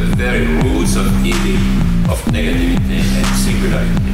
the 0.00 0.16
very 0.16 0.44
roots 0.60 0.96
of 0.96 1.06
evil, 1.24 1.56
of 2.12 2.20
negativity 2.28 3.00
and 3.00 3.26
singularity, 3.44 4.12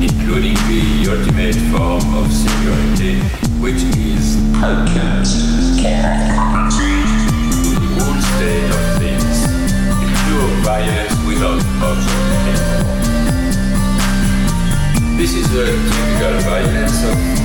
including 0.00 0.56
the 0.64 1.04
ultimate 1.12 1.52
form 1.68 2.00
of 2.14 2.32
singularity, 2.32 3.20
which 3.60 3.82
is 4.00 4.36
podcast. 4.56 5.36
The 5.84 5.92
whole 8.00 8.20
state 8.32 8.64
of 8.72 8.80
things, 8.96 9.44
the 10.00 10.08
pure 10.24 10.48
violence 10.64 11.12
without 11.28 11.60
option 11.84 12.24
anymore. 12.40 12.96
This 15.18 15.34
is 15.34 15.52
a 15.52 15.66
typical 15.66 16.40
violence 16.48 17.04
of 17.04 17.43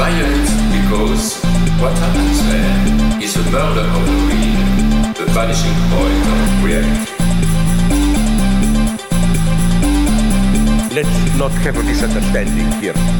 violent 0.00 0.48
because 0.72 1.36
what 1.78 1.92
happens 1.98 2.38
there 2.48 3.22
is 3.22 3.36
a 3.36 3.44
murder 3.50 3.86
of 3.96 4.02
the 4.08 4.16
real, 4.30 4.64
the 5.12 5.26
vanishing 5.36 5.76
point 5.92 6.24
of 6.34 6.64
reality. 6.64 7.12
Let's 10.94 11.36
not 11.36 11.52
have 11.64 11.76
a 11.76 11.82
misunderstanding 11.82 12.72
here. 12.80 13.19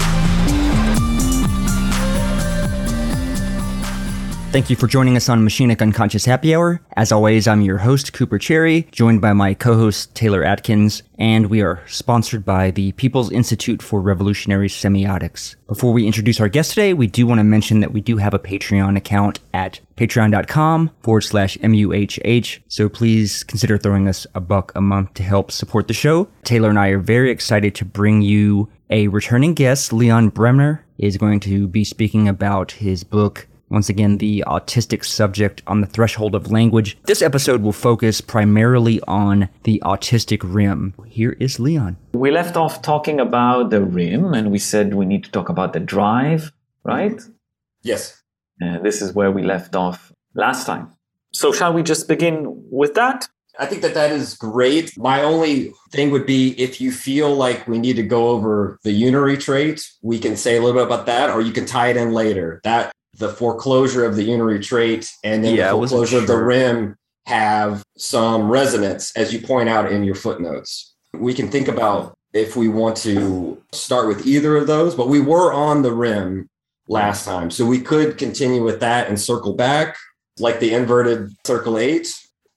Thank 4.52 4.68
you 4.68 4.74
for 4.74 4.88
joining 4.88 5.16
us 5.16 5.28
on 5.28 5.46
Machinic 5.46 5.80
Unconscious 5.80 6.24
Happy 6.24 6.56
Hour. 6.56 6.80
As 6.96 7.12
always, 7.12 7.46
I'm 7.46 7.60
your 7.60 7.78
host, 7.78 8.12
Cooper 8.12 8.36
Cherry, 8.36 8.88
joined 8.90 9.20
by 9.20 9.32
my 9.32 9.54
co-host, 9.54 10.12
Taylor 10.16 10.42
Adkins, 10.42 11.04
and 11.20 11.46
we 11.46 11.62
are 11.62 11.84
sponsored 11.86 12.44
by 12.44 12.72
the 12.72 12.90
People's 12.92 13.30
Institute 13.30 13.80
for 13.80 14.00
Revolutionary 14.00 14.68
Semiotics. 14.68 15.54
Before 15.68 15.92
we 15.92 16.04
introduce 16.04 16.40
our 16.40 16.48
guest 16.48 16.70
today, 16.70 16.92
we 16.94 17.06
do 17.06 17.28
want 17.28 17.38
to 17.38 17.44
mention 17.44 17.78
that 17.78 17.92
we 17.92 18.00
do 18.00 18.16
have 18.16 18.34
a 18.34 18.40
Patreon 18.40 18.96
account 18.96 19.38
at 19.54 19.78
patreon.com 19.96 20.90
forward 21.00 21.20
slash 21.20 21.56
MUHH, 21.58 22.62
so 22.66 22.88
please 22.88 23.44
consider 23.44 23.78
throwing 23.78 24.08
us 24.08 24.26
a 24.34 24.40
buck 24.40 24.72
a 24.74 24.80
month 24.80 25.14
to 25.14 25.22
help 25.22 25.52
support 25.52 25.86
the 25.86 25.94
show. 25.94 26.26
Taylor 26.42 26.70
and 26.70 26.78
I 26.78 26.88
are 26.88 26.98
very 26.98 27.30
excited 27.30 27.76
to 27.76 27.84
bring 27.84 28.20
you 28.20 28.68
a 28.90 29.06
returning 29.06 29.54
guest. 29.54 29.92
Leon 29.92 30.30
Brenner 30.30 30.84
is 30.98 31.16
going 31.16 31.38
to 31.38 31.68
be 31.68 31.84
speaking 31.84 32.26
about 32.26 32.72
his 32.72 33.04
book, 33.04 33.46
once 33.70 33.88
again, 33.88 34.18
the 34.18 34.44
autistic 34.46 35.04
subject 35.04 35.62
on 35.66 35.80
the 35.80 35.86
threshold 35.86 36.34
of 36.34 36.50
language. 36.50 36.98
This 37.04 37.22
episode 37.22 37.62
will 37.62 37.72
focus 37.72 38.20
primarily 38.20 39.00
on 39.06 39.48
the 39.62 39.80
autistic 39.84 40.40
rim. 40.42 40.94
Here 41.06 41.36
is 41.38 41.60
Leon. 41.60 41.96
We 42.12 42.30
left 42.30 42.56
off 42.56 42.82
talking 42.82 43.20
about 43.20 43.70
the 43.70 43.82
rim 43.82 44.34
and 44.34 44.50
we 44.50 44.58
said 44.58 44.94
we 44.94 45.06
need 45.06 45.24
to 45.24 45.30
talk 45.30 45.48
about 45.48 45.72
the 45.72 45.80
drive, 45.80 46.52
right? 46.82 47.20
Yes. 47.82 48.20
Uh, 48.62 48.78
this 48.80 49.00
is 49.00 49.14
where 49.14 49.30
we 49.30 49.42
left 49.42 49.74
off 49.74 50.12
last 50.34 50.66
time. 50.66 50.92
So, 51.32 51.52
shall 51.52 51.72
we 51.72 51.84
just 51.84 52.08
begin 52.08 52.44
with 52.70 52.94
that? 52.94 53.28
I 53.58 53.66
think 53.66 53.82
that 53.82 53.94
that 53.94 54.10
is 54.10 54.34
great. 54.34 54.96
My 54.98 55.22
only 55.22 55.72
thing 55.92 56.10
would 56.10 56.26
be 56.26 56.60
if 56.60 56.80
you 56.80 56.90
feel 56.90 57.34
like 57.34 57.68
we 57.68 57.78
need 57.78 57.96
to 57.96 58.02
go 58.02 58.28
over 58.28 58.78
the 58.84 59.02
unary 59.02 59.38
trait, 59.38 59.86
we 60.02 60.18
can 60.18 60.36
say 60.36 60.56
a 60.56 60.62
little 60.62 60.80
bit 60.80 60.86
about 60.86 61.06
that, 61.06 61.30
or 61.30 61.40
you 61.40 61.52
can 61.52 61.66
tie 61.66 61.88
it 61.88 61.96
in 61.96 62.12
later. 62.12 62.60
That 62.64 62.92
the 63.20 63.28
foreclosure 63.28 64.04
of 64.04 64.16
the 64.16 64.28
unary 64.28 64.60
trait 64.60 65.08
and 65.22 65.44
then 65.44 65.54
Yeah, 65.54 65.70
the 65.70 65.76
foreclosure 65.76 66.18
of 66.18 66.26
the 66.26 66.36
rim 66.36 66.96
have 67.26 67.84
some 67.96 68.50
resonance, 68.50 69.14
as 69.16 69.32
you 69.32 69.40
point 69.40 69.68
out 69.68 69.92
in 69.92 70.02
your 70.02 70.16
footnotes. 70.16 70.94
We 71.12 71.34
can 71.34 71.48
think 71.48 71.68
about 71.68 72.14
if 72.32 72.56
we 72.56 72.68
want 72.68 72.96
to 72.98 73.62
start 73.72 74.08
with 74.08 74.26
either 74.26 74.56
of 74.56 74.66
those, 74.66 74.94
but 74.94 75.08
we 75.08 75.20
were 75.20 75.52
on 75.52 75.82
the 75.82 75.92
rim 75.92 76.48
last 76.88 77.24
time. 77.24 77.50
So 77.50 77.66
we 77.66 77.80
could 77.80 78.18
continue 78.18 78.64
with 78.64 78.80
that 78.80 79.08
and 79.08 79.20
circle 79.20 79.54
back 79.54 79.96
like 80.38 80.58
the 80.58 80.72
inverted 80.72 81.30
circle 81.46 81.78
eight, 81.78 82.08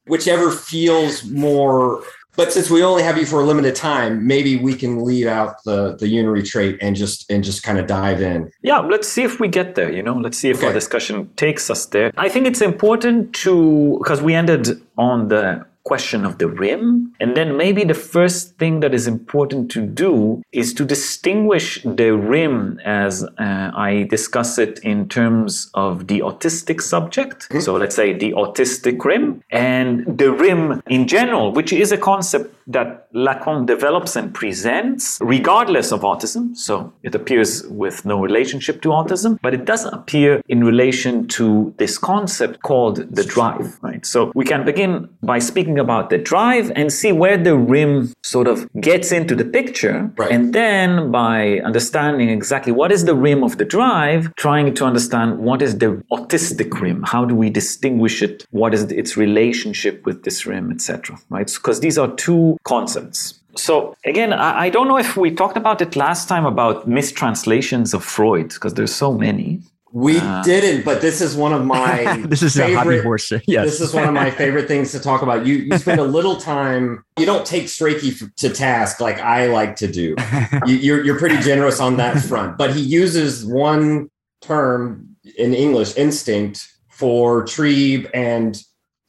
whichever 0.08 0.50
feels 0.50 1.26
more. 1.26 2.04
But 2.36 2.52
since 2.52 2.70
we 2.70 2.84
only 2.84 3.04
have 3.04 3.18
you 3.18 3.26
for 3.26 3.42
a 3.42 3.44
limited 3.44 3.76
time, 3.76 4.26
maybe 4.26 4.58
we 4.58 4.74
can 4.74 5.04
leave 5.04 5.28
out 5.28 5.64
the 5.66 5.96
the 5.98 6.08
unary 6.08 6.44
trait 6.46 6.78
and 6.82 6.96
just 6.96 7.30
and 7.32 7.44
just 7.44 7.64
kind 7.64 7.78
of 7.78 7.86
dive 7.88 8.22
in. 8.22 8.52
Yeah, 8.62 8.80
let's 8.80 9.08
see 9.08 9.24
if 9.24 9.40
we 9.40 9.48
get 9.48 9.76
there, 9.76 9.92
you 9.92 10.02
know, 10.02 10.16
let's 10.16 10.38
see 10.38 10.50
if 10.50 10.64
our 10.64 10.74
discussion 10.74 11.30
takes 11.36 11.70
us 11.70 11.86
there. 11.88 12.12
I 12.18 12.30
think 12.30 12.48
it's 12.48 12.62
important 12.62 13.34
to, 13.36 13.98
because 14.00 14.22
we 14.22 14.34
ended 14.34 14.82
on 14.98 15.28
the 15.28 15.66
question 15.84 16.26
of 16.26 16.38
the 16.38 16.48
rim, 16.48 17.14
and 17.20 17.36
then 17.36 17.58
maybe 17.58 17.84
the 17.84 17.94
first 17.94 18.58
thing 18.58 18.80
that 18.80 18.94
is 18.94 19.06
important 19.08 19.70
to 19.72 19.82
do 19.86 20.42
is 20.52 20.74
to 20.74 20.86
distinguish 20.86 21.84
the 21.84 22.12
rim 22.12 22.80
as 22.86 23.24
uh, 23.24 23.72
I 23.76 24.08
discuss 24.10 24.58
it 24.58 24.80
in 24.80 25.10
terms 25.10 25.70
of 25.74 26.08
the 26.08 26.20
autistic 26.20 26.82
subject. 26.82 27.48
So 27.62 27.76
let's 27.76 27.96
say 27.96 28.14
the 28.14 28.32
autistic 28.32 29.04
rim, 29.04 29.44
and 29.52 30.18
the 30.18 30.32
rim 30.32 30.82
in 30.88 31.08
general, 31.08 31.52
which 31.52 31.74
is 31.74 31.92
a 31.92 31.98
concept 31.98 32.56
that 32.68 33.12
Lacan 33.14 33.66
develops 33.66 34.16
and 34.16 34.34
presents 34.34 35.20
regardless 35.22 35.92
of 35.92 36.02
autism. 36.02 36.56
So 36.56 36.94
it 37.04 37.14
appears 37.14 37.68
with 37.68 38.06
no 38.06 38.22
relationship 38.22 38.82
to 38.84 38.90
autism, 38.90 39.38
but 39.42 39.54
it 39.54 39.66
does 39.66 39.86
appear 39.86 40.42
in 40.48 40.64
relation 40.64 41.28
to 41.30 41.74
this 41.78 41.98
concept 41.98 42.62
called 42.62 42.98
the 43.14 43.24
drive, 43.24 43.78
right? 43.82 44.06
So 44.06 44.32
we 44.34 44.46
can 44.46 44.64
begin 44.66 45.10
by 45.22 45.40
speaking 45.40 45.73
about 45.80 46.10
the 46.10 46.18
drive 46.18 46.72
and 46.76 46.92
see 46.92 47.12
where 47.12 47.38
the 47.38 47.58
rim 47.58 48.14
sort 48.24 48.48
of 48.48 48.68
gets 48.80 49.12
into 49.12 49.36
the 49.36 49.46
picture. 49.46 50.12
Right. 50.18 50.32
And 50.32 50.54
then 50.54 51.12
by 51.12 51.60
understanding 51.60 52.30
exactly 52.30 52.72
what 52.72 52.92
is 52.92 53.06
the 53.06 53.16
rim 53.16 53.44
of 53.44 53.58
the 53.58 53.66
drive, 53.66 54.34
trying 54.36 54.74
to 54.76 54.86
understand 54.86 55.40
what 55.40 55.62
is 55.62 55.78
the 55.78 56.04
autistic 56.12 56.80
rim, 56.80 57.04
how 57.04 57.26
do 57.26 57.36
we 57.36 57.50
distinguish 57.50 58.22
it, 58.22 58.46
what 58.52 58.74
is 58.74 58.84
its 58.84 59.18
relationship 59.18 60.06
with 60.06 60.24
this 60.24 60.46
rim, 60.46 60.72
etc. 60.72 61.18
Right? 61.30 61.52
Because 61.54 61.80
these 61.80 61.98
are 61.98 62.14
two 62.16 62.58
concepts. 62.64 63.40
So 63.56 63.96
again, 64.04 64.34
I 64.34 64.70
don't 64.70 64.88
know 64.88 64.98
if 64.98 65.16
we 65.16 65.30
talked 65.30 65.58
about 65.58 65.80
it 65.80 65.96
last 65.96 66.28
time 66.28 66.46
about 66.46 66.88
mistranslations 66.88 67.94
of 67.94 68.04
Freud, 68.04 68.50
because 68.50 68.74
there's 68.74 68.94
so 68.94 69.14
many. 69.14 69.62
We 69.96 70.18
uh, 70.18 70.42
didn't, 70.42 70.84
but 70.86 71.02
this 71.02 71.22
is 71.22 71.36
one 71.36 71.54
of 71.54 71.64
my 71.78 72.18
this 72.28 72.42
is 72.42 72.58
a 72.58 72.64
hobby 72.74 72.96
favorite- 72.98 73.04
horse. 73.04 73.32
Yes. 73.46 73.66
This 73.66 73.80
is 73.80 73.94
one 73.94 74.08
of 74.08 74.14
my 74.14 74.32
favorite 74.32 74.68
things 74.68 74.92
to 74.94 75.00
talk 75.00 75.22
about. 75.22 75.46
You 75.46 75.56
you 75.56 75.78
spend 75.78 76.00
a 76.00 76.04
little 76.18 76.36
time. 76.38 77.06
You 77.20 77.28
don't 77.28 77.46
take 77.46 77.66
Strachey 77.66 78.12
f- 78.20 78.34
to 78.38 78.50
task 78.50 79.00
like 79.00 79.20
I 79.20 79.46
like 79.48 79.76
to 79.78 79.88
do. 79.88 80.16
You, 80.66 80.76
you're 80.76 81.06
you're 81.06 81.20
pretty 81.20 81.38
generous 81.42 81.80
on 81.80 81.98
that 81.98 82.20
front. 82.24 82.58
But 82.58 82.74
he 82.76 82.82
uses 82.82 83.46
one 83.46 84.10
term 84.42 85.16
in 85.38 85.54
English, 85.54 85.96
instinct, 85.96 86.68
for 86.90 87.44
trieb 87.46 88.10
and 88.16 88.60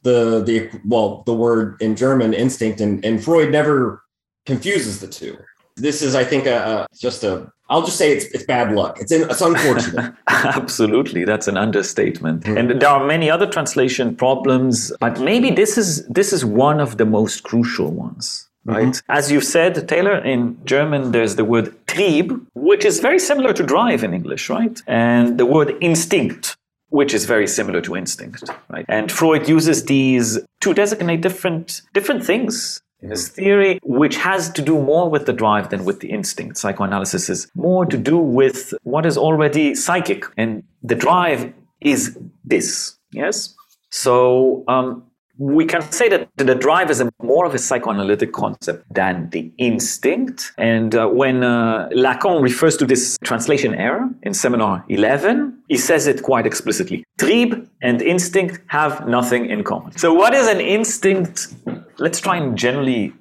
the 0.03 0.43
the 0.43 0.69
well 0.85 1.23
the 1.25 1.33
word 1.33 1.81
in 1.81 1.95
German 1.95 2.33
instinct, 2.35 2.79
and 2.79 3.03
and 3.03 3.23
Freud 3.23 3.51
never 3.51 4.03
confuses 4.45 4.99
the 4.99 5.07
two. 5.07 5.35
This 5.77 6.01
is, 6.03 6.13
I 6.15 6.23
think, 6.23 6.45
a, 6.45 6.85
a 6.91 6.95
just 6.95 7.23
a. 7.23 7.51
I'll 7.69 7.83
just 7.83 7.97
say 7.97 8.11
it's 8.11 8.25
it's 8.25 8.43
bad 8.43 8.73
luck. 8.75 8.99
It's 8.99 9.11
in, 9.11 9.23
it's 9.29 9.41
unfortunate. 9.41 10.13
Absolutely, 10.27 11.25
that's 11.25 11.47
an 11.47 11.57
understatement. 11.57 12.45
Hmm. 12.45 12.57
And 12.57 12.81
there 12.81 12.89
are 12.89 13.05
many 13.05 13.29
other 13.29 13.47
translation 13.47 14.15
problems, 14.15 14.93
but 14.99 15.19
maybe 15.19 15.49
this 15.49 15.77
is 15.77 16.05
this 16.07 16.31
is 16.31 16.45
one 16.45 16.79
of 16.79 16.97
the 16.97 17.05
most 17.05 17.43
crucial 17.43 17.91
ones. 17.91 18.47
Mm-hmm. 18.67 18.85
Right? 18.85 19.01
As 19.09 19.31
you 19.31 19.41
said, 19.41 19.87
Taylor, 19.87 20.17
in 20.17 20.57
German 20.65 21.11
there's 21.11 21.35
the 21.35 21.45
word 21.45 21.73
Trieb, 21.87 22.39
which 22.53 22.85
is 22.85 22.99
very 22.99 23.19
similar 23.19 23.53
to 23.53 23.63
drive 23.63 24.03
in 24.03 24.13
English, 24.13 24.49
right? 24.49 24.81
And 24.87 25.37
the 25.37 25.45
word 25.45 25.75
instinct, 25.81 26.57
which 26.89 27.13
is 27.13 27.25
very 27.25 27.47
similar 27.47 27.81
to 27.81 27.95
instinct, 27.95 28.43
right? 28.69 28.85
And 28.89 29.11
Freud 29.11 29.47
uses 29.49 29.85
these 29.85 30.39
to 30.61 30.73
designate 30.73 31.21
different 31.21 31.81
different 31.93 32.23
things 32.23 32.81
in 33.05 33.11
his 33.11 33.29
theory, 33.29 33.79
which 33.83 34.15
has 34.17 34.49
to 34.49 34.61
do 34.61 34.81
more 34.81 35.09
with 35.09 35.25
the 35.25 35.33
drive 35.33 35.69
than 35.69 35.85
with 35.85 35.99
the 35.99 36.09
instinct. 36.09 36.57
Psychoanalysis 36.57 37.29
is 37.29 37.47
more 37.55 37.85
to 37.85 37.97
do 37.97 38.17
with 38.17 38.73
what 38.83 39.05
is 39.05 39.17
already 39.17 39.75
psychic, 39.75 40.25
and 40.37 40.63
the 40.83 40.95
drive 40.95 41.53
is 41.81 42.17
this. 42.43 42.97
Yes. 43.11 43.55
So 43.91 44.63
um, 44.67 45.03
we 45.37 45.65
can 45.65 45.81
say 45.91 46.09
that 46.09 46.29
the 46.37 46.55
drive 46.55 46.89
is 46.89 46.99
a 46.99 47.11
more 47.21 47.45
of 47.45 47.53
a 47.53 47.59
psychoanalytic 47.59 48.31
concept 48.33 48.81
than 48.91 49.29
the 49.29 49.51
instinct. 49.57 50.53
And 50.57 50.95
uh, 50.95 51.07
when 51.07 51.43
uh, 51.43 51.89
Lacan 51.89 52.41
refers 52.41 52.75
to 52.77 52.85
this 52.85 53.17
translation 53.23 53.75
error 53.75 54.09
in 54.23 54.33
seminar 54.33 54.83
11, 54.89 55.61
he 55.67 55.77
says 55.77 56.07
it 56.07 56.23
quite 56.23 56.45
explicitly. 56.45 57.03
Trieb 57.19 57.67
and 57.81 58.01
instinct 58.01 58.61
have 58.67 59.07
nothing 59.07 59.49
in 59.49 59.63
common. 59.63 59.95
So, 59.97 60.13
what 60.13 60.33
is 60.33 60.47
an 60.47 60.59
instinct? 60.59 61.53
Let's 61.97 62.19
try 62.19 62.37
and 62.37 62.57
generally 62.57 63.13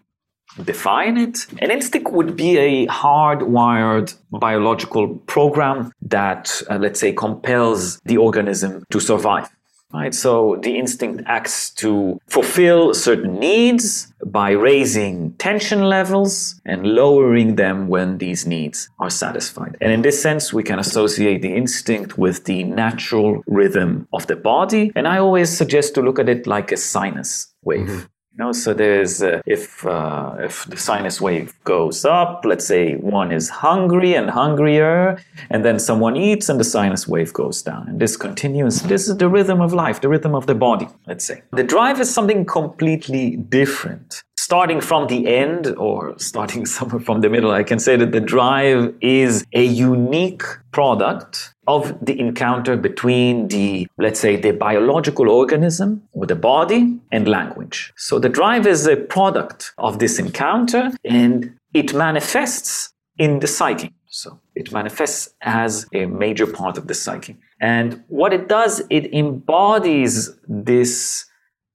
define 0.62 1.16
it. 1.16 1.46
An 1.60 1.70
instinct 1.70 2.12
would 2.12 2.36
be 2.36 2.58
a 2.58 2.86
hardwired 2.86 4.14
biological 4.30 5.16
program 5.26 5.92
that, 6.02 6.62
uh, 6.70 6.76
let's 6.76 7.00
say, 7.00 7.12
compels 7.12 7.98
the 8.04 8.18
organism 8.18 8.84
to 8.90 9.00
survive. 9.00 9.48
Right, 9.92 10.12
so 10.12 10.58
the 10.60 10.76
instinct 10.76 11.22
acts 11.26 11.70
to 11.74 12.18
fulfill 12.26 12.94
certain 12.94 13.38
needs 13.38 14.12
by 14.26 14.50
raising 14.50 15.34
tension 15.34 15.84
levels 15.84 16.60
and 16.64 16.84
lowering 16.84 17.54
them 17.54 17.86
when 17.86 18.18
these 18.18 18.44
needs 18.44 18.88
are 18.98 19.10
satisfied. 19.10 19.76
And 19.80 19.92
in 19.92 20.02
this 20.02 20.20
sense, 20.20 20.52
we 20.52 20.64
can 20.64 20.80
associate 20.80 21.42
the 21.42 21.54
instinct 21.54 22.18
with 22.18 22.44
the 22.44 22.64
natural 22.64 23.44
rhythm 23.46 24.08
of 24.12 24.26
the 24.26 24.34
body. 24.34 24.90
And 24.96 25.06
I 25.06 25.18
always 25.18 25.56
suggest 25.56 25.94
to 25.94 26.02
look 26.02 26.18
at 26.18 26.28
it 26.28 26.48
like 26.48 26.72
a 26.72 26.76
sinus 26.76 27.54
wave. 27.62 27.86
Mm-hmm. 27.86 28.06
You 28.36 28.46
know, 28.46 28.52
so 28.52 28.74
there's 28.74 29.22
uh, 29.22 29.42
if 29.46 29.86
uh, 29.86 30.34
if 30.40 30.64
the 30.64 30.76
sinus 30.76 31.20
wave 31.20 31.54
goes 31.62 32.04
up, 32.04 32.44
let's 32.44 32.66
say 32.66 32.96
one 32.96 33.30
is 33.30 33.48
hungry 33.48 34.14
and 34.14 34.28
hungrier, 34.28 35.18
and 35.50 35.64
then 35.64 35.78
someone 35.78 36.16
eats 36.16 36.48
and 36.48 36.58
the 36.58 36.64
sinus 36.64 37.06
wave 37.06 37.32
goes 37.32 37.62
down, 37.62 37.88
and 37.88 38.00
this 38.00 38.16
continues. 38.16 38.82
This 38.82 39.06
is 39.06 39.18
the 39.18 39.28
rhythm 39.28 39.60
of 39.60 39.72
life, 39.72 40.00
the 40.00 40.08
rhythm 40.08 40.34
of 40.34 40.48
the 40.48 40.54
body. 40.56 40.88
Let's 41.06 41.24
say 41.24 41.42
the 41.52 41.62
drive 41.62 42.00
is 42.00 42.12
something 42.12 42.44
completely 42.44 43.36
different 43.36 44.24
starting 44.36 44.80
from 44.80 45.06
the 45.06 45.26
end 45.26 45.68
or 45.76 46.18
starting 46.18 46.66
somewhere 46.76 47.00
from 47.00 47.20
the 47.20 47.28
middle, 47.28 47.50
I 47.50 47.62
can 47.62 47.78
say 47.78 47.96
that 47.96 48.12
the 48.12 48.20
drive 48.20 48.94
is 49.00 49.44
a 49.52 49.64
unique 49.64 50.42
product 50.70 51.54
of 51.66 52.04
the 52.04 52.18
encounter 52.20 52.76
between 52.76 53.48
the, 53.48 53.86
let's 53.98 54.20
say, 54.20 54.36
the 54.36 54.52
biological 54.52 55.30
organism 55.30 56.02
or 56.12 56.26
the 56.26 56.34
body 56.34 56.98
and 57.10 57.26
language. 57.26 57.92
So 57.96 58.18
the 58.18 58.28
drive 58.28 58.66
is 58.66 58.86
a 58.86 58.96
product 58.96 59.72
of 59.78 59.98
this 59.98 60.18
encounter 60.18 60.90
and 61.04 61.56
it 61.72 61.94
manifests 61.94 62.92
in 63.18 63.40
the 63.40 63.46
psyche. 63.46 63.92
So 64.08 64.38
it 64.54 64.70
manifests 64.72 65.34
as 65.40 65.86
a 65.92 66.06
major 66.06 66.46
part 66.46 66.78
of 66.78 66.86
the 66.86 66.94
psyche. 66.94 67.36
And 67.60 68.04
what 68.08 68.32
it 68.32 68.48
does, 68.48 68.82
it 68.90 69.12
embodies 69.12 70.30
this 70.46 71.26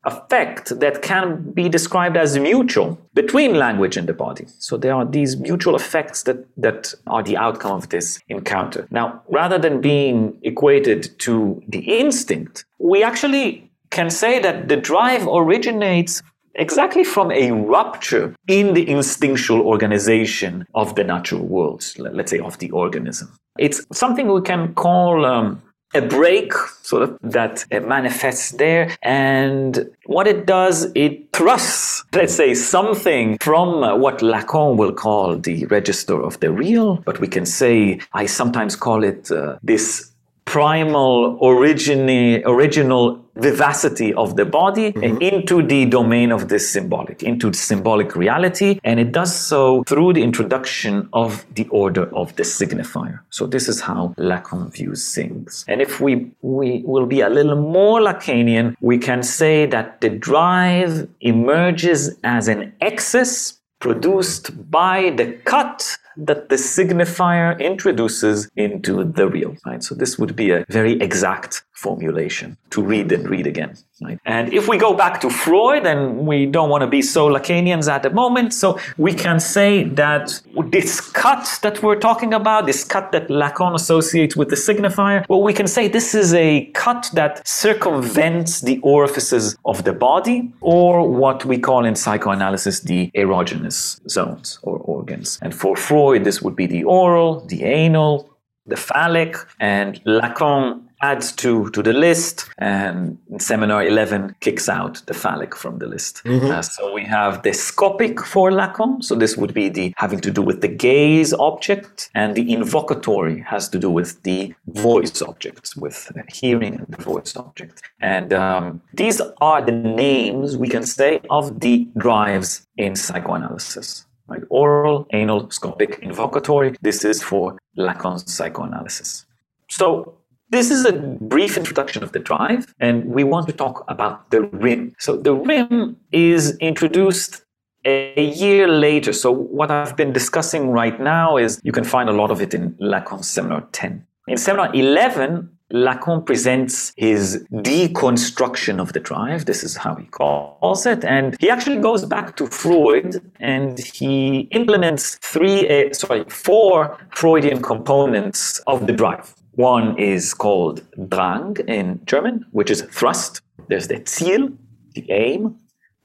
effect 0.06 0.80
that 0.80 1.02
can 1.02 1.52
be 1.52 1.68
described 1.68 2.16
as 2.16 2.38
mutual 2.38 2.98
between 3.14 3.56
language 3.56 3.98
and 3.98 4.08
the 4.08 4.14
body. 4.14 4.46
So 4.60 4.78
there 4.78 4.94
are 4.94 5.06
these 5.06 5.38
mutual 5.38 5.76
effects 5.76 6.24
that, 6.24 6.46
that 6.58 6.94
are 7.08 7.22
the 7.22 7.36
outcome 7.36 7.74
of 7.74 7.90
this 7.90 8.20
encounter. 8.30 8.88
Now, 8.92 9.22
rather 9.30 9.58
than 9.58 9.82
being 9.82 10.38
equated 10.44 11.20
to 11.20 11.62
the 11.68 11.80
instinct, 11.80 12.66
we 12.80 13.04
actually 13.04 13.70
can 13.90 14.10
say 14.10 14.40
that 14.40 14.70
the 14.70 14.78
drive 14.78 15.28
originates 15.28 16.22
exactly 16.56 17.04
from 17.04 17.32
a 17.32 17.52
rupture 17.52 18.36
in 18.48 18.74
the 18.74 18.88
instinctual 18.90 19.62
organization 19.62 20.66
of 20.76 20.96
the 20.96 21.04
natural 21.04 21.46
world, 21.46 21.86
let's 21.98 22.32
say 22.32 22.40
of 22.40 22.58
the 22.60 22.72
organism. 22.72 23.34
It's 23.58 23.86
something 23.92 24.32
we 24.32 24.42
can 24.42 24.74
call 24.74 25.26
um, 25.26 25.62
a 25.94 26.02
break 26.02 26.54
sort 26.82 27.04
of 27.04 27.18
that 27.22 27.66
manifests 27.88 28.52
there. 28.52 28.96
And 29.02 29.90
what 30.06 30.28
it 30.28 30.46
does 30.46 30.92
it 30.96 31.32
thrusts 31.34 32.04
let's 32.14 32.34
say 32.34 32.54
something 32.54 33.38
from 33.40 33.82
what 34.02 34.20
lacan 34.20 34.78
will 34.78 34.94
call 34.94 35.38
the 35.38 35.66
register 35.68 36.22
of 36.22 36.40
the 36.40 36.52
real. 36.52 36.98
But 36.98 37.20
we 37.20 37.28
can 37.28 37.46
say 37.46 38.00
i 38.14 38.26
sometimes 38.26 38.76
call 38.76 39.04
it 39.04 39.32
uh, 39.32 39.58
this 39.64 40.12
primal 40.46 41.38
origini- 41.40 42.42
original 42.46 43.24
vivacity 43.40 44.14
of 44.14 44.36
the 44.36 44.46
body 44.46 44.92
mm-hmm. 44.94 45.22
into 45.22 45.62
the 45.66 45.86
domain 45.86 46.32
of 46.32 46.50
this 46.50 46.70
symbolic, 46.70 47.24
into 47.24 47.54
symbolic 47.54 48.16
reality. 48.16 48.80
And 48.84 49.00
it 49.00 49.12
does 49.12 49.34
so 49.36 49.84
through 49.84 50.14
the 50.14 50.24
introduction 50.24 51.10
of 51.14 51.46
the 51.56 51.68
order 51.70 52.14
of 52.16 52.36
the 52.36 52.44
signifier. 52.44 53.20
So 53.30 53.48
this 53.48 53.68
is 53.68 53.82
how 53.82 54.14
Lacan 54.18 54.72
views 54.72 55.14
things. 55.14 55.66
And 55.68 55.82
if 55.82 56.00
we, 56.00 56.32
we 56.42 56.84
will 56.86 57.06
be 57.06 57.22
a 57.22 57.30
little 57.30 57.56
more 57.56 58.00
Lacanian, 58.00 58.76
we 58.82 58.98
can 58.98 59.24
say 59.24 59.66
that 59.68 60.02
the 60.02 60.10
drive 60.10 61.08
emerges 61.22 62.18
as 62.24 62.48
an 62.48 62.74
excess 62.82 63.60
produced 63.80 64.70
by 64.70 65.10
the 65.12 65.34
cut 65.46 65.98
that 66.18 66.50
the 66.50 66.56
signifier 66.56 67.58
introduces 67.60 68.50
into 68.56 69.06
the 69.06 69.28
real. 69.28 69.56
Right? 69.66 69.82
So 69.82 69.96
this 69.96 70.20
would 70.20 70.36
be 70.36 70.52
a 70.52 70.66
very 70.70 71.00
exact 71.02 71.64
formulation 71.80 72.58
to 72.74 72.82
read 72.82 73.12
and 73.12 73.30
read 73.30 73.48
again. 73.48 73.74
Right? 74.02 74.20
And 74.26 74.54
if 74.54 74.68
we 74.68 74.78
go 74.78 74.94
back 74.94 75.20
to 75.22 75.30
Freud, 75.30 75.86
and 75.86 76.28
we 76.28 76.46
don't 76.46 76.70
want 76.70 76.82
to 76.82 76.88
be 76.88 77.02
so 77.02 77.22
Lacanians 77.28 77.88
at 77.96 78.02
the 78.04 78.10
moment, 78.10 78.54
so 78.54 78.80
we 78.98 79.14
can 79.14 79.40
say 79.40 79.84
that 80.04 80.42
this 80.68 81.02
cut 81.02 81.46
that 81.64 81.82
we're 81.84 82.02
talking 82.10 82.34
about, 82.34 82.66
this 82.66 82.84
cut 82.84 83.12
that 83.14 83.28
Lacan 83.30 83.74
associates 83.76 84.36
with 84.36 84.50
the 84.50 84.56
signifier, 84.56 85.26
well, 85.30 85.44
we 85.50 85.54
can 85.54 85.68
say 85.68 85.88
this 85.88 86.14
is 86.14 86.34
a 86.34 86.66
cut 86.86 87.10
that 87.14 87.46
circumvents 87.48 88.62
the 88.62 88.80
orifices 88.84 89.58
of 89.66 89.84
the 89.84 89.94
body, 89.94 90.52
or 90.62 91.10
what 91.10 91.46
we 91.46 91.58
call 91.58 91.86
in 91.86 91.96
psychoanalysis 91.96 92.82
the 92.82 93.12
erogenous 93.16 94.00
zones 94.10 94.60
or 94.64 94.78
organs. 94.80 95.40
And 95.42 95.54
for 95.54 95.76
Freud, 95.76 96.24
this 96.24 96.42
would 96.42 96.56
be 96.56 96.68
the 96.68 96.84
oral, 96.84 97.42
the 97.54 97.64
anal, 97.64 98.30
the 98.66 98.78
phallic, 98.78 99.36
and 99.60 100.02
Lacan 100.06 100.89
adds 101.02 101.32
to 101.32 101.70
to 101.72 101.82
the 101.82 101.94
list, 101.94 102.50
and 102.58 103.18
seminar 103.38 103.86
11 103.86 104.36
kicks 104.40 104.68
out 104.70 105.02
the 105.06 105.14
phallic 105.14 105.56
from 105.56 105.80
the 105.80 105.88
list. 105.88 106.24
Mm-hmm. 106.24 106.52
Uh, 106.52 106.62
so 106.62 106.94
we 106.94 107.04
have 107.06 107.44
the 107.44 107.52
scopic 107.52 108.20
for 108.26 108.52
Lacan. 108.52 109.04
So 109.04 109.16
this 109.16 109.38
would 109.38 109.54
be 109.54 109.70
the 109.70 109.94
having 109.98 110.20
to 110.22 110.32
do 110.32 110.42
with 110.42 110.62
the 110.62 110.68
gaze 110.68 111.34
object, 111.34 112.10
and 112.16 112.36
the 112.36 112.46
invocatory 112.46 113.44
has 113.46 113.70
to 113.70 113.80
do 113.80 113.90
with 113.90 114.22
the 114.24 114.54
voice 114.68 115.22
objects, 115.22 115.76
with 115.76 116.12
hearing 116.30 116.76
and 116.76 116.88
the 116.88 117.04
voice 117.04 117.36
object. 117.36 117.82
And 118.02 118.34
um, 118.34 118.82
these 118.94 119.22
are 119.42 119.62
the 119.62 119.72
names 119.72 120.58
we 120.58 120.68
can 120.68 120.84
say 120.84 121.22
of 121.30 121.60
the 121.60 121.88
drives 121.98 122.68
in 122.78 122.96
psychoanalysis. 122.96 124.06
Like 124.28 124.44
Oral, 124.50 125.08
anal, 125.12 125.48
scopic, 125.48 126.02
invocatory. 126.02 126.78
This 126.82 127.04
is 127.04 127.24
for 127.24 127.58
Lacan's 127.78 128.32
psychoanalysis. 128.32 129.26
So 129.70 130.19
this 130.50 130.72
is 130.72 130.86
a 130.86 130.94
brief 130.94 131.58
introduction 131.58 132.04
of 132.04 132.12
the 132.12 132.20
drive, 132.20 132.74
and 132.80 133.06
we 133.06 133.24
want 133.24 133.48
to 133.48 133.54
talk 133.54 133.86
about 133.88 134.32
the 134.32 134.42
rim. 134.42 134.96
So 135.00 135.16
the 135.16 135.34
rim 135.34 135.98
is 136.12 136.58
introduced 136.58 137.44
a 137.86 138.24
year 138.24 138.68
later. 138.68 139.14
So 139.14 139.32
what 139.32 139.72
I've 139.72 139.96
been 139.96 140.12
discussing 140.12 140.70
right 140.70 141.00
now 141.00 141.38
is 141.38 141.62
you 141.64 141.72
can 141.72 141.84
find 141.84 142.10
a 142.10 142.14
lot 142.14 142.32
of 142.32 142.42
it 142.42 142.54
in 142.54 142.74
Lacan's 142.74 143.30
seminar 143.30 143.62
10. 143.72 144.06
In 144.28 144.38
seminar 144.38 144.74
11, 144.76 145.50
Lacan 145.72 146.26
presents 146.26 146.94
his 146.98 147.46
deconstruction 147.52 148.80
of 148.80 148.94
the 148.94 149.00
drive. 149.00 149.46
This 149.46 149.64
is 149.64 149.78
how 149.78 149.96
he 149.96 150.06
calls 150.06 150.86
it. 150.86 151.06
And 151.06 151.38
he 151.40 151.50
actually 151.50 151.78
goes 151.78 152.06
back 152.06 152.36
to 152.38 152.48
Freud 152.48 153.22
and 153.40 153.78
he 153.80 154.48
implements 154.52 155.16
three, 155.22 155.70
uh, 155.70 155.94
sorry, 155.94 156.26
four 156.28 156.98
Freudian 157.12 157.62
components 157.62 158.60
of 158.66 158.88
the 158.88 158.94
drive. 158.94 159.36
One 159.60 159.98
is 160.00 160.34
called 160.34 160.84
Drang 161.10 161.58
in 161.68 162.00
German, 162.06 162.46
which 162.52 162.72
is 162.72 162.84
thrust. 162.84 163.42
There's 163.68 163.90
the 163.90 163.96
Ziel, 163.96 164.56
the 164.96 165.06
aim, 165.12 165.58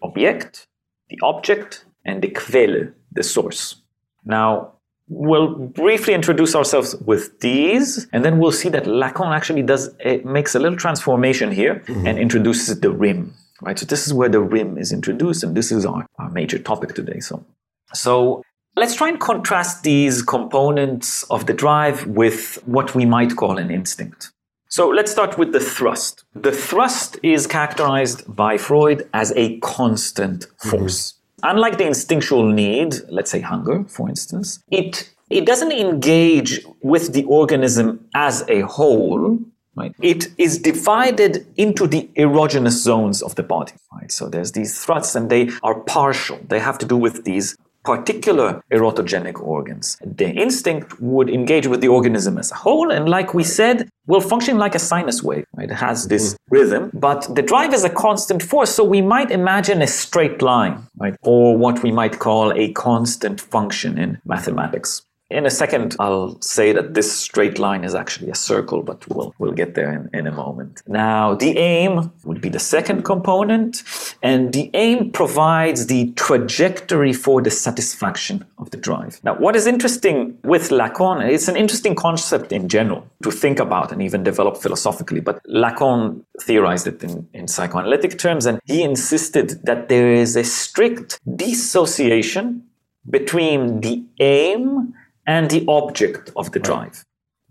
Objekt, 0.02 0.66
the 1.08 1.20
object, 1.22 1.84
and 2.04 2.20
the 2.20 2.30
Quelle, 2.30 2.88
the 3.12 3.22
source. 3.22 3.76
Now, 4.24 4.72
we'll 5.06 5.54
briefly 5.54 6.14
introduce 6.14 6.56
ourselves 6.56 6.96
with 7.06 7.38
these, 7.38 8.08
and 8.12 8.24
then 8.24 8.40
we'll 8.40 8.50
see 8.50 8.70
that 8.70 8.86
Lacan 8.86 9.32
actually 9.32 9.62
does 9.62 9.94
it 10.00 10.24
makes 10.24 10.56
a 10.56 10.58
little 10.58 10.76
transformation 10.76 11.52
here 11.52 11.76
mm-hmm. 11.76 12.08
and 12.08 12.18
introduces 12.18 12.80
the 12.80 12.90
rim. 12.90 13.34
Right, 13.62 13.78
so 13.78 13.86
this 13.86 14.04
is 14.04 14.12
where 14.12 14.28
the 14.28 14.40
rim 14.40 14.78
is 14.78 14.90
introduced, 14.92 15.44
and 15.44 15.56
this 15.56 15.70
is 15.70 15.86
our, 15.86 16.04
our 16.18 16.30
major 16.30 16.58
topic 16.58 16.96
today. 16.96 17.20
So, 17.20 17.46
so 17.92 18.42
Let's 18.76 18.96
try 18.96 19.08
and 19.08 19.20
contrast 19.20 19.84
these 19.84 20.20
components 20.20 21.22
of 21.30 21.46
the 21.46 21.52
drive 21.52 22.06
with 22.06 22.58
what 22.66 22.94
we 22.96 23.06
might 23.06 23.36
call 23.36 23.56
an 23.58 23.70
instinct. 23.70 24.32
So 24.68 24.88
let's 24.88 25.12
start 25.12 25.38
with 25.38 25.52
the 25.52 25.60
thrust. 25.60 26.24
The 26.34 26.50
thrust 26.50 27.16
is 27.22 27.46
characterized 27.46 28.24
by 28.34 28.58
Freud 28.58 29.08
as 29.14 29.32
a 29.36 29.60
constant 29.60 30.48
force. 30.58 31.12
Mm-hmm. 31.12 31.50
Unlike 31.56 31.78
the 31.78 31.86
instinctual 31.86 32.50
need, 32.50 32.96
let's 33.08 33.30
say 33.30 33.38
hunger, 33.38 33.84
for 33.84 34.08
instance, 34.08 34.58
it 34.72 35.08
it 35.30 35.46
doesn't 35.46 35.72
engage 35.72 36.60
with 36.82 37.12
the 37.12 37.24
organism 37.24 38.08
as 38.14 38.44
a 38.48 38.62
whole, 38.62 39.38
right? 39.76 39.94
It 40.02 40.28
is 40.36 40.58
divided 40.58 41.46
into 41.56 41.86
the 41.86 42.08
erogenous 42.16 42.82
zones 42.82 43.22
of 43.22 43.36
the 43.36 43.42
body, 43.44 43.74
right? 43.92 44.10
So 44.10 44.28
there's 44.28 44.52
these 44.52 44.84
thrusts 44.84 45.14
and 45.14 45.30
they 45.30 45.50
are 45.62 45.78
partial. 45.80 46.40
They 46.48 46.58
have 46.58 46.78
to 46.78 46.86
do 46.86 46.96
with 46.96 47.24
these 47.24 47.56
particular 47.84 48.62
erotogenic 48.72 49.40
organs. 49.40 49.98
The 50.04 50.30
instinct 50.30 51.00
would 51.00 51.28
engage 51.28 51.66
with 51.66 51.80
the 51.80 51.88
organism 51.88 52.38
as 52.38 52.50
a 52.50 52.54
whole, 52.54 52.90
and 52.90 53.08
like 53.08 53.34
we 53.34 53.44
said, 53.44 53.88
will 54.06 54.20
function 54.20 54.58
like 54.58 54.74
a 54.74 54.78
sinus 54.78 55.22
wave. 55.22 55.46
It 55.58 55.70
has 55.70 56.08
this 56.08 56.34
mm-hmm. 56.34 56.54
rhythm, 56.54 56.90
but 56.94 57.34
the 57.34 57.42
drive 57.42 57.72
is 57.74 57.84
a 57.84 57.90
constant 57.90 58.42
force, 58.42 58.70
so 58.74 58.84
we 58.84 59.02
might 59.02 59.30
imagine 59.30 59.82
a 59.82 59.86
straight 59.86 60.42
line, 60.42 60.86
right? 60.96 61.14
or 61.22 61.56
what 61.56 61.82
we 61.82 61.92
might 61.92 62.18
call 62.18 62.52
a 62.52 62.72
constant 62.72 63.40
function 63.40 63.98
in 63.98 64.18
mathematics. 64.24 65.02
In 65.30 65.46
a 65.46 65.50
second, 65.50 65.96
I'll 65.98 66.38
say 66.42 66.72
that 66.72 66.92
this 66.92 67.10
straight 67.10 67.58
line 67.58 67.82
is 67.82 67.94
actually 67.94 68.30
a 68.30 68.34
circle, 68.34 68.82
but 68.82 69.08
we'll, 69.08 69.34
we'll 69.38 69.52
get 69.52 69.74
there 69.74 69.90
in, 69.90 70.10
in 70.12 70.26
a 70.26 70.32
moment. 70.32 70.82
Now, 70.86 71.34
the 71.34 71.56
aim 71.56 72.12
would 72.24 72.42
be 72.42 72.50
the 72.50 72.58
second 72.58 73.04
component, 73.04 73.82
and 74.22 74.52
the 74.52 74.70
aim 74.74 75.10
provides 75.12 75.86
the 75.86 76.12
trajectory 76.12 77.14
for 77.14 77.40
the 77.40 77.50
satisfaction 77.50 78.44
of 78.58 78.70
the 78.70 78.76
drive. 78.76 79.18
Now, 79.24 79.34
what 79.36 79.56
is 79.56 79.66
interesting 79.66 80.36
with 80.44 80.68
Lacan, 80.68 81.26
it's 81.26 81.48
an 81.48 81.56
interesting 81.56 81.94
concept 81.94 82.52
in 82.52 82.68
general 82.68 83.08
to 83.22 83.30
think 83.30 83.58
about 83.58 83.92
and 83.92 84.02
even 84.02 84.22
develop 84.24 84.58
philosophically, 84.58 85.20
but 85.20 85.42
Lacan 85.44 86.22
theorized 86.42 86.86
it 86.86 87.02
in, 87.02 87.26
in 87.32 87.48
psychoanalytic 87.48 88.18
terms, 88.18 88.44
and 88.44 88.60
he 88.66 88.82
insisted 88.82 89.64
that 89.64 89.88
there 89.88 90.12
is 90.12 90.36
a 90.36 90.44
strict 90.44 91.18
dissociation 91.34 92.62
between 93.08 93.80
the 93.80 94.04
aim 94.20 94.94
and 95.26 95.50
the 95.50 95.64
object 95.68 96.30
of 96.36 96.52
the 96.52 96.58
drive. 96.58 97.04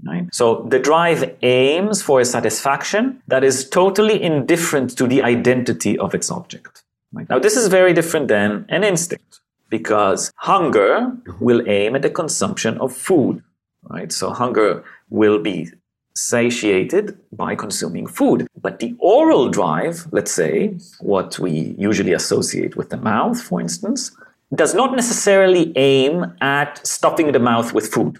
Right? 0.06 0.27
So 0.34 0.65
the 0.70 0.80
drive 0.80 1.36
aims 1.42 2.01
for 2.01 2.20
a 2.20 2.25
satisfaction 2.25 3.22
that 3.27 3.44
is 3.44 3.70
totally 3.70 4.22
indifferent 4.22 4.98
to 4.98 5.08
the 5.08 5.24
identity 5.24 5.98
of 5.98 6.13
its 6.13 6.30
object. 6.30 6.84
Right? 7.13 7.30
Now, 7.30 7.39
this 7.39 7.56
is 7.56 7.68
very 7.68 7.94
different 7.94 8.27
than 8.27 8.65
an 8.70 8.84
instinct 8.84 9.39
because 9.70 10.32
hunger 10.36 11.12
will 11.39 11.68
aim 11.70 11.96
at 11.96 12.01
the 12.01 12.10
consumption 12.10 12.77
of 12.80 12.94
food. 12.94 13.44
Right? 13.84 14.12
So 14.12 14.32
hunger 14.32 14.84
will 15.10 15.39
be 15.39 15.70
satiated 16.15 17.18
by 17.32 17.56
consuming 17.56 18.08
food. 18.08 18.48
But 18.62 18.80
the 18.80 18.96
oral 19.00 19.50
drive, 19.50 20.08
let's 20.12 20.32
say, 20.32 20.75
what 21.00 21.39
we 21.39 21.75
usually 21.77 22.13
associate 22.13 22.75
with 22.75 22.89
the 22.89 22.98
mouth, 22.98 23.42
for 23.42 23.60
instance, 23.60 24.12
does 24.55 24.74
not 24.74 24.95
necessarily 24.95 25.72
aim 25.75 26.25
at 26.41 26.86
stuffing 26.86 27.31
the 27.31 27.39
mouth 27.39 27.74
with 27.74 27.88
food, 27.88 28.19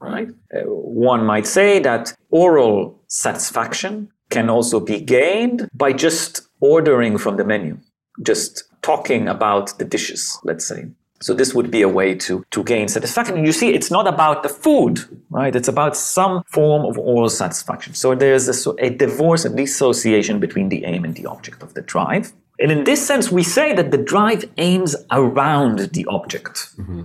right? 0.00 0.28
Uh, 0.54 0.60
one 0.64 1.24
might 1.24 1.46
say 1.46 1.78
that 1.80 2.14
oral 2.30 3.02
satisfaction 3.08 4.08
can 4.30 4.48
also 4.48 4.80
be 4.80 5.00
gained 5.00 5.68
by 5.74 5.92
just 5.92 6.48
ordering 6.60 7.18
from 7.18 7.36
the 7.36 7.44
menu, 7.44 7.78
just 8.22 8.64
talking 8.82 9.28
about 9.28 9.78
the 9.78 9.84
dishes, 9.84 10.38
let's 10.44 10.66
say. 10.66 10.86
So 11.20 11.32
this 11.32 11.54
would 11.54 11.70
be 11.70 11.82
a 11.82 11.88
way 11.88 12.14
to, 12.14 12.44
to 12.50 12.62
gain 12.62 12.88
satisfaction. 12.88 13.44
You 13.44 13.52
see, 13.52 13.72
it's 13.72 13.90
not 13.90 14.06
about 14.06 14.42
the 14.42 14.50
food, 14.50 15.00
right? 15.30 15.54
It's 15.56 15.68
about 15.68 15.96
some 15.96 16.42
form 16.46 16.84
of 16.84 16.98
oral 16.98 17.30
satisfaction. 17.30 17.94
So 17.94 18.14
there's 18.14 18.66
a, 18.66 18.74
a 18.78 18.90
divorce, 18.90 19.44
a 19.46 19.48
dissociation 19.48 20.40
between 20.40 20.68
the 20.68 20.84
aim 20.84 21.04
and 21.04 21.14
the 21.14 21.26
object 21.26 21.62
of 21.62 21.72
the 21.72 21.80
drive. 21.80 22.32
And 22.58 22.72
in 22.72 22.84
this 22.84 23.06
sense, 23.06 23.30
we 23.30 23.42
say 23.42 23.74
that 23.74 23.90
the 23.90 23.98
drive 23.98 24.44
aims 24.56 24.96
around 25.10 25.78
the 25.78 26.06
object. 26.06 26.76
Mm-hmm. 26.78 27.02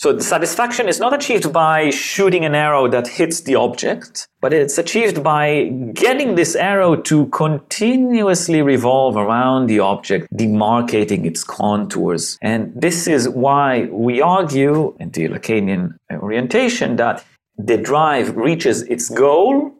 So 0.00 0.14
the 0.14 0.24
satisfaction 0.24 0.88
is 0.88 0.98
not 0.98 1.12
achieved 1.12 1.52
by 1.52 1.90
shooting 1.90 2.46
an 2.46 2.54
arrow 2.54 2.88
that 2.88 3.06
hits 3.06 3.42
the 3.42 3.56
object, 3.56 4.26
but 4.40 4.54
it's 4.54 4.78
achieved 4.78 5.22
by 5.22 5.64
getting 5.92 6.36
this 6.36 6.56
arrow 6.56 6.96
to 6.96 7.26
continuously 7.26 8.62
revolve 8.62 9.18
around 9.18 9.66
the 9.66 9.80
object, 9.80 10.26
demarcating 10.34 11.26
its 11.26 11.44
contours. 11.44 12.38
And 12.40 12.72
this 12.74 13.06
is 13.06 13.28
why 13.28 13.90
we 13.92 14.22
argue 14.22 14.96
in 14.98 15.10
the 15.10 15.28
Lacanian 15.28 15.98
orientation 16.10 16.96
that 16.96 17.22
the 17.58 17.76
drive 17.76 18.34
reaches 18.38 18.80
its 18.84 19.10
goal 19.10 19.70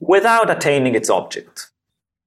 without 0.00 0.50
attaining 0.50 0.96
its 0.96 1.08
object. 1.08 1.70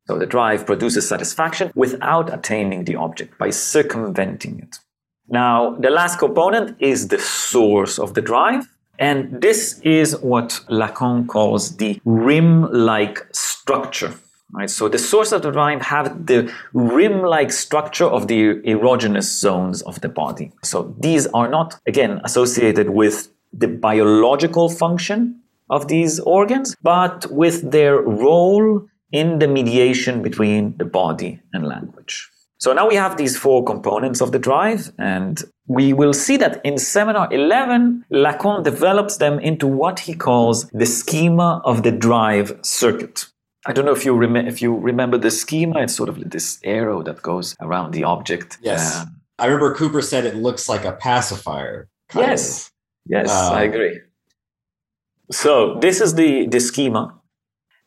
So 0.09 0.17
the 0.17 0.25
drive 0.25 0.65
produces 0.65 1.07
satisfaction 1.07 1.71
without 1.75 2.33
attaining 2.33 2.85
the 2.85 2.95
object 2.95 3.37
by 3.37 3.51
circumventing 3.51 4.57
it. 4.57 4.79
Now, 5.27 5.75
the 5.75 5.91
last 5.91 6.17
component 6.17 6.75
is 6.81 7.09
the 7.09 7.19
source 7.19 7.99
of 7.99 8.15
the 8.15 8.21
drive. 8.23 8.67
And 8.97 9.39
this 9.39 9.79
is 9.81 10.17
what 10.17 10.61
Lacan 10.67 11.27
calls 11.27 11.77
the 11.77 12.01
rim-like 12.05 13.27
structure. 13.33 14.15
Right? 14.51 14.67
So 14.67 14.89
the 14.89 14.97
source 14.97 15.31
of 15.31 15.43
the 15.43 15.51
drive 15.51 15.83
have 15.83 16.25
the 16.25 16.51
rim-like 16.73 17.51
structure 17.51 18.07
of 18.07 18.27
the 18.27 18.55
erogenous 18.65 19.29
zones 19.45 19.83
of 19.83 20.01
the 20.01 20.09
body. 20.09 20.51
So 20.63 20.95
these 20.99 21.27
are 21.27 21.47
not, 21.47 21.79
again, 21.85 22.19
associated 22.23 22.89
with 22.89 23.31
the 23.53 23.67
biological 23.67 24.69
function 24.69 25.41
of 25.69 25.87
these 25.87 26.19
organs, 26.21 26.75
but 26.81 27.27
with 27.29 27.69
their 27.69 28.01
role 28.01 28.88
in 29.11 29.39
the 29.39 29.47
mediation 29.47 30.21
between 30.21 30.75
the 30.77 30.85
body 30.85 31.41
and 31.53 31.67
language. 31.67 32.29
So 32.57 32.73
now 32.73 32.89
we 32.89 32.95
have 32.95 33.15
these 33.15 33.37
four 33.37 33.63
components 33.63 34.19
of 34.19 34.33
the 34.33 34.39
drive, 34.39 34.91
and 34.99 35.41
we 35.67 35.93
will 35.93 36.13
see 36.13 36.35
that 36.37 36.59
in 36.65 36.77
seminar 36.77 37.31
11, 37.31 38.03
Lacan 38.11 38.63
develops 38.63 39.17
them 39.17 39.39
into 39.39 39.65
what 39.65 40.01
he 40.01 40.13
calls 40.13 40.69
the 40.71 40.85
schema 40.85 41.61
of 41.63 41.83
the 41.83 41.91
drive 41.91 42.59
circuit. 42.61 43.27
I 43.65 43.71
don't 43.71 43.85
know 43.85 43.93
if 43.93 44.03
you, 44.03 44.13
rem- 44.13 44.35
if 44.35 44.61
you 44.61 44.75
remember 44.75 45.17
the 45.17 45.31
schema. 45.31 45.81
It's 45.81 45.95
sort 45.95 46.09
of 46.09 46.29
this 46.29 46.59
arrow 46.63 47.01
that 47.03 47.21
goes 47.21 47.55
around 47.61 47.91
the 47.93 48.03
object. 48.03 48.57
Yes. 48.61 48.97
Um, 48.97 49.21
I 49.37 49.45
remember 49.45 49.73
Cooper 49.75 50.01
said 50.01 50.25
it 50.25 50.35
looks 50.35 50.67
like 50.67 50.83
a 50.83 50.91
pacifier. 50.91 51.87
Yes. 52.13 52.67
Of. 52.67 52.71
Yes, 53.05 53.29
uh, 53.29 53.51
I 53.53 53.63
agree. 53.63 54.01
So 55.31 55.79
this 55.79 56.01
is 56.01 56.15
the, 56.15 56.47
the 56.47 56.59
schema. 56.59 57.18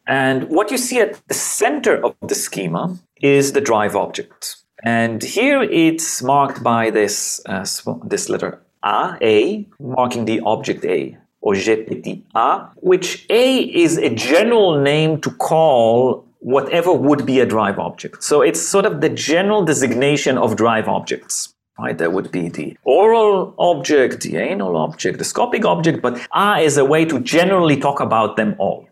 And 0.06 0.48
what 0.48 0.70
you 0.70 0.78
see 0.78 1.00
at 1.00 1.20
the 1.28 1.34
center 1.34 2.04
of 2.04 2.16
the 2.20 2.34
schema 2.34 2.98
is 3.20 3.52
the 3.52 3.60
drive 3.60 3.94
object. 3.94 4.56
And 4.84 5.22
here 5.22 5.62
it's 5.62 6.22
marked 6.22 6.62
by 6.62 6.90
this, 6.90 7.40
uh, 7.46 7.64
this 8.04 8.28
letter 8.28 8.60
A, 8.84 9.16
A, 9.22 9.68
marking 9.78 10.24
the 10.24 10.40
object 10.40 10.84
A, 10.84 11.16
or 11.40 11.54
petit 11.54 12.24
A, 12.34 12.68
which 12.76 13.26
A 13.30 13.60
is 13.60 13.96
a 13.96 14.10
general 14.10 14.80
name 14.80 15.20
to 15.20 15.30
call 15.30 16.26
whatever 16.40 16.92
would 16.92 17.24
be 17.24 17.38
a 17.38 17.46
drive 17.46 17.78
object. 17.78 18.24
So 18.24 18.42
it's 18.42 18.60
sort 18.60 18.86
of 18.86 19.00
the 19.00 19.08
general 19.08 19.64
designation 19.64 20.36
of 20.36 20.56
drive 20.56 20.88
objects. 20.88 21.54
Right, 21.78 21.96
there 21.96 22.10
would 22.10 22.30
be 22.30 22.48
the 22.48 22.76
oral 22.84 23.54
object, 23.58 24.20
the 24.20 24.36
anal 24.36 24.76
object, 24.76 25.18
the 25.18 25.24
scopic 25.24 25.64
object, 25.64 26.02
but 26.02 26.20
A 26.34 26.58
is 26.58 26.76
a 26.76 26.84
way 26.84 27.04
to 27.06 27.18
generally 27.20 27.76
talk 27.76 27.98
about 27.98 28.36
them 28.36 28.54
all 28.58 28.86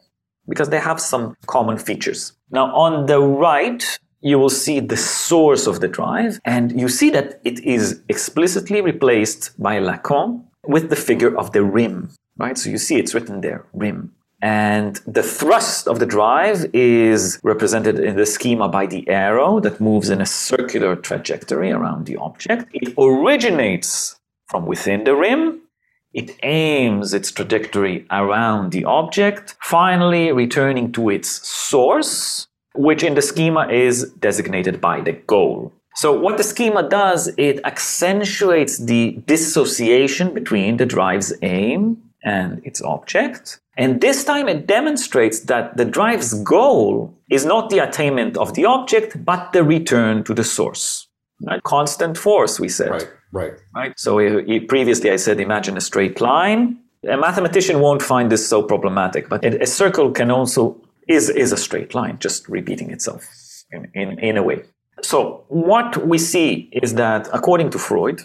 because 0.50 0.68
they 0.68 0.80
have 0.80 1.00
some 1.00 1.34
common 1.46 1.78
features. 1.78 2.34
Now, 2.50 2.66
on 2.74 3.06
the 3.06 3.20
right, 3.20 3.82
you 4.20 4.38
will 4.38 4.50
see 4.50 4.80
the 4.80 4.96
source 4.98 5.66
of 5.66 5.80
the 5.80 5.88
drive, 5.88 6.40
and 6.44 6.78
you 6.78 6.88
see 6.88 7.08
that 7.10 7.40
it 7.44 7.58
is 7.60 8.02
explicitly 8.08 8.82
replaced 8.82 9.42
by 9.58 9.78
Lacan 9.78 10.44
with 10.66 10.90
the 10.90 10.96
figure 10.96 11.34
of 11.38 11.52
the 11.52 11.62
rim, 11.62 12.10
right? 12.36 12.58
So 12.58 12.68
you 12.68 12.76
see 12.76 12.96
it's 12.96 13.14
written 13.14 13.40
there, 13.40 13.64
rim. 13.72 14.12
And 14.42 14.96
the 15.06 15.22
thrust 15.22 15.86
of 15.86 15.98
the 15.98 16.06
drive 16.06 16.66
is 16.72 17.38
represented 17.42 17.98
in 17.98 18.16
the 18.16 18.26
schema 18.26 18.68
by 18.68 18.86
the 18.86 19.06
arrow 19.08 19.60
that 19.60 19.80
moves 19.80 20.08
in 20.08 20.20
a 20.20 20.26
circular 20.26 20.96
trajectory 20.96 21.70
around 21.70 22.06
the 22.06 22.16
object. 22.16 22.68
It 22.72 22.94
originates 22.98 24.16
from 24.46 24.66
within 24.66 25.04
the 25.04 25.14
rim. 25.14 25.60
It 26.12 26.36
aims 26.42 27.14
its 27.14 27.30
trajectory 27.30 28.06
around 28.10 28.72
the 28.72 28.84
object, 28.84 29.54
finally 29.62 30.32
returning 30.32 30.92
to 30.92 31.10
its 31.10 31.46
source, 31.48 32.48
which 32.74 33.02
in 33.02 33.14
the 33.14 33.22
schema 33.22 33.68
is 33.68 34.10
designated 34.14 34.80
by 34.80 35.00
the 35.00 35.12
goal. 35.12 35.72
So 35.96 36.18
what 36.18 36.36
the 36.36 36.44
schema 36.44 36.88
does, 36.88 37.28
it 37.36 37.60
accentuates 37.64 38.78
the 38.78 39.20
dissociation 39.26 40.32
between 40.34 40.76
the 40.76 40.86
drive's 40.86 41.32
aim 41.42 42.02
and 42.24 42.60
its 42.64 42.82
object. 42.82 43.60
And 43.76 44.00
this 44.00 44.24
time 44.24 44.48
it 44.48 44.66
demonstrates 44.66 45.40
that 45.40 45.76
the 45.76 45.84
drive's 45.84 46.34
goal 46.42 47.14
is 47.30 47.44
not 47.44 47.70
the 47.70 47.78
attainment 47.78 48.36
of 48.36 48.54
the 48.54 48.64
object, 48.64 49.24
but 49.24 49.52
the 49.52 49.64
return 49.64 50.24
to 50.24 50.34
the 50.34 50.44
source. 50.44 51.08
Right? 51.42 51.62
Constant 51.62 52.18
force, 52.18 52.60
we 52.60 52.68
said. 52.68 52.90
Right, 52.90 53.10
right. 53.32 53.54
Right. 53.74 53.98
So 53.98 54.18
previously 54.66 55.10
I 55.10 55.16
said 55.16 55.40
imagine 55.40 55.76
a 55.76 55.80
straight 55.80 56.20
line. 56.20 56.78
A 57.08 57.16
mathematician 57.16 57.80
won't 57.80 58.02
find 58.02 58.30
this 58.30 58.46
so 58.46 58.62
problematic, 58.62 59.28
but 59.28 59.44
a 59.44 59.66
circle 59.66 60.10
can 60.10 60.30
also 60.30 60.76
is, 61.08 61.28
is 61.28 61.52
a 61.52 61.56
straight 61.56 61.94
line, 61.94 62.18
just 62.18 62.48
repeating 62.48 62.90
itself 62.90 63.26
in, 63.72 63.90
in, 63.94 64.18
in 64.18 64.36
a 64.36 64.42
way. 64.42 64.62
So, 65.02 65.44
what 65.48 66.06
we 66.06 66.18
see 66.18 66.68
is 66.72 66.94
that, 66.94 67.28
according 67.32 67.70
to 67.70 67.78
Freud, 67.78 68.22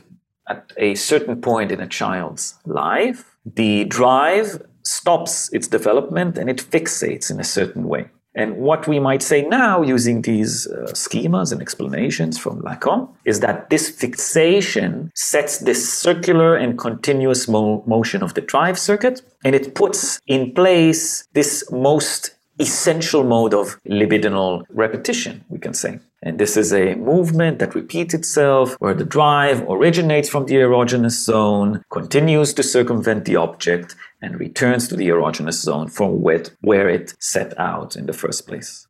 at 0.48 0.72
a 0.78 0.96
certain 0.96 1.42
point 1.42 1.72
in 1.72 1.80
a 1.80 1.88
child's 1.88 2.56
life, 2.66 3.36
the 3.46 3.86
drive 3.86 4.62
stops 4.84 5.52
its 5.54 5.68
development 5.68 6.38
and 6.38 6.50
it 6.50 6.58
fixates 6.58 7.32
in 7.32 7.40
a 7.40 7.44
certain 7.44 7.88
way. 7.88 8.10
And 8.36 8.58
what 8.58 8.86
we 8.88 9.00
might 9.00 9.22
say 9.22 9.44
now, 9.44 9.82
using 9.82 10.22
these 10.22 10.68
uh, 10.68 10.92
schemas 10.92 11.54
and 11.54 11.62
explanations 11.62 12.38
from 12.38 12.62
Lacan, 12.62 13.08
is 13.24 13.40
that 13.40 13.70
this 13.70 13.90
fixation 13.90 15.12
sets 15.16 15.60
this 15.60 15.92
circular 15.92 16.56
and 16.56 16.78
continuous 16.78 17.48
mo- 17.48 17.82
motion 17.88 18.22
of 18.22 18.34
the 18.34 18.42
drive 18.42 18.78
circuit, 18.78 19.22
and 19.46 19.56
it 19.56 19.74
puts 19.74 20.20
in 20.28 20.54
place 20.54 21.26
this 21.34 21.64
most 21.72 22.36
essential 22.60 23.24
mode 23.24 23.54
of 23.54 23.78
libidinal 23.86 24.64
repetition, 24.70 25.44
we 25.50 25.60
can 25.60 25.74
say. 25.74 26.00
And 26.24 26.40
this 26.40 26.58
is 26.58 26.74
a 26.74 26.96
movement 26.96 27.60
that 27.60 27.76
repeats 27.76 28.14
itself 28.14 28.76
where 28.80 28.94
the 28.94 29.06
drive 29.06 29.62
originates 29.70 30.28
from 30.30 30.46
the 30.46 30.56
erogenous 30.56 31.12
zone, 31.12 31.84
continues 31.92 32.54
to 32.56 32.64
circumvent 32.64 33.26
the 33.26 33.36
object, 33.36 33.96
and 34.22 34.40
returns 34.40 34.88
to 34.88 34.96
the 34.96 35.08
erogenous 35.10 35.62
zone 35.62 35.88
from 35.88 36.22
where 36.22 36.90
it 36.90 37.14
set 37.20 37.58
out 37.60 37.96
in 37.96 38.06
the 38.06 38.14
first 38.14 38.48
place. 38.48 38.88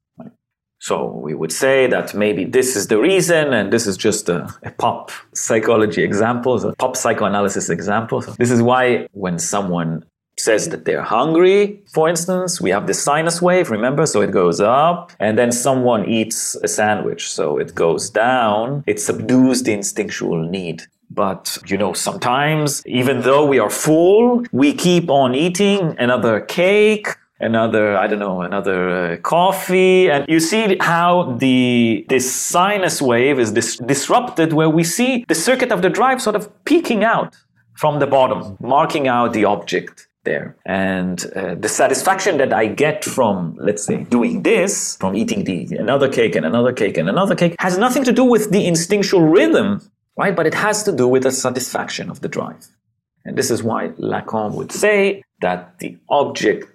So 0.79 1.05
we 1.07 1.33
would 1.33 1.51
say 1.51 1.87
that 1.87 2.13
maybe 2.13 2.45
this 2.45 2.75
is 2.75 2.87
the 2.87 2.99
reason, 2.99 3.53
and 3.53 3.73
this 3.73 3.87
is 3.87 3.97
just 3.97 4.29
a, 4.29 4.47
a 4.61 4.71
pop 4.71 5.09
psychology 5.33 6.03
example, 6.03 6.63
a 6.63 6.75
pop 6.75 6.95
psychoanalysis 6.95 7.69
example. 7.69 8.21
So 8.21 8.31
this 8.33 8.51
is 8.51 8.61
why 8.61 9.07
when 9.11 9.39
someone 9.39 10.05
says 10.37 10.69
that 10.69 10.85
they're 10.85 11.01
hungry, 11.01 11.79
for 11.93 12.09
instance, 12.09 12.59
we 12.59 12.69
have 12.69 12.87
the 12.87 12.93
sinus 12.93 13.41
wave, 13.41 13.69
remember? 13.69 14.05
So 14.05 14.21
it 14.21 14.31
goes 14.31 14.59
up, 14.59 15.11
and 15.19 15.37
then 15.37 15.51
someone 15.51 16.05
eats 16.05 16.55
a 16.55 16.67
sandwich. 16.67 17.31
So 17.31 17.57
it 17.57 17.73
goes 17.73 18.09
down, 18.09 18.83
it 18.85 18.99
subdues 18.99 19.63
the 19.63 19.73
instinctual 19.73 20.47
need. 20.47 20.83
But, 21.09 21.57
you 21.67 21.77
know, 21.77 21.93
sometimes, 21.93 22.85
even 22.85 23.21
though 23.21 23.45
we 23.45 23.59
are 23.59 23.69
full, 23.69 24.43
we 24.51 24.73
keep 24.73 25.09
on 25.09 25.35
eating 25.35 25.95
another 25.99 26.41
cake 26.41 27.07
another 27.41 27.97
i 27.97 28.07
don't 28.07 28.19
know 28.19 28.41
another 28.41 28.89
uh, 28.89 29.17
coffee 29.17 30.09
and 30.09 30.25
you 30.29 30.39
see 30.39 30.77
how 30.79 31.35
the 31.39 32.05
this 32.07 32.33
sinus 32.33 33.01
wave 33.01 33.37
is 33.37 33.51
dis- 33.51 33.75
disrupted 33.85 34.53
where 34.53 34.69
we 34.69 34.85
see 34.85 35.25
the 35.27 35.35
circuit 35.35 35.69
of 35.69 35.81
the 35.81 35.89
drive 35.89 36.21
sort 36.21 36.35
of 36.35 36.49
peeking 36.63 37.03
out 37.03 37.35
from 37.73 37.99
the 37.99 38.07
bottom 38.07 38.57
marking 38.61 39.09
out 39.09 39.33
the 39.33 39.43
object 39.43 40.07
there. 40.25 40.55
And 40.65 41.25
uh, 41.35 41.55
the 41.55 41.69
satisfaction 41.69 42.37
that 42.37 42.51
i 42.53 42.65
get 42.65 43.05
from 43.05 43.55
let's 43.59 43.83
say 43.83 44.03
doing 44.17 44.43
this 44.43 44.97
from 44.97 45.15
eating 45.15 45.43
the 45.43 45.59
another 45.77 46.09
cake 46.09 46.35
and 46.35 46.45
another 46.45 46.73
cake 46.73 46.97
and 46.97 47.07
another 47.09 47.35
cake 47.35 47.55
has 47.59 47.77
nothing 47.77 48.03
to 48.03 48.11
do 48.11 48.23
with 48.23 48.51
the 48.51 48.65
instinctual 48.65 49.21
rhythm 49.21 49.81
right? 50.17 50.35
But 50.35 50.47
it 50.47 50.53
has 50.53 50.83
to 50.83 50.91
do 50.91 51.07
with 51.07 51.23
the 51.23 51.31
satisfaction 51.31 52.09
of 52.09 52.21
the 52.21 52.29
drive. 52.29 52.67
And 53.25 53.37
this 53.37 53.51
is 53.51 53.63
why 53.63 53.89
lacan 53.99 54.53
would 54.53 54.71
say 54.71 55.23
that 55.41 55.79
the 55.79 55.97
object 56.09 56.71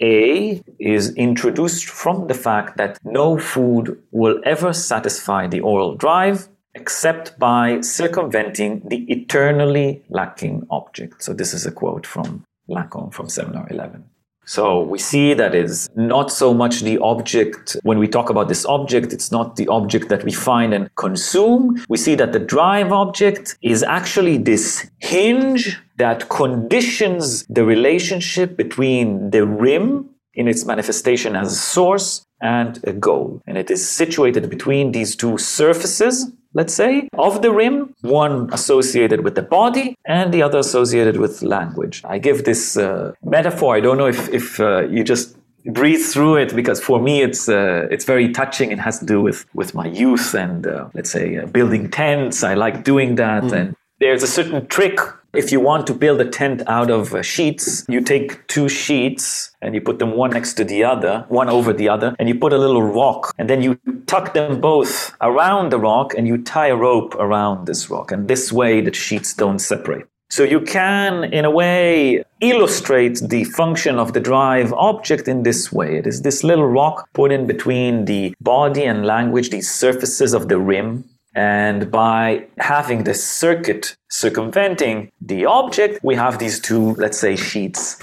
a 0.00 0.62
is 0.78 1.12
introduced 1.14 1.86
from 1.86 2.28
the 2.28 2.34
fact 2.34 2.76
that 2.76 2.98
no 3.04 3.38
food 3.38 4.00
will 4.12 4.40
ever 4.44 4.72
satisfy 4.72 5.48
the 5.48 5.60
oral 5.60 5.96
drive 5.96 6.48
except 6.76 7.36
by 7.38 7.80
circumventing 7.80 8.82
the 8.88 9.04
eternally 9.10 10.04
lacking 10.08 10.66
object. 10.70 11.22
So 11.22 11.32
this 11.32 11.54
is 11.54 11.66
a 11.66 11.72
quote 11.72 12.06
from 12.06 12.44
Lacan 12.68 13.12
from 13.12 13.28
Seminar 13.28 13.66
11. 13.70 14.04
So 14.46 14.82
we 14.82 14.98
see 14.98 15.32
that 15.34 15.54
it's 15.54 15.88
not 15.96 16.30
so 16.30 16.52
much 16.52 16.80
the 16.80 16.98
object. 16.98 17.76
When 17.82 17.98
we 17.98 18.06
talk 18.06 18.28
about 18.28 18.48
this 18.48 18.66
object, 18.66 19.12
it's 19.12 19.32
not 19.32 19.56
the 19.56 19.66
object 19.68 20.10
that 20.10 20.22
we 20.22 20.32
find 20.32 20.74
and 20.74 20.94
consume. 20.96 21.82
We 21.88 21.96
see 21.96 22.14
that 22.16 22.32
the 22.32 22.40
drive 22.40 22.92
object 22.92 23.56
is 23.62 23.82
actually 23.82 24.36
this 24.36 24.90
hinge 24.98 25.80
that 25.96 26.28
conditions 26.28 27.46
the 27.48 27.64
relationship 27.64 28.56
between 28.56 29.30
the 29.30 29.46
rim 29.46 30.10
in 30.34 30.48
its 30.48 30.66
manifestation 30.66 31.36
as 31.36 31.52
a 31.52 31.56
source 31.56 32.26
and 32.42 32.80
a 32.84 32.92
goal. 32.92 33.40
And 33.46 33.56
it 33.56 33.70
is 33.70 33.88
situated 33.88 34.50
between 34.50 34.92
these 34.92 35.16
two 35.16 35.38
surfaces 35.38 36.30
let's 36.54 36.72
say, 36.72 37.08
of 37.18 37.42
the 37.42 37.52
rim, 37.52 37.94
one 38.02 38.48
associated 38.52 39.22
with 39.24 39.34
the 39.34 39.42
body 39.42 39.96
and 40.06 40.32
the 40.32 40.42
other 40.42 40.58
associated 40.58 41.18
with 41.18 41.42
language. 41.42 42.00
I 42.04 42.18
give 42.18 42.44
this 42.44 42.76
uh, 42.76 43.12
metaphor. 43.24 43.76
I 43.76 43.80
don't 43.80 43.98
know 43.98 44.06
if, 44.06 44.28
if 44.30 44.60
uh, 44.60 44.86
you 44.88 45.04
just 45.04 45.36
breathe 45.66 46.04
through 46.04 46.36
it 46.36 46.54
because 46.54 46.80
for 46.80 47.00
me 47.00 47.22
it's 47.22 47.48
uh, 47.48 47.88
it's 47.90 48.04
very 48.04 48.32
touching. 48.32 48.70
It 48.70 48.78
has 48.78 48.98
to 49.00 49.06
do 49.06 49.20
with 49.20 49.46
with 49.54 49.74
my 49.74 49.86
youth 49.86 50.34
and 50.34 50.66
uh, 50.66 50.88
let's 50.94 51.10
say 51.10 51.38
uh, 51.38 51.46
building 51.46 51.90
tents. 51.90 52.44
I 52.44 52.54
like 52.54 52.84
doing 52.84 53.16
that, 53.16 53.44
mm. 53.44 53.52
and 53.52 53.76
there's 54.00 54.22
a 54.22 54.26
certain 54.26 54.66
trick 54.66 54.98
if 55.36 55.52
you 55.52 55.60
want 55.60 55.86
to 55.86 55.94
build 55.94 56.20
a 56.20 56.28
tent 56.28 56.62
out 56.66 56.90
of 56.90 57.14
uh, 57.14 57.22
sheets, 57.22 57.84
you 57.88 58.00
take 58.00 58.46
two 58.46 58.68
sheets 58.68 59.50
and 59.60 59.74
you 59.74 59.80
put 59.80 59.98
them 59.98 60.16
one 60.16 60.30
next 60.30 60.54
to 60.54 60.64
the 60.64 60.84
other, 60.84 61.24
one 61.28 61.48
over 61.48 61.72
the 61.72 61.88
other, 61.88 62.14
and 62.18 62.28
you 62.28 62.34
put 62.34 62.52
a 62.52 62.58
little 62.58 62.82
rock, 62.82 63.32
and 63.38 63.48
then 63.48 63.62
you 63.62 63.78
tuck 64.06 64.34
them 64.34 64.60
both 64.60 65.14
around 65.20 65.70
the 65.70 65.78
rock 65.78 66.14
and 66.16 66.26
you 66.26 66.38
tie 66.38 66.68
a 66.68 66.76
rope 66.76 67.14
around 67.16 67.66
this 67.66 67.90
rock. 67.90 68.12
And 68.12 68.28
this 68.28 68.52
way 68.52 68.80
the 68.80 68.92
sheets 68.92 69.34
don't 69.34 69.58
separate. 69.58 70.06
So 70.30 70.42
you 70.42 70.60
can, 70.60 71.24
in 71.32 71.44
a 71.44 71.50
way, 71.50 72.24
illustrate 72.40 73.20
the 73.20 73.44
function 73.44 73.98
of 73.98 74.14
the 74.14 74.20
drive 74.20 74.72
object 74.72 75.28
in 75.28 75.44
this 75.44 75.70
way. 75.70 75.98
It 75.98 76.06
is 76.06 76.22
this 76.22 76.42
little 76.42 76.66
rock 76.66 77.08
put 77.12 77.30
in 77.30 77.46
between 77.46 78.06
the 78.06 78.34
body 78.40 78.84
and 78.84 79.06
language, 79.06 79.50
these 79.50 79.70
surfaces 79.70 80.34
of 80.34 80.48
the 80.48 80.58
rim 80.58 81.04
and 81.34 81.90
by 81.90 82.46
having 82.58 83.04
the 83.04 83.14
circuit 83.14 83.96
circumventing 84.08 85.10
the 85.20 85.44
object, 85.44 85.98
we 86.02 86.14
have 86.14 86.38
these 86.38 86.60
two, 86.60 86.94
let's 86.94 87.18
say, 87.18 87.36
sheets 87.36 87.98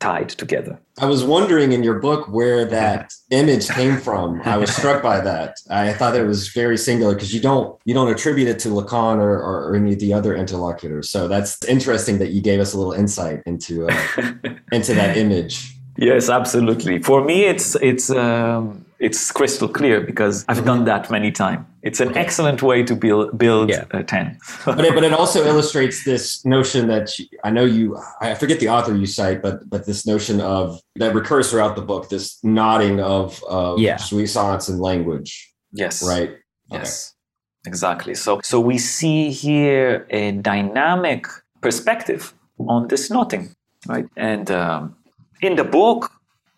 tied 0.00 0.30
together. 0.30 0.80
I 0.98 1.06
was 1.06 1.22
wondering 1.22 1.70
in 1.72 1.84
your 1.84 2.00
book 2.00 2.28
where 2.28 2.64
that 2.64 3.14
image 3.30 3.68
came 3.68 3.98
from. 3.98 4.42
I 4.42 4.56
was 4.56 4.74
struck 4.74 5.00
by 5.00 5.20
that. 5.20 5.58
I 5.70 5.92
thought 5.92 6.16
it 6.16 6.26
was 6.26 6.48
very 6.48 6.76
singular 6.76 7.14
because 7.14 7.32
you 7.32 7.40
don't 7.40 7.78
you 7.84 7.94
don't 7.94 8.08
attribute 8.08 8.48
it 8.48 8.58
to 8.60 8.68
Lacan 8.68 9.18
or, 9.18 9.34
or, 9.38 9.68
or, 9.68 9.76
any 9.76 9.92
of 9.92 10.00
the 10.00 10.12
other 10.12 10.34
interlocutors. 10.34 11.08
So 11.08 11.28
that's 11.28 11.64
interesting 11.66 12.18
that 12.18 12.30
you 12.30 12.42
gave 12.42 12.58
us 12.58 12.74
a 12.74 12.78
little 12.78 12.92
insight 12.92 13.42
into 13.46 13.86
uh, 13.88 13.96
into 14.72 14.92
that 14.94 15.16
image. 15.16 15.72
Yes, 15.96 16.28
absolutely. 16.28 17.00
For 17.00 17.24
me, 17.24 17.44
it's 17.44 17.76
it's 17.76 18.10
um, 18.10 18.81
it's 19.02 19.32
crystal 19.32 19.68
clear 19.68 20.00
because 20.00 20.44
I've 20.48 20.64
done 20.64 20.84
that 20.84 21.10
many 21.10 21.32
times. 21.32 21.66
It's 21.82 21.98
an 21.98 22.16
excellent 22.16 22.62
way 22.62 22.84
to 22.84 22.94
build 22.94 23.36
build 23.36 23.68
yeah. 23.68 23.84
a 23.90 24.04
tent. 24.04 24.38
but 24.64 24.84
it, 24.84 24.94
but 24.94 25.02
it 25.02 25.12
also 25.12 25.44
illustrates 25.44 26.04
this 26.04 26.44
notion 26.44 26.86
that 26.86 27.18
you, 27.18 27.26
I 27.42 27.50
know 27.50 27.64
you 27.64 27.98
I 28.20 28.34
forget 28.34 28.60
the 28.60 28.68
author 28.68 28.94
you 28.94 29.06
cite, 29.06 29.42
but 29.42 29.68
but 29.68 29.86
this 29.86 30.06
notion 30.06 30.40
of 30.40 30.80
that 30.96 31.12
recurs 31.14 31.50
throughout 31.50 31.74
the 31.74 31.82
book. 31.82 32.10
This 32.10 32.38
nodding 32.44 33.00
of 33.00 33.42
of 33.48 33.80
yeah. 33.80 33.96
jouissance 33.96 34.68
and 34.68 34.78
language. 34.78 35.52
Yes. 35.72 36.06
Right. 36.06 36.36
Yes. 36.70 37.12
Exactly. 37.66 38.14
So 38.14 38.40
so 38.44 38.60
we 38.60 38.78
see 38.78 39.32
here 39.32 40.06
a 40.10 40.30
dynamic 40.30 41.26
perspective 41.60 42.32
on 42.60 42.86
this 42.86 43.10
nodding, 43.10 43.56
right? 43.88 44.06
And 44.16 44.48
um, 44.52 44.94
in 45.40 45.56
the 45.56 45.64
book, 45.64 46.08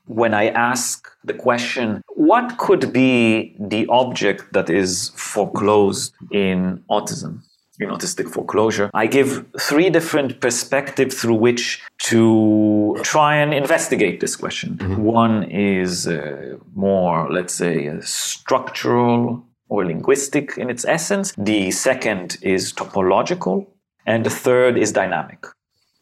when 0.07 0.35
I 0.35 0.49
ask 0.49 1.09
the 1.25 1.35
question, 1.35 2.03
what 2.09 2.59
could 2.59 2.93
be 2.93 3.57
the 3.59 3.87
object 3.89 4.53
that 4.53 4.69
is 4.71 5.11
foreclosed 5.17 6.15
in 6.31 6.83
autism? 6.91 7.43
In 7.81 7.89
autistic 7.89 8.31
foreclosure, 8.31 8.89
I 8.95 9.07
give 9.09 9.45
three 9.59 9.91
different 9.91 10.41
perspectives 10.41 11.21
through 11.21 11.35
which 11.35 11.83
to 12.03 12.97
try 13.03 13.35
and 13.35 13.53
investigate 13.53 14.21
this 14.21 14.37
question. 14.37 14.77
Mm-hmm. 14.77 15.03
One 15.03 15.43
is 15.51 16.07
uh, 16.07 16.59
more, 16.77 17.29
let's 17.29 17.53
say, 17.53 17.89
uh, 17.89 18.01
structural 18.01 19.45
or 19.69 19.85
linguistic 19.85 20.57
in 20.57 20.71
its 20.71 20.85
essence. 20.85 21.35
The 21.37 21.73
second 21.73 22.37
is 22.43 22.73
topological. 22.73 23.67
And 24.07 24.25
the 24.25 24.31
third 24.31 24.77
is 24.77 24.93
dynamic, 24.93 25.47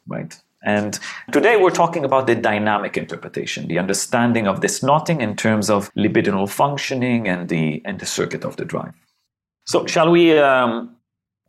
right? 0.07 0.37
And 0.65 0.99
today 1.33 1.57
we're 1.57 1.71
talking 1.71 2.05
about 2.05 2.27
the 2.27 2.35
dynamic 2.35 2.97
interpretation, 2.97 3.67
the 3.67 3.79
understanding 3.79 4.47
of 4.47 4.61
this 4.61 4.83
knotting 4.83 5.21
in 5.21 5.37
terms 5.37 5.69
of 5.69 5.93
libidinal 5.95 6.49
functioning 6.49 7.29
and 7.29 7.49
the, 7.49 7.83
and 7.85 7.99
the 7.99 8.07
circuit 8.07 8.45
of 8.45 8.57
the 8.57 8.65
drive. 8.65 8.95
So, 9.67 9.87
shall 9.87 10.11
we 10.11 10.39
um, 10.39 10.97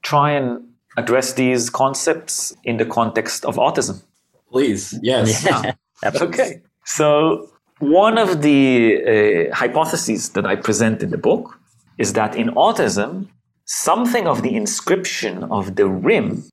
try 0.03 0.31
and 0.31 0.63
address 0.97 1.33
these 1.33 1.69
concepts 1.69 2.55
in 2.63 2.77
the 2.77 2.85
context 2.85 3.45
of 3.45 3.55
autism? 3.55 4.03
Please, 4.51 4.97
yes. 5.01 5.43
Yeah. 5.43 5.73
okay. 6.03 6.61
So, 6.85 7.49
one 7.79 8.17
of 8.17 8.41
the 8.41 9.49
uh, 9.49 9.55
hypotheses 9.55 10.29
that 10.31 10.45
I 10.45 10.55
present 10.55 11.01
in 11.01 11.09
the 11.09 11.17
book 11.17 11.59
is 11.97 12.13
that 12.13 12.35
in 12.35 12.49
autism, 12.49 13.27
something 13.65 14.27
of 14.27 14.41
the 14.41 14.55
inscription 14.55 15.43
of 15.45 15.75
the 15.75 15.87
rim 15.87 16.43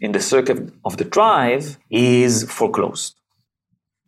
in 0.00 0.12
the 0.12 0.20
circuit 0.20 0.72
of 0.84 0.96
the 0.96 1.04
drive 1.04 1.78
is 1.90 2.44
foreclosed. 2.44 3.14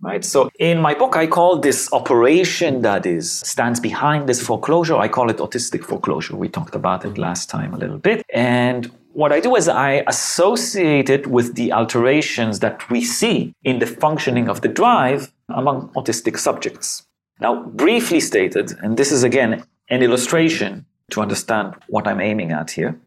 Right. 0.01 0.25
So 0.25 0.49
in 0.61 0.81
my 0.81 0.95
book, 0.95 1.17
I 1.17 1.27
call 1.27 1.59
this 1.59 1.93
operation 1.93 2.83
that 2.83 3.05
is 3.05 3.41
stands 3.41 3.81
behind 3.81 4.29
this 4.29 4.41
foreclosure. 4.41 4.97
I 4.97 5.09
call 5.09 5.29
it 5.29 5.39
autistic 5.39 5.83
foreclosure. 5.83 6.37
We 6.37 6.49
talked 6.49 6.77
about 6.77 7.05
it 7.05 7.19
last 7.19 7.51
time 7.51 7.75
a 7.75 7.79
little 7.79 7.99
bit. 7.99 8.25
And 8.33 8.93
what 9.13 9.33
I 9.33 9.41
do 9.41 9.57
is 9.57 9.69
I 9.69 10.05
associate 10.07 11.11
it 11.11 11.27
with 11.27 11.57
the 11.57 11.73
alterations 11.73 12.61
that 12.61 12.89
we 12.91 13.03
see 13.03 13.53
in 13.65 13.81
the 13.81 13.87
functioning 13.87 14.49
of 14.49 14.61
the 14.61 14.69
drive 14.69 15.33
among 15.49 15.89
autistic 15.97 16.39
subjects. 16.39 17.05
Now, 17.41 17.65
briefly 17.65 18.21
stated, 18.21 18.77
and 18.81 18.97
this 18.97 19.11
is 19.11 19.25
again 19.25 19.65
an 19.91 20.03
illustration 20.03 20.87
to 21.11 21.21
understand 21.21 21.75
what 21.89 22.07
I'm 22.07 22.21
aiming 22.21 22.53
at 22.53 22.71
here 22.71 23.01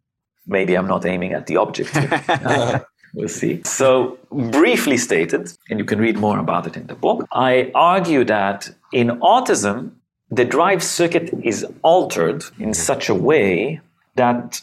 maybe 0.46 0.76
I'm 0.76 0.88
not 0.88 1.06
aiming 1.06 1.34
at 1.34 1.48
the 1.48 1.58
object. 1.58 1.92
we'll 3.14 3.28
see. 3.28 3.62
So, 3.64 4.18
briefly 4.32 4.98
stated, 4.98 5.52
and 5.70 5.80
you 5.80 5.86
can 5.86 6.00
read 6.00 6.18
more 6.18 6.40
about 6.40 6.68
it 6.68 6.78
in 6.78 6.88
the 6.88 6.96
book, 6.96 7.26
I 7.32 7.72
argue 7.76 8.24
that 8.26 8.70
in 8.92 9.08
autism, 9.20 9.92
the 10.30 10.46
drive 10.46 10.82
circuit 10.82 11.34
is 11.44 11.66
altered 11.84 12.44
in 12.58 12.74
such 12.74 13.10
a 13.10 13.16
way 13.16 13.82
that 14.16 14.62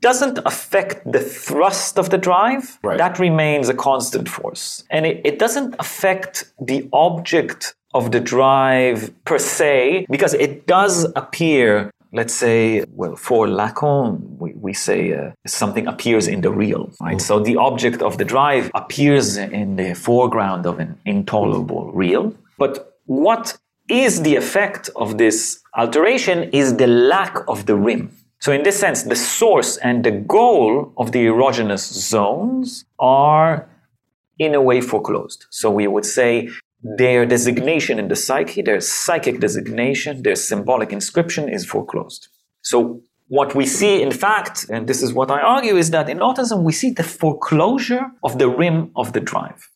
doesn't 0.00 0.38
affect 0.44 1.10
the 1.10 1.20
thrust 1.20 1.98
of 1.98 2.10
the 2.10 2.18
drive. 2.18 2.78
Right. 2.82 2.98
That 2.98 3.18
remains 3.18 3.68
a 3.68 3.74
constant 3.74 4.28
force. 4.28 4.84
And 4.90 5.06
it, 5.06 5.20
it 5.24 5.38
doesn't 5.38 5.74
affect 5.78 6.52
the 6.60 6.88
object 6.92 7.74
of 7.94 8.12
the 8.12 8.20
drive 8.20 9.10
per 9.24 9.38
se, 9.38 10.06
because 10.10 10.34
it 10.34 10.66
does 10.66 11.06
appear, 11.16 11.90
let's 12.16 12.34
say, 12.34 12.84
well, 12.90 13.14
for 13.14 13.46
Lacan, 13.46 14.38
we, 14.38 14.52
we 14.54 14.72
say 14.72 15.12
uh, 15.12 15.30
something 15.46 15.86
appears 15.86 16.26
in 16.26 16.40
the 16.40 16.50
real, 16.50 16.90
right? 17.00 17.20
So 17.20 17.38
the 17.38 17.56
object 17.56 18.02
of 18.02 18.18
the 18.18 18.24
drive 18.24 18.70
appears 18.74 19.36
in 19.36 19.76
the 19.76 19.94
foreground 19.94 20.66
of 20.66 20.78
an 20.80 20.98
intolerable 21.04 21.92
real. 21.92 22.34
But 22.58 22.98
what 23.04 23.56
is 23.88 24.22
the 24.22 24.34
effect 24.36 24.90
of 24.96 25.18
this 25.18 25.60
alteration 25.76 26.44
is 26.50 26.76
the 26.76 26.86
lack 26.86 27.36
of 27.46 27.66
the 27.66 27.76
rim. 27.76 28.10
So, 28.40 28.52
in 28.52 28.62
this 28.62 28.78
sense, 28.78 29.04
the 29.04 29.16
source 29.16 29.76
and 29.78 30.04
the 30.04 30.10
goal 30.10 30.92
of 30.96 31.12
the 31.12 31.26
erogenous 31.26 31.80
zones 31.80 32.84
are 32.98 33.68
in 34.38 34.54
a 34.54 34.60
way 34.60 34.80
foreclosed. 34.80 35.46
So, 35.50 35.70
we 35.70 35.86
would 35.86 36.04
say 36.04 36.50
their 36.96 37.26
designation 37.26 37.98
in 37.98 38.08
the 38.08 38.16
psyche, 38.16 38.62
their 38.62 38.80
psychic 38.80 39.40
designation, 39.40 40.22
their 40.22 40.36
symbolic 40.36 40.92
inscription 40.92 41.48
is 41.48 41.64
foreclosed. 41.64 42.28
So, 42.62 43.02
what 43.28 43.56
we 43.56 43.66
see, 43.66 44.02
in 44.02 44.12
fact, 44.12 44.66
and 44.70 44.86
this 44.86 45.02
is 45.02 45.12
what 45.12 45.32
I 45.32 45.40
argue, 45.40 45.76
is 45.76 45.90
that 45.90 46.08
in 46.08 46.18
autism 46.18 46.62
we 46.62 46.72
see 46.72 46.90
the 46.90 47.02
foreclosure 47.02 48.06
of 48.22 48.38
the 48.38 48.48
rim 48.48 48.92
of 48.94 49.12
the 49.14 49.20
drive. 49.20 49.68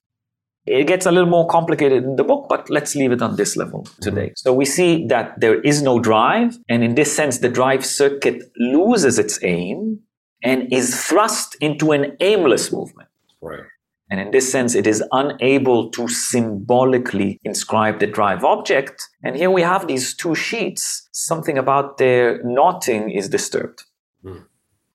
It 0.66 0.86
gets 0.86 1.04
a 1.04 1.10
little 1.10 1.28
more 1.28 1.48
complicated 1.48 2.04
in 2.04 2.14
the 2.14 2.22
book, 2.22 2.46
but 2.48 2.70
let's 2.70 2.94
leave 2.94 3.10
it 3.10 3.22
on 3.22 3.34
this 3.34 3.56
level 3.56 3.88
today. 4.00 4.26
Mm-hmm. 4.26 4.36
So 4.36 4.52
we 4.52 4.66
see 4.66 5.06
that 5.08 5.40
there 5.40 5.60
is 5.62 5.82
no 5.82 5.98
drive, 5.98 6.58
and 6.68 6.84
in 6.84 6.94
this 6.94 7.14
sense, 7.14 7.38
the 7.38 7.48
drive 7.48 7.84
circuit 7.84 8.42
loses 8.56 9.18
its 9.18 9.42
aim 9.42 10.00
and 10.44 10.72
is 10.72 11.04
thrust 11.04 11.56
into 11.60 11.90
an 11.90 12.16
aimless 12.20 12.72
movement. 12.72 13.08
Right. 13.40 13.64
And 14.10 14.18
in 14.18 14.32
this 14.32 14.50
sense, 14.50 14.74
it 14.74 14.86
is 14.86 15.04
unable 15.12 15.88
to 15.90 16.08
symbolically 16.08 17.38
inscribe 17.44 18.00
the 18.00 18.08
drive 18.08 18.44
object. 18.44 19.08
And 19.22 19.36
here 19.36 19.50
we 19.50 19.62
have 19.62 19.86
these 19.86 20.14
two 20.14 20.34
sheets. 20.34 21.08
Something 21.12 21.56
about 21.56 21.98
their 21.98 22.42
knotting 22.42 23.10
is 23.10 23.28
disturbed. 23.28 23.84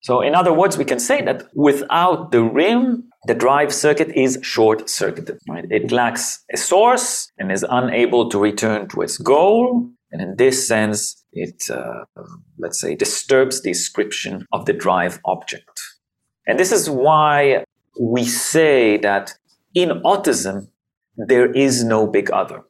So, 0.05 0.21
in 0.21 0.35
other 0.35 0.53
words, 0.53 0.77
we 0.77 0.85
can 0.85 0.99
say 0.99 1.23
that 1.23 1.47
without 1.55 2.31
the 2.31 2.43
rim, 2.43 3.09
the 3.25 3.33
drive 3.33 3.73
circuit 3.73 4.11
is 4.15 4.37
short 4.43 4.87
circuited. 4.87 5.39
Right? 5.49 5.65
It 5.71 5.91
lacks 5.91 6.43
a 6.53 6.57
source 6.57 7.31
and 7.39 7.51
is 7.51 7.65
unable 7.67 8.29
to 8.29 8.37
return 8.37 8.87
to 8.89 9.01
its 9.01 9.17
goal. 9.17 9.89
And 10.11 10.21
in 10.21 10.35
this 10.35 10.67
sense, 10.67 11.25
it, 11.33 11.63
uh, 11.71 12.05
let's 12.59 12.79
say, 12.79 12.93
disturbs 12.93 13.63
the 13.63 13.71
description 13.71 14.45
of 14.51 14.65
the 14.65 14.73
drive 14.73 15.19
object. 15.25 15.81
And 16.45 16.59
this 16.59 16.71
is 16.71 16.87
why 16.87 17.65
we 17.99 18.25
say 18.25 18.97
that 18.97 19.33
in 19.73 19.89
autism, 20.03 20.69
there 21.17 21.51
is 21.51 21.83
no 21.83 22.07
big 22.07 22.31
other. 22.31 22.63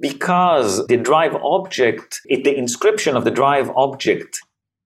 Because 0.00 0.86
the 0.86 0.96
drive 0.96 1.34
object, 1.36 2.20
the 2.24 2.56
inscription 2.56 3.16
of 3.16 3.24
the 3.24 3.30
drive 3.30 3.70
object 3.76 4.40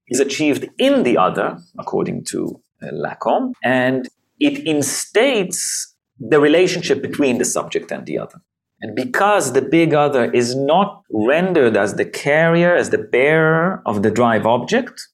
is 0.08 0.20
achieved 0.20 0.68
in 0.78 1.04
the 1.04 1.16
other, 1.16 1.58
according 1.78 2.24
to 2.24 2.60
uh, 2.82 2.86
Lacan, 2.92 3.52
and 3.62 4.08
it 4.40 4.64
instates 4.66 5.94
the 6.18 6.40
relationship 6.40 7.00
between 7.00 7.38
the 7.38 7.44
subject 7.44 7.90
and 7.92 8.06
the 8.06 8.18
other. 8.18 8.40
And 8.80 8.94
because 8.94 9.52
the 9.52 9.62
big 9.62 9.94
other 9.94 10.30
is 10.32 10.54
not 10.54 11.02
rendered 11.10 11.76
as 11.76 11.94
the 11.94 12.04
carrier, 12.04 12.74
as 12.74 12.90
the 12.90 12.98
bearer 12.98 13.82
of 13.86 14.02
the 14.02 14.10
drive 14.10 14.46
object, 14.46 15.08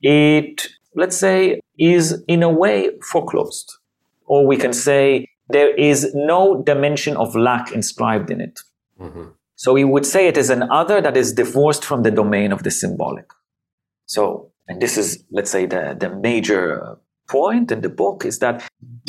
it, 0.00 0.68
let's 0.96 1.16
say, 1.16 1.60
is 1.78 2.24
in 2.26 2.42
a 2.42 2.48
way 2.48 2.90
foreclosed. 3.00 3.76
Or 4.34 4.38
we 4.52 4.56
can 4.64 4.72
say 4.72 5.02
there 5.56 5.72
is 5.90 5.98
no 6.32 6.40
dimension 6.70 7.14
of 7.24 7.28
lack 7.48 7.66
inscribed 7.80 8.28
in 8.34 8.40
it. 8.40 8.56
So 9.62 9.68
we 9.78 9.84
would 9.92 10.06
say 10.12 10.20
it 10.32 10.38
is 10.44 10.50
an 10.50 10.62
other 10.80 10.98
that 11.06 11.16
is 11.22 11.28
divorced 11.42 11.84
from 11.84 12.02
the 12.02 12.10
domain 12.20 12.50
of 12.56 12.60
the 12.66 12.70
symbolic. 12.82 13.28
So, 14.06 14.50
and 14.68 14.82
this 14.82 14.94
is, 15.02 15.08
let's 15.36 15.52
say, 15.56 15.66
the, 15.74 15.82
the 16.02 16.10
major 16.28 16.62
uh, 16.82 16.94
point 17.28 17.70
in 17.70 17.80
the 17.86 17.94
book 18.02 18.24
is 18.24 18.38
that 18.40 18.56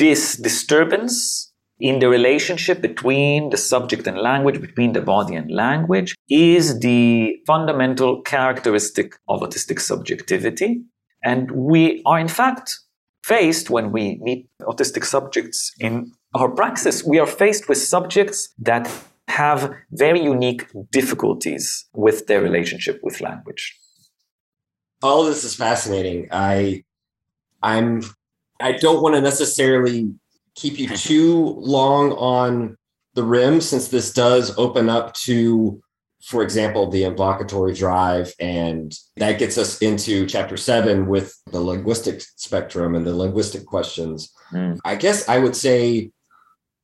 this 0.04 0.22
disturbance 0.48 1.52
in 1.78 1.98
the 1.98 2.08
relationship 2.08 2.80
between 2.80 3.50
the 3.50 3.56
subject 3.72 4.06
and 4.06 4.18
language, 4.30 4.60
between 4.68 4.92
the 4.92 5.04
body 5.14 5.34
and 5.34 5.50
language, 5.50 6.14
is 6.28 6.78
the 6.80 7.36
fundamental 7.46 8.22
characteristic 8.22 9.08
of 9.28 9.40
autistic 9.40 9.80
subjectivity. 9.80 10.70
And 11.22 11.50
we 11.50 12.02
are, 12.06 12.20
in 12.26 12.28
fact, 12.28 12.66
faced 13.26 13.70
when 13.70 13.90
we 13.90 14.18
meet 14.22 14.48
autistic 14.62 15.04
subjects 15.04 15.72
in 15.80 16.12
our 16.34 16.48
praxis, 16.48 17.04
we 17.04 17.18
are 17.18 17.26
faced 17.26 17.68
with 17.68 17.78
subjects 17.78 18.54
that 18.58 18.88
have 19.28 19.74
very 19.90 20.22
unique 20.22 20.64
difficulties 20.92 21.86
with 21.92 22.26
their 22.28 22.40
relationship 22.40 23.00
with 23.02 23.20
language. 23.20 23.64
all 25.02 25.24
this 25.24 25.44
is 25.44 25.54
fascinating. 25.54 26.28
I 26.30 26.84
I'm 27.62 28.02
I 28.68 28.72
don't 28.72 29.02
want 29.02 29.14
to 29.16 29.20
necessarily 29.20 29.98
keep 30.54 30.78
you 30.78 30.88
too 31.10 31.34
long 31.76 32.12
on 32.12 32.76
the 33.14 33.24
rim 33.24 33.60
since 33.60 33.88
this 33.88 34.12
does 34.12 34.56
open 34.56 34.88
up 34.88 35.14
to 35.28 35.80
for 36.26 36.42
example 36.42 36.90
the 36.90 37.02
invocatory 37.02 37.76
drive 37.76 38.34
and 38.40 38.98
that 39.16 39.38
gets 39.38 39.56
us 39.56 39.80
into 39.80 40.26
chapter 40.26 40.56
7 40.56 41.06
with 41.06 41.40
the 41.52 41.60
linguistic 41.60 42.20
spectrum 42.34 42.96
and 42.96 43.06
the 43.06 43.14
linguistic 43.14 43.64
questions. 43.64 44.34
Mm. 44.52 44.78
I 44.84 44.96
guess 44.96 45.28
I 45.28 45.38
would 45.38 45.54
say 45.54 46.10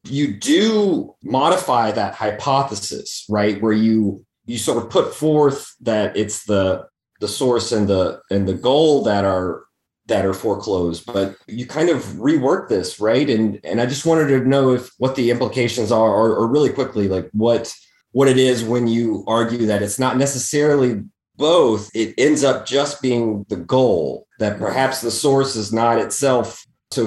you 0.05 0.35
do 0.35 1.17
modify 1.25 1.91
that 1.91 2.15
hypothesis, 2.15 3.27
right? 3.29 3.61
Where 3.61 3.73
you 3.73 4.25
you 4.47 4.59
sort 4.59 4.83
of 4.83 4.91
put 4.91 5.13
forth 5.13 5.75
that 5.81 6.17
it's 6.17 6.45
the 6.45 6.87
the 7.21 7.29
source 7.29 7.73
and 7.73 7.89
the 7.89 8.21
and 8.31 8.49
the 8.49 8.55
goal 8.55 9.03
that 9.05 9.25
are 9.25 9.65
that 10.07 10.27
are 10.27 10.35
foreclosed 10.35 11.07
but 11.07 11.37
you 11.47 11.65
kind 11.65 11.89
of 11.89 12.03
rework 12.15 12.69
this 12.69 12.99
right 12.99 13.31
and 13.31 13.61
and 13.63 13.81
i 13.81 13.87
just 13.87 14.05
wanted 14.05 14.27
to 14.27 14.41
know 14.41 14.73
if 14.73 14.91
what 14.99 15.15
the 15.15 15.31
implications 15.31 15.93
are 15.93 16.11
or, 16.11 16.35
or 16.35 16.49
really 16.49 16.71
quickly 16.71 17.07
like 17.07 17.31
what 17.33 17.73
what 18.13 18.29
it 18.29 18.39
is 18.39 18.65
when 18.65 18.87
you 18.87 19.25
argue 19.27 19.67
that 19.67 19.83
it's 19.83 19.99
not 19.99 20.17
necessarily 20.17 21.03
both 21.37 21.91
it 21.95 22.15
ends 22.19 22.45
up 22.45 22.67
just 22.67 23.03
being 23.03 23.45
the 23.49 23.57
goal 23.57 24.27
that 24.39 24.59
perhaps 24.59 25.01
the 25.01 25.11
source 25.11 25.57
is 25.57 25.73
not 25.73 25.99
itself 25.99 26.65
so 26.93 27.07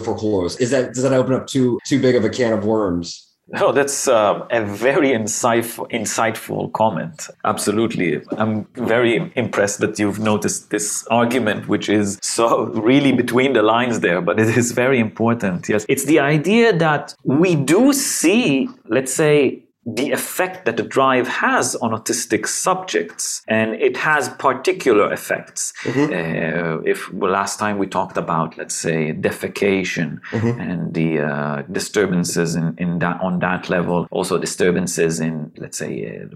is 0.60 0.72
that 0.72 0.94
does 0.96 1.04
that 1.04 1.14
open 1.14 1.34
up 1.34 1.46
too 1.46 1.80
too 1.86 2.02
big 2.02 2.16
of 2.16 2.26
a 2.26 2.30
can 2.30 2.54
of 2.54 2.66
worms 2.66 3.26
Oh, 3.62 3.72
that's 3.72 4.08
uh, 4.08 4.46
a 4.50 4.66
very 4.66 5.10
insightful, 5.10 5.90
insightful 5.92 6.74
comment. 6.74 7.28
Absolutely. 7.44 8.22
I'm 8.38 8.66
very 8.74 9.32
impressed 9.36 9.80
that 9.82 10.00
you've 10.00 10.18
noticed 10.18 10.72
this 10.72 11.06
argument, 11.12 11.68
which 11.68 11.88
is 11.88 12.18
so 12.24 12.66
really 12.66 13.12
between 13.12 13.54
the 13.54 13.62
lines 13.62 14.00
there, 14.00 14.20
but 14.20 14.40
it 14.40 14.58
is 14.58 14.72
very 14.72 15.00
important. 15.00 15.70
Yes. 15.70 15.86
It's 15.88 16.06
the 16.06 16.20
idea 16.20 16.76
that 16.76 17.14
we 17.24 17.56
do 17.56 17.94
see, 17.94 18.68
let's 18.88 19.14
say, 19.14 19.65
the 19.86 20.12
effect 20.12 20.66
that 20.66 20.78
the 20.78 20.84
drive 20.84 21.28
has 21.28 21.76
on 21.76 21.92
autistic 21.92 22.48
subjects, 22.48 23.44
and 23.48 23.76
it 23.76 23.98
has 23.98 24.30
particular 24.30 25.14
effects. 25.14 25.74
Uh, 25.86 26.82
if 26.86 27.14
well, 27.14 27.32
last 27.32 27.60
time 27.60 27.78
we 27.78 27.86
talked 27.86 28.18
about, 28.18 28.58
let's 28.58 28.76
say, 28.76 29.14
defecation 29.14 30.20
and 30.60 30.94
the 30.94 31.20
uh, 31.20 31.62
disturbances 31.72 32.56
in, 32.56 32.76
in 32.80 33.00
that 33.00 33.22
on 33.22 33.40
that 33.40 33.70
level, 33.70 34.08
also 34.10 34.38
disturbances 34.40 35.20
in, 35.20 35.52
let's 35.58 35.78
say, 35.78 36.20
uh, 36.20 36.36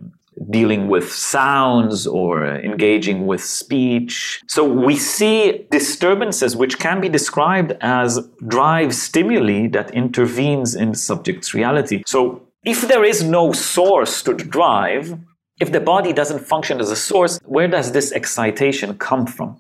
dealing 0.50 0.88
with 0.88 1.12
sounds 1.12 2.08
or 2.08 2.46
engaging 2.46 3.26
with 3.26 3.44
speech. 3.44 4.42
So 4.48 4.64
we 4.64 4.96
see 4.96 5.66
disturbances 5.72 6.56
which 6.56 6.80
can 6.80 7.02
be 7.02 7.10
described 7.10 7.74
as 7.82 8.20
drive 8.48 8.94
stimuli 8.94 9.68
that 9.70 9.92
intervenes 9.92 10.76
in 10.76 10.92
the 10.92 10.98
subject's 10.98 11.54
reality. 11.54 12.04
So 12.06 12.44
if 12.64 12.88
there 12.88 13.04
is 13.04 13.24
no 13.24 13.52
source 13.52 14.22
to 14.24 14.34
drive, 14.34 15.18
if 15.60 15.72
the 15.72 15.80
body 15.80 16.14
doesn't 16.14 16.40
function 16.40 16.80
as 16.80 16.90
a 16.90 16.96
source, 16.96 17.40
where 17.46 17.68
does 17.68 17.92
this 17.92 18.12
excitation 18.12 18.98
come 18.98 19.26
from? 19.26 19.60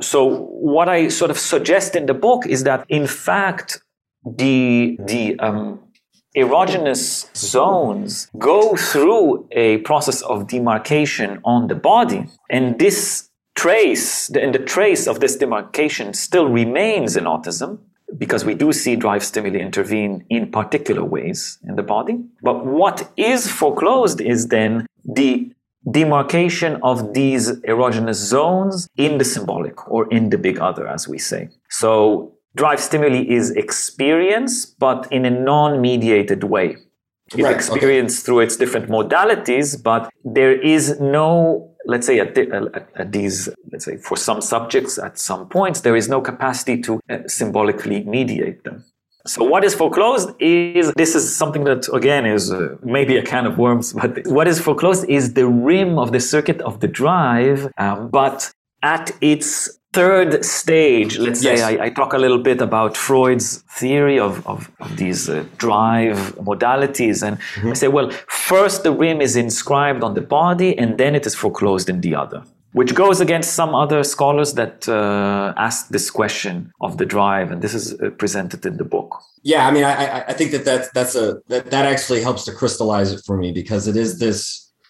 So 0.00 0.24
what 0.24 0.88
I 0.88 1.08
sort 1.08 1.30
of 1.30 1.38
suggest 1.38 1.96
in 1.96 2.06
the 2.06 2.14
book 2.14 2.46
is 2.46 2.64
that 2.64 2.84
in 2.88 3.06
fact 3.06 3.80
the 4.26 4.98
the 5.00 5.38
um, 5.38 5.80
erogenous 6.36 7.34
zones 7.34 8.30
go 8.38 8.76
through 8.76 9.48
a 9.52 9.78
process 9.78 10.20
of 10.22 10.48
demarcation 10.48 11.40
on 11.44 11.68
the 11.68 11.74
body, 11.74 12.26
and 12.50 12.78
this 12.78 13.30
trace 13.54 14.28
and 14.28 14.54
the 14.54 14.58
trace 14.58 15.06
of 15.06 15.20
this 15.20 15.36
demarcation 15.36 16.12
still 16.12 16.48
remains 16.48 17.16
in 17.16 17.24
autism 17.24 17.78
because 18.16 18.44
we 18.44 18.54
do 18.54 18.72
see 18.72 18.96
drive 18.96 19.24
stimuli 19.24 19.58
intervene 19.58 20.24
in 20.30 20.50
particular 20.50 21.04
ways 21.04 21.58
in 21.64 21.76
the 21.76 21.82
body. 21.82 22.18
But 22.42 22.64
what 22.64 23.10
is 23.16 23.50
foreclosed 23.50 24.20
is 24.20 24.48
then 24.48 24.86
the 25.04 25.52
demarcation 25.90 26.78
of 26.82 27.14
these 27.14 27.52
erogenous 27.60 28.14
zones 28.14 28.88
in 28.96 29.18
the 29.18 29.24
symbolic 29.24 29.88
or 29.88 30.08
in 30.12 30.30
the 30.30 30.38
big 30.38 30.58
other, 30.58 30.88
as 30.88 31.06
we 31.06 31.18
say. 31.18 31.48
So 31.68 32.32
drive 32.54 32.80
stimuli 32.80 33.24
is 33.28 33.50
experience, 33.52 34.66
but 34.66 35.10
in 35.12 35.24
a 35.24 35.30
non-mediated 35.30 36.44
way. 36.44 36.76
It's 37.28 37.42
Right, 37.42 37.70
okay. 37.70 38.08
through 38.08 38.40
its 38.40 38.56
different 38.56 38.88
modalities, 38.88 39.82
but 39.82 40.10
there 40.24 40.60
is 40.60 41.00
no, 41.00 41.72
let's 41.86 42.06
say, 42.06 42.20
at, 42.20 42.34
the- 42.34 42.84
at, 42.94 43.12
these, 43.12 43.48
let's 43.72 43.84
say, 43.84 43.96
for 43.96 44.16
some 44.16 44.40
subjects 44.40 44.98
at 44.98 45.18
some 45.18 45.48
points, 45.48 45.80
there 45.80 45.96
is 45.96 46.08
no 46.08 46.20
capacity 46.20 46.80
to 46.82 47.00
uh, 47.08 47.18
symbolically 47.26 48.04
mediate 48.04 48.64
them. 48.64 48.84
So 49.26 49.42
what 49.42 49.64
is 49.64 49.74
foreclosed 49.74 50.30
is 50.38 50.92
this 50.96 51.16
is 51.16 51.24
something 51.34 51.64
that 51.64 51.88
again 51.92 52.26
is 52.26 52.52
uh, 52.52 52.76
maybe 52.82 53.16
a 53.16 53.24
can 53.24 53.44
of 53.44 53.58
worms, 53.58 53.92
but 53.92 54.24
what 54.26 54.46
is 54.46 54.60
foreclosed 54.60 55.04
is 55.08 55.34
the 55.34 55.48
rim 55.48 55.98
of 55.98 56.12
the 56.12 56.20
circuit 56.20 56.60
of 56.60 56.78
the 56.78 56.86
drive, 56.86 57.68
um, 57.76 58.08
but 58.08 58.52
at 58.82 59.10
its 59.20 59.78
third 59.98 60.30
stage, 60.44 61.12
let's 61.26 61.42
Yes. 61.42 61.58
say 61.58 61.64
I, 61.70 61.86
I 61.86 61.88
talk 61.98 62.10
a 62.18 62.18
little 62.24 62.42
bit 62.50 62.60
about 62.68 62.92
Freud's 63.06 63.48
theory 63.80 64.18
of, 64.28 64.32
of, 64.52 64.58
of 64.84 64.90
these 65.02 65.20
uh, 65.28 65.44
drive 65.64 66.18
modalities, 66.50 67.18
and 67.26 67.34
I 67.72 67.74
say, 67.82 67.88
well, 67.96 68.08
first 68.50 68.76
the 68.86 68.92
rim 69.02 69.18
is 69.20 69.34
inscribed 69.36 70.02
on 70.06 70.12
the 70.14 70.20
body, 70.38 70.70
and 70.80 70.88
then 71.00 71.12
it 71.18 71.24
is 71.26 71.34
foreclosed 71.42 71.88
in 71.88 72.00
the 72.06 72.14
other 72.24 72.42
which 72.80 72.94
goes 72.94 73.18
against 73.26 73.54
some 73.54 73.72
other 73.84 74.00
scholars 74.04 74.52
that 74.60 74.86
uh, 74.86 75.54
ask 75.68 75.88
this 75.96 76.10
question 76.10 76.54
of 76.86 76.90
the 77.00 77.06
drive, 77.06 77.50
and 77.50 77.62
this 77.64 77.72
is 77.80 77.86
uh, 77.94 78.10
presented 78.22 78.60
in 78.66 78.76
the 78.76 78.84
book. 78.84 79.10
Yeah, 79.52 79.66
I 79.68 79.70
mean, 79.74 79.84
I, 79.84 79.94
I- 80.16 80.24
I 80.30 80.32
think 80.38 80.50
that 80.54 80.64
that's 80.70 80.88
that's 80.98 81.14
a 81.24 81.26
that 81.52 81.62
that 81.74 81.84
actually 81.92 82.20
helps 82.28 82.42
to 82.46 82.52
crystallize 82.60 83.10
it 83.14 83.20
for 83.26 83.36
me 83.42 83.48
because 83.60 83.82
it 83.92 83.96
is 84.04 84.10
this 84.26 84.40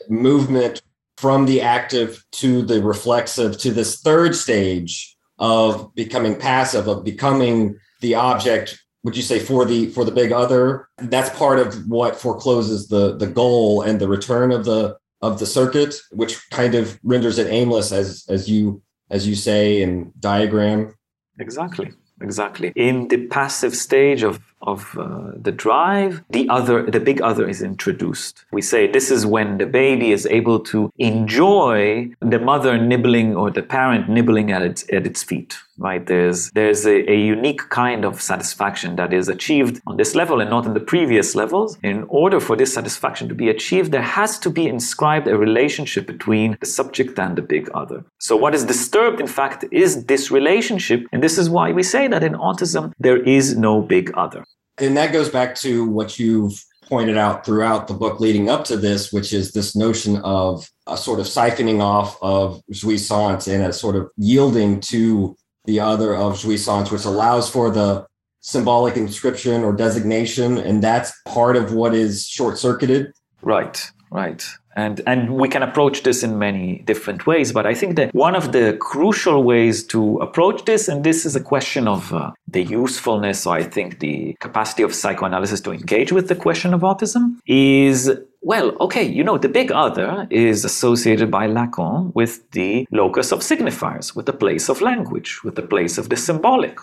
movement 0.08 0.82
from 1.16 1.46
the 1.46 1.60
active 1.60 2.24
to 2.32 2.62
the 2.62 2.82
reflexive 2.82 3.58
to 3.58 3.70
this 3.70 4.00
third 4.00 4.34
stage 4.34 5.16
of 5.38 5.94
becoming 5.94 6.36
passive 6.36 6.88
of 6.88 7.04
becoming 7.04 7.78
the 8.00 8.14
object 8.14 8.78
would 9.06 9.16
you 9.16 9.22
say 9.22 9.38
for 9.38 9.64
the 9.64 9.86
for 9.90 10.04
the 10.04 10.10
big 10.10 10.32
other? 10.32 10.88
That's 10.98 11.30
part 11.38 11.60
of 11.60 11.86
what 11.86 12.16
forecloses 12.16 12.88
the 12.88 13.16
the 13.16 13.28
goal 13.28 13.82
and 13.82 14.00
the 14.00 14.08
return 14.08 14.50
of 14.50 14.64
the 14.64 14.96
of 15.22 15.38
the 15.38 15.46
circuit 15.46 15.94
which 16.10 16.50
kind 16.50 16.74
of 16.74 16.98
renders 17.04 17.38
it 17.38 17.46
aimless 17.46 17.92
as 17.92 18.24
as 18.28 18.50
you 18.50 18.82
as 19.10 19.28
you 19.28 19.36
say 19.36 19.80
in 19.80 20.12
diagram. 20.18 20.92
Exactly, 21.38 21.92
exactly. 22.20 22.72
In 22.74 23.06
the 23.06 23.28
passive 23.28 23.76
stage 23.76 24.24
of 24.24 24.40
of 24.62 24.96
uh, 24.98 25.32
the 25.36 25.52
drive, 25.52 26.22
the 26.30 26.48
other, 26.48 26.90
the 26.90 27.00
big 27.00 27.20
other, 27.20 27.48
is 27.48 27.62
introduced. 27.62 28.44
We 28.52 28.62
say 28.62 28.86
this 28.90 29.10
is 29.10 29.26
when 29.26 29.58
the 29.58 29.66
baby 29.66 30.12
is 30.12 30.26
able 30.26 30.60
to 30.60 30.90
enjoy 30.98 32.10
the 32.20 32.38
mother 32.38 32.78
nibbling 32.78 33.36
or 33.36 33.50
the 33.50 33.62
parent 33.62 34.08
nibbling 34.08 34.50
at 34.52 34.62
its 34.62 34.84
at 34.92 35.06
its 35.06 35.22
feet. 35.22 35.58
Right? 35.78 36.06
There's 36.06 36.50
there's 36.52 36.86
a, 36.86 37.10
a 37.10 37.16
unique 37.16 37.68
kind 37.68 38.06
of 38.06 38.22
satisfaction 38.22 38.96
that 38.96 39.12
is 39.12 39.28
achieved 39.28 39.82
on 39.86 39.98
this 39.98 40.14
level 40.14 40.40
and 40.40 40.48
not 40.48 40.64
in 40.64 40.72
the 40.72 40.80
previous 40.80 41.34
levels. 41.34 41.76
In 41.82 42.04
order 42.08 42.40
for 42.40 42.56
this 42.56 42.72
satisfaction 42.72 43.28
to 43.28 43.34
be 43.34 43.50
achieved, 43.50 43.92
there 43.92 44.00
has 44.00 44.38
to 44.38 44.50
be 44.50 44.66
inscribed 44.66 45.28
a 45.28 45.36
relationship 45.36 46.06
between 46.06 46.56
the 46.60 46.66
subject 46.66 47.18
and 47.18 47.36
the 47.36 47.42
big 47.42 47.68
other. 47.74 48.04
So 48.18 48.36
what 48.36 48.54
is 48.54 48.64
disturbed, 48.64 49.20
in 49.20 49.26
fact, 49.26 49.64
is 49.70 50.06
this 50.06 50.30
relationship, 50.30 51.06
and 51.12 51.22
this 51.22 51.36
is 51.36 51.50
why 51.50 51.72
we 51.72 51.82
say 51.82 52.08
that 52.08 52.24
in 52.24 52.32
autism 52.32 52.92
there 52.98 53.22
is 53.22 53.56
no 53.56 53.82
big 53.82 54.10
other. 54.14 54.44
And 54.78 54.96
that 54.96 55.12
goes 55.12 55.28
back 55.28 55.54
to 55.56 55.86
what 55.86 56.18
you've 56.18 56.62
pointed 56.88 57.16
out 57.16 57.44
throughout 57.44 57.88
the 57.88 57.94
book 57.94 58.20
leading 58.20 58.48
up 58.48 58.64
to 58.64 58.76
this, 58.76 59.12
which 59.12 59.32
is 59.32 59.52
this 59.52 59.74
notion 59.74 60.16
of 60.18 60.70
a 60.86 60.96
sort 60.96 61.18
of 61.18 61.26
siphoning 61.26 61.80
off 61.80 62.16
of 62.22 62.62
jouissance 62.70 63.52
and 63.52 63.64
a 63.64 63.72
sort 63.72 63.96
of 63.96 64.10
yielding 64.16 64.80
to 64.80 65.36
the 65.64 65.80
other 65.80 66.14
of 66.14 66.34
jouissance, 66.34 66.90
which 66.90 67.04
allows 67.04 67.50
for 67.50 67.70
the 67.70 68.06
symbolic 68.40 68.96
inscription 68.96 69.64
or 69.64 69.72
designation. 69.72 70.58
And 70.58 70.82
that's 70.82 71.12
part 71.24 71.56
of 71.56 71.72
what 71.72 71.94
is 71.94 72.26
short 72.26 72.58
circuited. 72.58 73.12
Right, 73.42 73.90
right. 74.10 74.44
And 74.76 75.00
and 75.06 75.36
we 75.40 75.48
can 75.48 75.62
approach 75.62 76.02
this 76.02 76.22
in 76.22 76.38
many 76.38 76.82
different 76.84 77.26
ways, 77.26 77.50
but 77.50 77.64
I 77.66 77.74
think 77.74 77.96
that 77.96 78.14
one 78.14 78.36
of 78.36 78.52
the 78.52 78.76
crucial 78.78 79.42
ways 79.42 79.82
to 79.84 80.18
approach 80.18 80.66
this, 80.66 80.86
and 80.86 81.02
this 81.02 81.24
is 81.24 81.34
a 81.34 81.40
question 81.40 81.88
of 81.88 82.12
uh, 82.12 82.32
the 82.46 82.62
usefulness, 82.62 83.46
or 83.46 83.56
I 83.56 83.62
think 83.62 84.00
the 84.00 84.36
capacity 84.38 84.82
of 84.82 84.94
psychoanalysis 84.94 85.62
to 85.62 85.72
engage 85.72 86.12
with 86.12 86.28
the 86.28 86.36
question 86.36 86.74
of 86.74 86.82
autism, 86.82 87.38
is 87.46 88.10
well, 88.42 88.76
okay, 88.80 89.02
you 89.02 89.24
know, 89.24 89.38
the 89.38 89.48
big 89.48 89.72
other 89.72 90.28
is 90.30 90.64
associated 90.64 91.30
by 91.30 91.48
Lacan 91.48 92.14
with 92.14 92.48
the 92.52 92.86
locus 92.92 93.32
of 93.32 93.40
signifiers, 93.40 94.14
with 94.14 94.26
the 94.26 94.32
place 94.32 94.68
of 94.68 94.82
language, 94.82 95.42
with 95.42 95.56
the 95.56 95.62
place 95.62 95.98
of 95.98 96.10
the 96.10 96.16
symbolic 96.16 96.78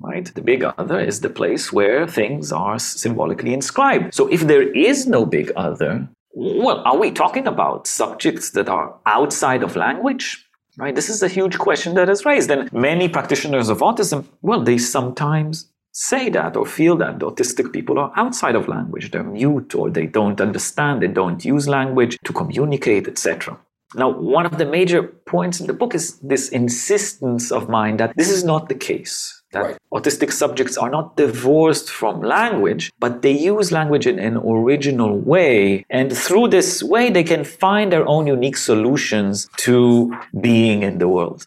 right? 0.00 0.32
The 0.34 0.42
big 0.42 0.62
other 0.62 1.00
is 1.00 1.20
the 1.20 1.30
place 1.30 1.72
where 1.72 2.06
things 2.06 2.52
are 2.52 2.78
symbolically 2.78 3.54
inscribed. 3.54 4.14
So 4.14 4.28
if 4.28 4.42
there 4.42 4.62
is 4.62 5.06
no 5.06 5.24
big 5.24 5.50
other, 5.56 6.06
well, 6.36 6.82
are 6.84 6.98
we 6.98 7.10
talking 7.10 7.46
about 7.46 7.86
subjects 7.86 8.50
that 8.50 8.68
are 8.68 8.94
outside 9.06 9.62
of 9.62 9.74
language? 9.74 10.46
Right? 10.76 10.94
This 10.94 11.08
is 11.08 11.22
a 11.22 11.28
huge 11.28 11.56
question 11.56 11.94
that 11.94 12.10
is 12.10 12.26
raised. 12.26 12.50
And 12.50 12.70
many 12.74 13.08
practitioners 13.08 13.70
of 13.70 13.78
autism, 13.78 14.26
well, 14.42 14.62
they 14.62 14.76
sometimes 14.76 15.72
say 15.92 16.28
that 16.28 16.54
or 16.54 16.66
feel 16.66 16.94
that 16.96 17.20
autistic 17.20 17.72
people 17.72 17.98
are 17.98 18.12
outside 18.16 18.54
of 18.54 18.68
language. 18.68 19.10
They're 19.10 19.24
mute 19.24 19.74
or 19.74 19.88
they 19.88 20.06
don't 20.06 20.38
understand, 20.38 21.00
they 21.00 21.08
don't 21.08 21.42
use 21.42 21.66
language 21.66 22.18
to 22.24 22.34
communicate, 22.34 23.08
etc. 23.08 23.58
Now, 23.94 24.10
one 24.10 24.44
of 24.44 24.58
the 24.58 24.66
major 24.66 25.04
points 25.04 25.58
in 25.58 25.66
the 25.66 25.72
book 25.72 25.94
is 25.94 26.18
this 26.18 26.50
insistence 26.50 27.50
of 27.50 27.70
mine 27.70 27.96
that 27.96 28.14
this 28.14 28.30
is 28.30 28.44
not 28.44 28.68
the 28.68 28.74
case. 28.74 29.35
That 29.52 29.62
Right. 29.62 29.78
autistic 29.92 30.32
subjects 30.32 30.76
are 30.76 30.90
not 30.90 31.16
divorced 31.16 31.88
from 31.90 32.20
language, 32.20 32.90
but 32.98 33.22
they 33.22 33.30
use 33.30 33.70
language 33.70 34.06
in 34.06 34.18
an 34.18 34.36
original 34.38 35.16
way. 35.18 35.84
And 35.88 36.12
through 36.12 36.48
this 36.48 36.82
way, 36.82 37.10
they 37.10 37.24
can 37.24 37.44
find 37.44 37.92
their 37.92 38.06
own 38.08 38.26
unique 38.26 38.56
solutions 38.56 39.48
to 39.58 40.12
being 40.40 40.82
in 40.82 40.98
the 40.98 41.08
world, 41.08 41.46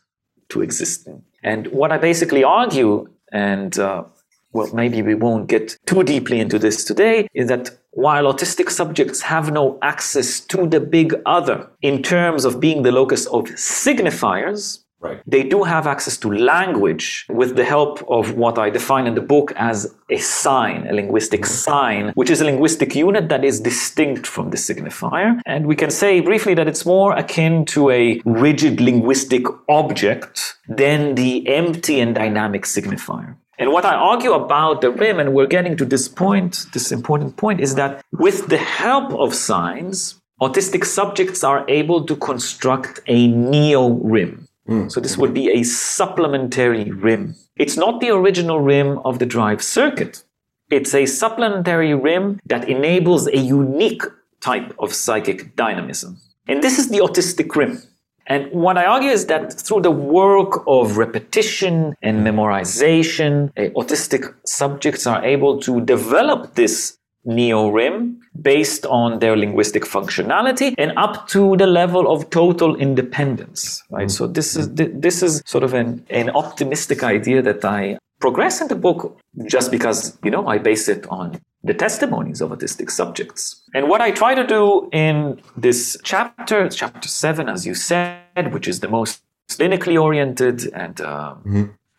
to 0.49 0.61
existing. 0.61 1.23
And 1.43 1.67
what 1.67 1.91
I 1.91 1.97
basically 1.97 2.43
argue, 2.43 3.07
and 3.31 3.77
uh, 3.77 4.03
well, 4.53 4.69
maybe 4.73 5.01
we 5.01 5.15
won't 5.15 5.47
get 5.47 5.77
too 5.85 6.03
deeply 6.03 6.39
into 6.39 6.57
this 6.57 6.83
today, 6.83 7.27
is 7.33 7.47
that 7.49 7.69
while 7.91 8.25
autistic 8.31 8.69
subjects 8.69 9.21
have 9.21 9.51
no 9.51 9.77
access 9.81 10.39
to 10.39 10.67
the 10.67 10.79
big 10.79 11.13
other 11.25 11.67
in 11.81 12.01
terms 12.01 12.45
of 12.45 12.59
being 12.59 12.83
the 12.83 12.91
locus 12.91 13.25
of 13.27 13.45
signifiers, 13.55 14.79
Right. 15.01 15.21
they 15.25 15.43
do 15.43 15.63
have 15.63 15.87
access 15.87 16.17
to 16.17 16.29
language 16.29 17.25
with 17.29 17.55
the 17.55 17.63
help 17.63 18.03
of 18.09 18.33
what 18.33 18.57
I 18.59 18.69
define 18.69 19.07
in 19.07 19.15
the 19.15 19.21
book 19.21 19.53
as 19.55 19.95
a 20.09 20.17
sign, 20.17 20.87
a 20.87 20.93
linguistic 20.93 21.41
mm-hmm. 21.41 21.53
sign, 21.53 22.11
which 22.15 22.29
is 22.29 22.41
a 22.41 22.45
linguistic 22.45 22.95
unit 22.95 23.29
that 23.29 23.45
is 23.45 23.61
distinct 23.61 24.27
from 24.27 24.49
the 24.49 24.57
signifier. 24.57 25.39
And 25.45 25.67
we 25.67 25.75
can 25.77 25.89
say 25.89 26.19
briefly 26.19 26.53
that 26.55 26.67
it's 26.67 26.85
more 26.85 27.15
akin 27.15 27.63
to 27.65 27.89
a 27.91 28.21
rigid 28.25 28.81
linguistic 28.81 29.45
object 29.69 30.57
than 30.67 31.15
the 31.15 31.47
empty 31.47 32.01
and 32.01 32.13
dynamic 32.13 32.63
signifier. 32.63 33.37
And 33.57 33.71
what 33.71 33.85
I 33.85 33.95
argue 33.95 34.33
about 34.33 34.81
the 34.81 34.91
rim, 34.91 35.19
and 35.19 35.33
we're 35.33 35.47
getting 35.47 35.77
to 35.77 35.85
this 35.85 36.07
point, 36.09 36.65
this 36.73 36.91
important 36.91 37.37
point, 37.37 37.61
is 37.61 37.75
that 37.75 38.03
with 38.11 38.47
the 38.47 38.57
help 38.57 39.13
of 39.13 39.33
signs, 39.33 40.19
autistic 40.41 40.85
subjects 40.85 41.43
are 41.43 41.65
able 41.69 42.05
to 42.05 42.15
construct 42.17 42.99
a 43.07 43.27
neo 43.27 43.89
rim. 43.89 44.48
Hmm. 44.69 44.87
So 44.87 44.99
this 44.99 45.17
would 45.17 45.33
be 45.33 45.49
a 45.49 45.63
supplementary 45.63 46.91
rim. 46.91 47.35
It's 47.55 47.75
not 47.75 48.01
the 48.01 48.09
original 48.09 48.61
rim 48.61 48.99
of 48.99 49.17
the 49.17 49.25
drive 49.25 49.63
circuit. 49.63 50.23
It's 50.69 50.93
a 50.93 51.07
supplementary 51.07 51.95
rim 51.95 52.39
that 52.45 52.69
enables 52.69 53.25
a 53.25 53.37
unique 53.37 54.03
type 54.41 54.75
of 54.77 54.93
psychic 54.93 55.55
dynamism. 55.55 56.19
And 56.47 56.61
this 56.61 56.77
is 56.77 56.89
the 56.89 56.99
autistic 56.99 57.55
rim. 57.55 57.81
And 58.27 58.51
what 58.51 58.77
I 58.77 58.85
argue 58.85 59.09
is 59.09 59.25
that 59.25 59.51
through 59.53 59.81
the 59.81 59.89
work 59.89 60.61
of 60.67 60.97
repetition 60.97 61.95
and 62.03 62.19
memorization, 62.19 63.51
autistic 63.73 64.35
subjects 64.45 65.07
are 65.07 65.25
able 65.25 65.59
to 65.61 65.81
develop 65.81 66.53
this 66.53 66.98
neo 67.25 67.69
rim 67.69 68.19
based 68.41 68.85
on 68.85 69.19
their 69.19 69.35
linguistic 69.35 69.83
functionality 69.83 70.73
and 70.77 70.93
up 70.97 71.27
to 71.27 71.57
the 71.57 71.67
level 71.67 72.11
of 72.11 72.29
total 72.29 72.75
independence 72.75 73.83
right? 73.89 74.09
So 74.09 74.27
this 74.27 74.55
is 74.55 74.73
this 74.73 75.21
is 75.21 75.41
sort 75.45 75.63
of 75.63 75.73
an, 75.73 76.05
an 76.09 76.29
optimistic 76.29 77.03
idea 77.03 77.41
that 77.41 77.65
i 77.65 77.97
progress 78.19 78.61
in 78.61 78.67
the 78.67 78.75
book 78.75 79.19
just 79.45 79.71
because 79.71 80.17
you 80.23 80.31
know 80.31 80.47
i 80.47 80.57
base 80.57 80.87
it 80.87 81.05
on 81.09 81.39
the 81.61 81.73
testimonies 81.73 82.39
of 82.39 82.51
autistic 82.51 82.89
subjects. 82.89 83.61
And 83.73 83.89
what 83.89 84.01
i 84.01 84.11
try 84.11 84.33
to 84.33 84.45
do 84.47 84.89
in 84.93 85.41
this 85.57 85.97
chapter 86.03 86.69
chapter 86.69 87.07
7 87.07 87.49
as 87.49 87.65
you 87.65 87.75
said 87.75 88.53
which 88.53 88.67
is 88.67 88.79
the 88.79 88.87
most 88.87 89.21
clinically 89.49 90.01
oriented 90.01 90.71
and 90.73 91.01
uh, 91.01 91.35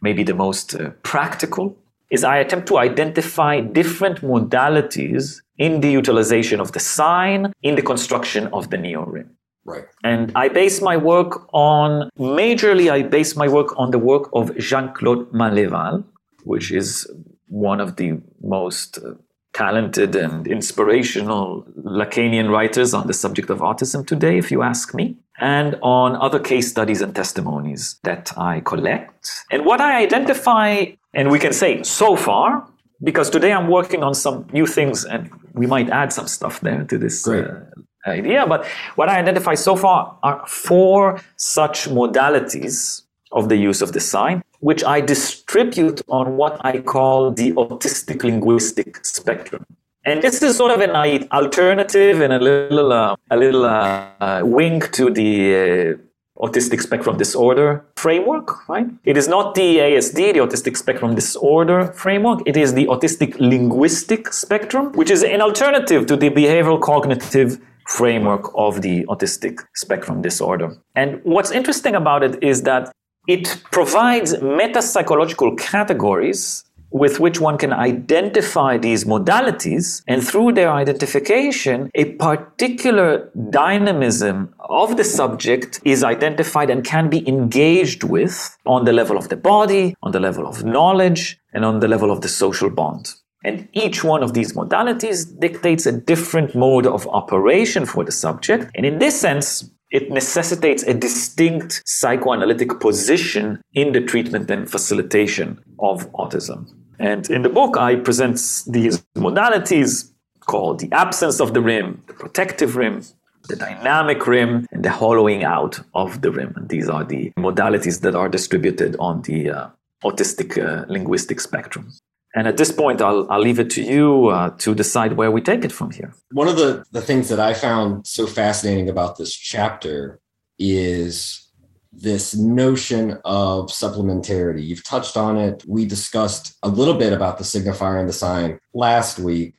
maybe 0.01 0.23
the 0.23 0.35
most 0.35 0.75
uh, 0.75 0.91
practical 1.03 1.77
is 2.11 2.25
I 2.25 2.39
attempt 2.39 2.67
to 2.69 2.79
identify 2.79 3.61
different 3.61 4.21
modalities 4.21 5.41
in 5.59 5.81
the 5.81 5.91
utilization 5.91 6.61
of 6.61 6.73
the 6.73 6.81
sign 6.81 7.53
in 7.63 7.77
the 7.77 7.83
construction 7.83 8.49
of 8.49 8.71
the 8.71 8.79
neo 8.79 9.05
rim. 9.05 9.37
Right. 9.65 9.85
And 10.03 10.33
I 10.35 10.49
base 10.49 10.81
my 10.81 10.97
work 10.97 11.47
on, 11.53 12.11
majorly, 12.19 12.91
I 12.91 13.03
base 13.03 13.37
my 13.37 13.47
work 13.47 13.79
on 13.79 13.91
the 13.91 13.99
work 13.99 14.31
of 14.33 14.57
Jean 14.57 14.93
Claude 14.95 15.31
Maleval, 15.33 16.05
which 16.45 16.73
is 16.73 17.07
one 17.47 17.81
of 17.81 17.97
the 17.97 18.21
most 18.43 18.99
uh, 18.99 19.13
talented 19.53 20.17
and 20.17 20.47
inspirational 20.47 21.67
Lacanian 21.85 22.51
writers 22.51 22.95
on 22.95 23.07
the 23.07 23.13
subject 23.13 23.51
of 23.51 23.59
autism 23.59 24.07
today, 24.07 24.39
if 24.39 24.51
you 24.51 24.63
ask 24.63 24.95
me, 24.95 25.17
and 25.41 25.77
on 25.83 26.17
other 26.17 26.39
case 26.39 26.71
studies 26.71 27.01
and 27.01 27.15
testimonies 27.15 27.99
that 28.05 28.33
I 28.37 28.61
collect. 28.61 29.31
And 29.51 29.65
what 29.65 29.81
I 29.81 30.03
identify, 30.03 30.87
and 31.15 31.31
we 31.31 31.39
can 31.39 31.53
say 31.53 31.83
so 31.83 32.15
far, 32.15 32.67
because 33.03 33.31
today 33.31 33.53
I'm 33.53 33.69
working 33.69 34.03
on 34.03 34.15
some 34.15 34.47
new 34.53 34.67
things 34.67 35.05
and 35.05 35.31
we 35.55 35.67
might 35.67 35.89
add 35.89 36.13
some 36.13 36.29
stuff 36.29 36.61
there 36.61 36.85
to 36.85 36.99
this 36.99 37.27
uh, 37.27 37.65
idea. 38.07 38.47
But 38.47 38.67
what 38.97 39.09
I 39.09 39.19
identify 39.19 39.55
so 39.55 39.75
far 39.77 40.19
are 40.23 40.47
four 40.47 41.21
such 41.37 41.89
modalities 41.89 43.03
of 43.33 43.49
the 43.49 43.57
use 43.57 43.81
of 43.81 43.93
the 43.93 44.01
sign, 44.01 44.43
which 44.61 44.85
I 44.85 45.01
distribute 45.01 46.03
on 46.09 46.37
what 46.37 46.63
I 46.65 46.81
call 46.81 47.31
the 47.31 47.53
autistic 47.53 48.23
linguistic 48.23 49.05
spectrum. 49.05 49.65
And 50.05 50.23
this 50.23 50.43
is 50.43 50.57
sort 50.57 50.73
of 50.73 50.81
an 50.81 51.29
alternative 51.31 52.21
and 52.23 52.33
a 52.33 52.39
little, 52.39 52.93
uh, 52.93 53.17
a 53.31 53.37
little 53.37 53.67
uh, 53.67 54.41
wink 54.43 54.93
to 54.93 55.11
the 55.11 55.55
uh, 55.55 56.47
autistic 56.47 56.81
spectrum 56.81 57.19
disorder 57.19 57.85
framework, 57.97 58.67
right? 58.67 58.87
It 59.05 59.19
is 59.19 59.29
not 59.29 59.55
the 59.55 59.77
ASD, 59.77 60.33
the 60.33 60.41
autistic 60.41 60.79
spectrum 60.79 61.15
disorder 61.15 61.93
framework. 61.93 62.41
It 62.47 62.57
is 62.57 62.73
the 62.73 62.87
autistic 62.87 63.39
linguistic 63.39 64.33
spectrum, 64.33 64.93
which 64.93 65.11
is 65.11 65.23
an 65.23 65.43
alternative 65.43 66.07
to 66.07 66.17
the 66.17 66.31
behavioral 66.31 66.81
cognitive 66.81 67.61
framework 67.87 68.51
of 68.55 68.81
the 68.81 69.05
autistic 69.07 69.61
spectrum 69.75 70.23
disorder. 70.23 70.77
And 70.95 71.21
what's 71.25 71.51
interesting 71.51 71.95
about 71.95 72.23
it 72.23 72.43
is 72.43 72.63
that 72.63 72.91
it 73.27 73.63
provides 73.71 74.35
metapsychological 74.35 75.59
categories 75.59 76.65
with 76.91 77.21
which 77.21 77.41
one 77.41 77.57
can 77.57 77.73
identify 77.73 78.77
these 78.77 79.05
modalities, 79.05 80.03
and 80.09 80.27
through 80.27 80.53
their 80.53 80.73
identification, 80.73 81.91
a 81.95 82.13
particular 82.15 83.31
dynamism 83.51 84.55
of 84.69 84.97
the 84.97 85.05
subject 85.05 85.81
is 85.85 86.03
identified 86.03 86.71
and 86.71 86.85
can 86.85 87.09
be 87.09 87.27
engaged 87.29 88.03
with 88.05 88.57
on 88.67 88.85
the 88.85 88.93
level 88.93 89.17
of 89.17 89.29
the 89.29 89.37
body, 89.37 89.95
on 90.03 90.13
the 90.13 90.21
level 90.21 90.47
of 90.47 90.65
knowledge, 90.65 91.39
and 91.53 91.65
on 91.65 91.81
the 91.81 91.89
level 91.89 92.11
of 92.11 92.21
the 92.21 92.29
social 92.29 92.71
bond. 92.71 93.15
And 93.45 93.69
each 93.73 94.05
one 94.05 94.23
of 94.23 94.35
these 94.35 94.53
modalities 94.53 95.39
dictates 95.39 95.87
a 95.87 95.93
different 95.93 96.55
mode 96.55 96.87
of 96.87 97.07
operation 97.09 97.87
for 97.87 98.05
the 98.05 98.13
subject. 98.13 98.71
And 98.75 98.85
in 98.85 98.99
this 98.99 99.19
sense, 99.19 99.71
it 99.91 100.11
necessitates 100.11 100.83
a 100.85 100.95
distinct 100.95 101.83
psychoanalytic 101.87 102.79
position 102.81 103.61
in 103.73 103.93
the 103.93 104.01
treatment 104.01 104.51
and 104.51 104.71
facilitation 104.71 105.59
of 105.79 106.11
autism. 106.13 106.69
And 107.01 107.29
in 107.31 107.43
the 107.43 107.49
book, 107.49 107.79
I 107.79 107.97
present 107.97 108.37
these 108.67 109.01
modalities 109.17 110.13
called 110.41 110.81
the 110.81 110.93
absence 110.93 111.41
of 111.41 111.55
the 111.55 111.63
rim, 111.63 112.03
the 112.07 112.13
protective 112.13 112.77
rim, 112.77 113.03
the 113.49 113.57
dynamic 113.57 114.27
rim, 114.27 114.67
and 114.71 114.85
the 114.85 114.91
hollowing 114.91 115.43
out 115.43 115.81
of 115.95 116.21
the 116.21 116.31
rim. 116.31 116.53
And 116.57 116.69
these 116.69 116.91
are 116.91 117.05
the 117.05 117.33
modalities 117.39 118.03
that 118.03 118.15
are 118.15 118.29
distributed 118.29 118.97
on 119.01 119.23
the 119.23 119.51
uh, 119.51 119.69
autistic 120.05 120.59
uh, 120.59 120.85
linguistic 120.89 121.41
spectrum. 121.41 121.91
And 122.35 122.47
at 122.47 122.59
this 122.59 122.71
point, 122.71 123.01
I'll, 123.01 123.27
I'll 123.31 123.41
leave 123.41 123.59
it 123.59 123.71
to 123.71 123.83
you 123.83 124.29
uh, 124.29 124.51
to 124.59 124.75
decide 124.75 125.15
where 125.15 125.31
we 125.31 125.41
take 125.41 125.65
it 125.65 125.73
from 125.73 125.91
here. 125.91 126.13
One 126.33 126.49
of 126.49 126.57
the, 126.57 126.85
the 126.93 127.01
things 127.01 127.29
that 127.31 127.41
I 127.41 127.55
found 127.55 128.07
so 128.07 128.27
fascinating 128.27 128.89
about 128.89 129.17
this 129.17 129.35
chapter 129.35 130.21
is 130.59 131.50
this 131.93 132.35
notion 132.37 133.19
of 133.25 133.67
supplementarity. 133.67 134.65
You've 134.65 134.85
touched 134.85 135.17
on 135.17 135.37
it. 135.37 135.65
We 135.67 135.87
discussed 135.87 136.57
a 136.63 136.69
little 136.69 136.95
bit 136.95 137.13
about 137.13 137.39
the 137.39 137.45
signifier 137.45 137.99
and 137.99 138.09
the 138.09 138.13
sign 138.13 138.61
last 138.75 139.19
week. 139.19 139.55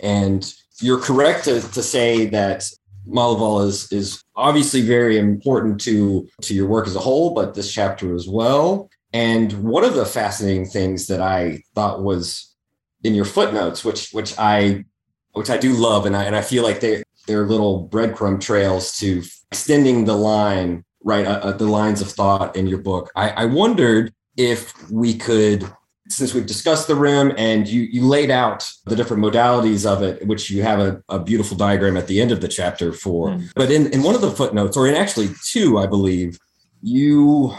And 0.00 0.52
you're 0.80 1.00
correct 1.00 1.44
to, 1.44 1.60
to 1.60 1.82
say 1.82 2.26
that 2.26 2.68
Maleval 3.08 3.66
is, 3.66 3.90
is 3.92 4.22
obviously 4.36 4.82
very 4.82 5.18
important 5.18 5.80
to, 5.82 6.28
to 6.42 6.54
your 6.54 6.66
work 6.66 6.86
as 6.86 6.96
a 6.96 7.00
whole, 7.00 7.32
but 7.34 7.54
this 7.54 7.72
chapter 7.72 8.14
as 8.14 8.28
well. 8.28 8.90
And 9.12 9.52
one 9.64 9.84
of 9.84 9.94
the 9.94 10.04
fascinating 10.04 10.66
things 10.66 11.06
that 11.06 11.20
I 11.20 11.62
thought 11.74 12.02
was 12.02 12.54
in 13.02 13.14
your 13.14 13.24
footnotes, 13.24 13.84
which 13.84 14.10
which 14.10 14.34
I 14.38 14.84
which 15.32 15.50
I 15.50 15.56
do 15.56 15.72
love, 15.72 16.04
and 16.04 16.16
I 16.16 16.24
and 16.24 16.36
I 16.36 16.42
feel 16.42 16.62
like 16.62 16.80
they 16.80 17.02
they're 17.26 17.46
little 17.46 17.88
breadcrumb 17.88 18.40
trails 18.40 18.98
to 18.98 19.22
extending 19.50 20.04
the 20.04 20.16
line, 20.16 20.84
right, 21.08 21.26
uh, 21.26 21.40
uh, 21.42 21.52
the 21.52 21.64
lines 21.64 22.00
of 22.00 22.08
thought 22.10 22.54
in 22.54 22.66
your 22.66 22.78
book. 22.78 23.10
I, 23.16 23.30
I 23.30 23.44
wondered 23.46 24.12
if 24.36 24.88
we 24.90 25.14
could, 25.14 25.68
since 26.08 26.34
we've 26.34 26.46
discussed 26.46 26.86
the 26.86 26.94
rim 26.94 27.32
and 27.38 27.66
you 27.66 27.82
you 27.82 28.06
laid 28.06 28.30
out 28.30 28.68
the 28.84 28.94
different 28.94 29.22
modalities 29.22 29.90
of 29.90 30.02
it, 30.02 30.24
which 30.26 30.50
you 30.50 30.62
have 30.62 30.80
a, 30.80 31.02
a 31.08 31.18
beautiful 31.18 31.56
diagram 31.56 31.96
at 31.96 32.06
the 32.06 32.20
end 32.20 32.30
of 32.30 32.40
the 32.40 32.48
chapter 32.48 32.92
for. 32.92 33.30
Mm. 33.30 33.50
But 33.56 33.70
in, 33.70 33.90
in 33.92 34.02
one 34.02 34.14
of 34.14 34.20
the 34.20 34.30
footnotes, 34.30 34.76
or 34.76 34.86
in 34.86 34.94
actually 34.94 35.30
two, 35.44 35.78
I 35.78 35.86
believe, 35.86 36.38
you 36.82 37.54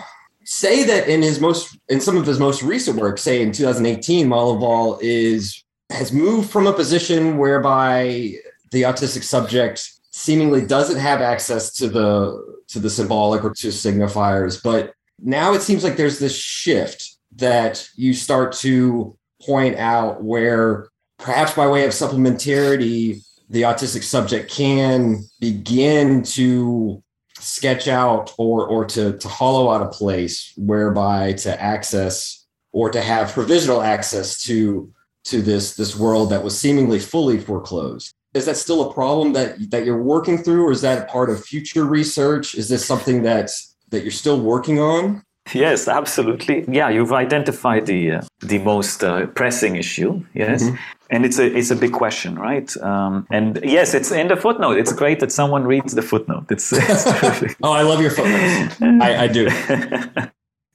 say 0.45 0.83
that 0.83 1.07
in 1.09 1.21
his 1.23 1.39
most 1.39 1.77
in 1.89 1.99
some 1.99 2.17
of 2.17 2.25
his 2.27 2.39
most 2.39 2.61
recent 2.61 2.97
work, 2.97 3.17
say 3.17 3.41
in 3.41 3.51
2018, 3.51 4.27
Maleval 4.27 4.99
is 5.01 5.63
has 5.89 6.13
moved 6.13 6.51
from 6.51 6.67
a 6.67 6.73
position 6.73 7.39
whereby 7.39 8.35
the 8.71 8.83
autistic 8.83 9.23
subject 9.23 9.91
seemingly 10.11 10.63
doesn't 10.63 10.99
have 10.99 11.21
access 11.21 11.73
to 11.73 11.89
the 11.89 12.58
to 12.69 12.79
the 12.79 12.89
symbolic 12.89 13.43
or 13.43 13.51
to 13.51 13.67
signifiers, 13.67 14.61
but 14.63 14.93
now 15.21 15.53
it 15.53 15.61
seems 15.61 15.83
like 15.83 15.97
there's 15.97 16.19
this 16.19 16.35
shift 16.35 17.17
that 17.35 17.87
you 17.95 18.13
start 18.13 18.53
to 18.53 19.17
point 19.45 19.77
out 19.77 20.23
where 20.23 20.89
perhaps 21.17 21.53
by 21.53 21.67
way 21.67 21.85
of 21.85 21.91
supplementarity 21.91 23.21
the 23.49 23.63
autistic 23.63 24.03
subject 24.03 24.51
can 24.51 25.23
begin 25.39 26.21
to 26.23 27.03
sketch 27.39 27.87
out 27.87 28.33
or 28.37 28.67
or 28.67 28.85
to 28.85 29.17
to 29.17 29.27
hollow 29.27 29.69
out 29.69 29.81
a 29.81 29.87
place 29.87 30.53
whereby 30.57 31.33
to 31.33 31.61
access 31.61 32.45
or 32.71 32.89
to 32.89 33.01
have 33.01 33.31
provisional 33.31 33.81
access 33.81 34.41
to 34.43 34.91
to 35.23 35.41
this 35.41 35.75
this 35.75 35.95
world 35.95 36.31
that 36.31 36.43
was 36.43 36.57
seemingly 36.57 36.99
fully 36.99 37.39
foreclosed 37.39 38.13
is 38.33 38.45
that 38.45 38.57
still 38.57 38.89
a 38.89 38.93
problem 38.93 39.33
that 39.33 39.71
that 39.71 39.85
you're 39.85 40.01
working 40.01 40.37
through 40.37 40.65
or 40.65 40.71
is 40.71 40.81
that 40.81 41.09
part 41.09 41.29
of 41.29 41.43
future 41.43 41.85
research 41.85 42.55
is 42.55 42.69
this 42.69 42.85
something 42.85 43.23
that's 43.23 43.75
that 43.89 44.01
you're 44.01 44.11
still 44.11 44.39
working 44.39 44.79
on 44.79 45.23
yes 45.53 45.87
absolutely 45.87 46.65
yeah 46.67 46.89
you've 46.89 47.13
identified 47.13 47.85
the 47.85 48.11
uh, 48.11 48.21
the 48.41 48.59
most 48.59 49.03
uh, 49.03 49.25
pressing 49.27 49.75
issue 49.75 50.23
yes 50.33 50.63
mm-hmm 50.63 50.75
and 51.09 51.25
it's 51.25 51.39
a 51.39 51.57
it's 51.57 51.71
a 51.71 51.75
big 51.75 51.91
question, 51.91 52.37
right? 52.37 52.75
Um, 52.77 53.25
and 53.31 53.59
yes, 53.63 53.93
it's 53.93 54.11
in 54.11 54.27
the 54.27 54.37
footnote. 54.37 54.77
It's 54.77 54.93
great 54.93 55.19
that 55.19 55.31
someone 55.31 55.63
reads 55.63 55.95
the 55.95 56.01
footnote. 56.01 56.45
It's, 56.49 56.71
it's 56.73 57.55
oh, 57.63 57.71
I 57.71 57.81
love 57.81 58.01
your 58.01 58.11
footnotes. 58.11 58.79
I, 58.81 59.23
I 59.23 59.27
do. 59.27 59.49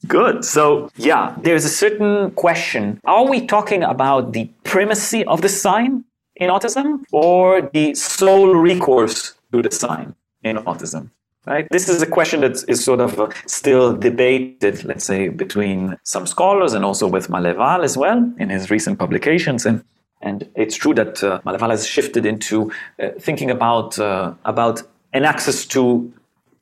Good. 0.08 0.44
So 0.44 0.90
yeah, 0.96 1.34
there's 1.40 1.64
a 1.64 1.68
certain 1.68 2.32
question: 2.32 3.00
Are 3.04 3.26
we 3.26 3.46
talking 3.46 3.82
about 3.82 4.32
the 4.32 4.50
primacy 4.64 5.24
of 5.24 5.40
the 5.40 5.48
sign 5.48 6.04
in 6.36 6.50
autism, 6.50 7.04
or 7.12 7.62
the 7.72 7.94
sole 7.94 8.54
recourse 8.54 9.34
to 9.52 9.62
the 9.62 9.70
sign 9.70 10.14
in 10.42 10.56
autism? 10.58 11.10
Right. 11.46 11.68
This 11.70 11.90
is 11.90 12.00
a 12.00 12.06
question 12.06 12.40
that 12.40 12.64
is 12.68 12.82
sort 12.82 13.00
of 13.00 13.20
uh, 13.20 13.28
still 13.46 13.94
debated, 13.94 14.82
let's 14.84 15.04
say, 15.04 15.28
between 15.28 15.98
some 16.02 16.26
scholars 16.26 16.72
and 16.72 16.86
also 16.86 17.06
with 17.06 17.28
Maleval 17.28 17.84
as 17.84 17.98
well 17.98 18.32
in 18.38 18.48
his 18.48 18.70
recent 18.70 18.98
publications. 18.98 19.66
And 19.66 19.84
and 20.22 20.48
it's 20.54 20.74
true 20.74 20.94
that 20.94 21.22
uh, 21.22 21.42
Maleval 21.44 21.68
has 21.70 21.86
shifted 21.86 22.24
into 22.24 22.72
uh, 22.98 23.10
thinking 23.18 23.50
about 23.50 23.98
uh, 23.98 24.32
about 24.46 24.82
an 25.12 25.24
access 25.24 25.66
to 25.66 26.10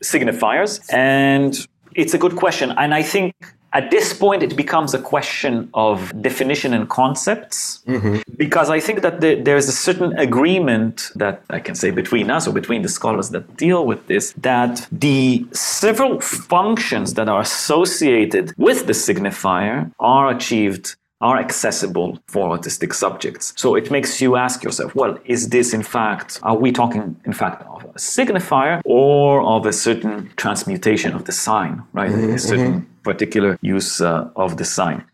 signifiers, 0.03 0.81
and 0.93 1.65
it's 1.95 2.13
a 2.13 2.19
good 2.19 2.35
question. 2.35 2.73
And 2.73 2.93
I 2.93 3.03
think 3.03 3.35
at 3.73 3.91
this 3.91 4.13
point 4.13 4.43
it 4.43 4.57
becomes 4.57 4.95
a 4.95 4.99
question 4.99 5.69
of 5.75 6.13
definition 6.21 6.75
and 6.75 6.89
concepts, 6.89 7.83
mm-hmm. 7.87 8.19
because 8.37 8.69
I 8.71 8.81
think 8.81 9.03
that 9.03 9.21
the, 9.21 9.35
there's 9.35 9.69
a 9.69 9.73
certain 9.73 10.17
agreement 10.19 11.11
that 11.15 11.43
I 11.51 11.61
can 11.61 11.75
say 11.75 11.91
between 11.91 12.31
us 12.31 12.47
or 12.47 12.53
between 12.53 12.83
the 12.83 12.89
scholars 12.89 13.31
that 13.31 13.57
deal 13.57 13.87
with 13.87 14.07
this 14.07 14.33
that 14.39 14.87
the 14.93 15.47
several 15.53 16.21
functions 16.21 17.15
that 17.15 17.29
are 17.29 17.41
associated 17.41 18.53
with 18.57 18.87
the 18.87 18.93
signifier 18.93 19.91
are 19.99 20.31
achieved 20.31 20.97
are 21.23 21.39
accessible 21.39 22.19
for 22.27 22.57
autistic 22.57 22.93
subjects. 22.93 23.55
So 23.57 23.77
it 23.77 23.91
makes 23.93 24.21
you 24.21 24.35
ask 24.35 24.65
yourself, 24.65 24.95
well, 24.97 25.17
is 25.25 25.51
this 25.51 25.73
in 25.73 25.85
fact, 25.85 26.41
are 26.43 26.57
we 26.57 26.73
talking 26.73 27.17
in 27.25 27.33
fact 27.33 27.63
of 27.69 27.85
a 27.85 27.99
signifier 27.99 28.81
or 28.85 29.41
of 29.43 29.65
a 29.65 29.73
certain 29.73 30.31
transmutation 30.37 31.15
of 31.15 31.25
the 31.25 31.33
sign, 31.33 31.83
right? 31.93 32.11
Mm-hmm, 32.11 32.35
a 32.35 32.39
certain 32.39 32.73
mm-hmm. 32.73 32.92
Particular 33.03 33.59
use 33.61 34.01
uh, 34.01 34.31
of 34.37 34.57
the 34.57 34.65
sign. 34.65 35.05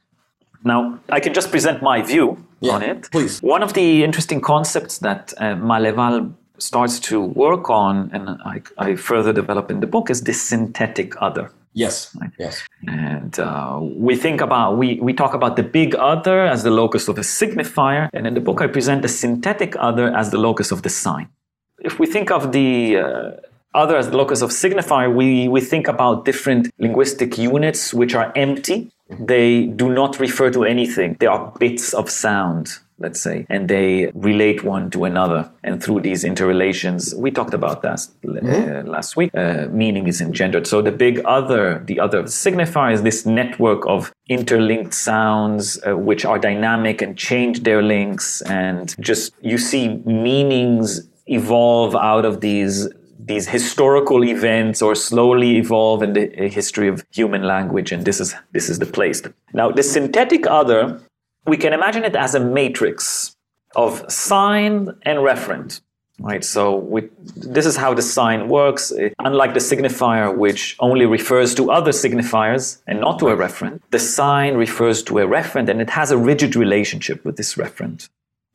Now, 0.65 0.99
I 1.09 1.21
can 1.21 1.35
just 1.35 1.51
present 1.51 1.83
my 1.83 2.03
view 2.03 2.45
yeah, 2.61 2.73
on 2.73 2.83
it. 2.83 3.11
Please. 3.11 3.41
One 3.41 3.63
of 3.63 3.73
the 3.75 4.05
interesting 4.05 4.41
concepts 4.41 4.99
that 4.99 5.33
uh, 5.39 5.55
Maleval 5.55 6.33
starts 6.59 6.99
to 7.01 7.21
work 7.21 7.71
on, 7.71 8.11
and 8.13 8.31
I, 8.45 8.63
I 8.77 8.97
further 8.97 9.33
develop 9.33 9.71
in 9.71 9.81
the 9.81 9.87
book, 9.87 10.11
is 10.11 10.23
this 10.23 10.43
synthetic 10.43 11.15
other. 11.23 11.53
Yes. 11.75 12.17
Yes. 12.39 12.67
And 12.89 13.39
uh, 13.39 13.79
we 13.81 14.17
think 14.17 14.41
about, 14.41 14.77
we, 14.77 14.99
we 15.01 15.13
talk 15.13 15.35
about 15.35 15.55
the 15.55 15.63
big 15.63 15.95
other 15.95 16.45
as 16.45 16.65
the 16.65 16.71
locus 16.71 17.07
of 17.07 17.19
a 17.19 17.23
signifier. 17.23 18.09
And 18.13 18.27
in 18.27 18.35
the 18.35 18.41
book, 18.41 18.61
I 18.61 18.67
present 18.67 19.03
the 19.03 19.09
synthetic 19.09 19.77
other 19.79 20.13
as 20.13 20.31
the 20.31 20.39
locus 20.39 20.73
of 20.73 20.83
the 20.83 20.89
sign. 20.89 21.29
If 21.79 22.01
we 22.01 22.07
think 22.07 22.33
of 22.33 22.51
the 22.51 22.97
uh, 22.97 23.31
other 23.75 23.97
as 23.97 24.11
the 24.11 24.17
locus 24.17 24.43
of 24.43 24.51
signifier, 24.51 25.15
we, 25.15 25.49
we 25.49 25.61
think 25.61 25.89
about 25.89 26.25
different 26.25 26.71
linguistic 26.79 27.39
units 27.39 27.95
which 27.95 28.15
are 28.15 28.33
empty. 28.37 28.91
They 29.19 29.67
do 29.67 29.91
not 29.91 30.21
refer 30.21 30.51
to 30.51 30.65
anything. 30.65 31.17
They 31.19 31.27
are 31.27 31.53
bits 31.59 31.95
of 31.95 32.11
sound 32.11 32.79
let's 32.99 33.21
say, 33.21 33.47
and 33.49 33.69
they 33.69 34.11
relate 34.15 34.65
one 34.65 34.91
to 34.91 35.05
another. 35.05 35.51
And 35.63 35.83
through 35.83 36.01
these 36.01 36.25
interrelations, 36.25 37.15
we 37.15 37.31
talked 37.31 37.55
about 37.55 37.83
that 37.83 38.01
mm-hmm. 38.25 38.89
uh, 38.89 38.91
last 38.91 39.17
week, 39.17 39.31
uh, 39.35 39.67
meaning 39.71 40.09
is 40.09 40.21
engendered. 40.21 40.67
So 40.67 40.83
the 40.83 40.93
big 40.93 41.21
other, 41.25 41.83
the 41.85 42.01
other 42.01 42.27
signifies 42.27 43.03
this 43.03 43.25
network 43.25 43.87
of 43.87 44.13
interlinked 44.29 44.95
sounds, 44.95 45.81
uh, 45.87 45.97
which 45.97 46.25
are 46.25 46.39
dynamic 46.39 47.01
and 47.01 47.17
change 47.17 47.63
their 47.63 47.83
links. 47.83 48.43
And 48.43 48.95
just 49.01 49.33
you 49.41 49.59
see 49.59 49.89
meanings 50.05 51.09
evolve 51.27 51.95
out 51.95 52.25
of 52.25 52.41
these 52.41 52.89
these 53.29 53.47
historical 53.47 54.25
events 54.25 54.83
or 54.83 54.95
slowly 54.95 55.57
evolve 55.57 56.03
in 56.03 56.13
the 56.15 56.27
history 56.49 56.89
of 56.89 57.05
human 57.11 57.43
language 57.43 57.93
and 57.93 58.05
this 58.05 58.21
is 58.21 58.35
this 58.53 58.69
is 58.69 58.79
the 58.79 58.87
place 58.87 59.23
now 59.53 59.71
the 59.71 59.83
synthetic 59.83 60.47
other 60.47 61.01
we 61.49 61.57
can 61.57 61.73
imagine 61.73 62.05
it 62.05 62.15
as 62.15 62.35
a 62.35 62.41
matrix 62.41 63.35
of 63.75 64.11
sign 64.11 64.89
and 65.03 65.19
referent. 65.19 65.81
Right, 66.21 66.45
so 66.45 66.75
we, 66.75 67.09
this 67.37 67.65
is 67.65 67.77
how 67.77 67.95
the 67.95 68.03
sign 68.03 68.49
works. 68.49 68.93
Unlike 69.21 69.55
the 69.55 69.61
signifier, 69.61 70.37
which 70.37 70.77
only 70.81 71.07
refers 71.07 71.55
to 71.55 71.71
other 71.71 71.93
signifiers 71.93 72.83
and 72.89 73.01
not 73.01 73.21
to 73.21 73.29
a 73.29 73.37
referent, 73.37 73.83
the 73.91 74.01
sign 74.01 74.57
refers 74.57 75.01
to 75.05 75.19
a 75.19 75.27
referent 75.29 75.69
and 75.69 75.81
it 75.81 75.91
has 75.91 76.11
a 76.11 76.19
rigid 76.19 76.57
relationship 76.57 77.25
with 77.25 77.37
this 77.37 77.55
referent. 77.55 78.09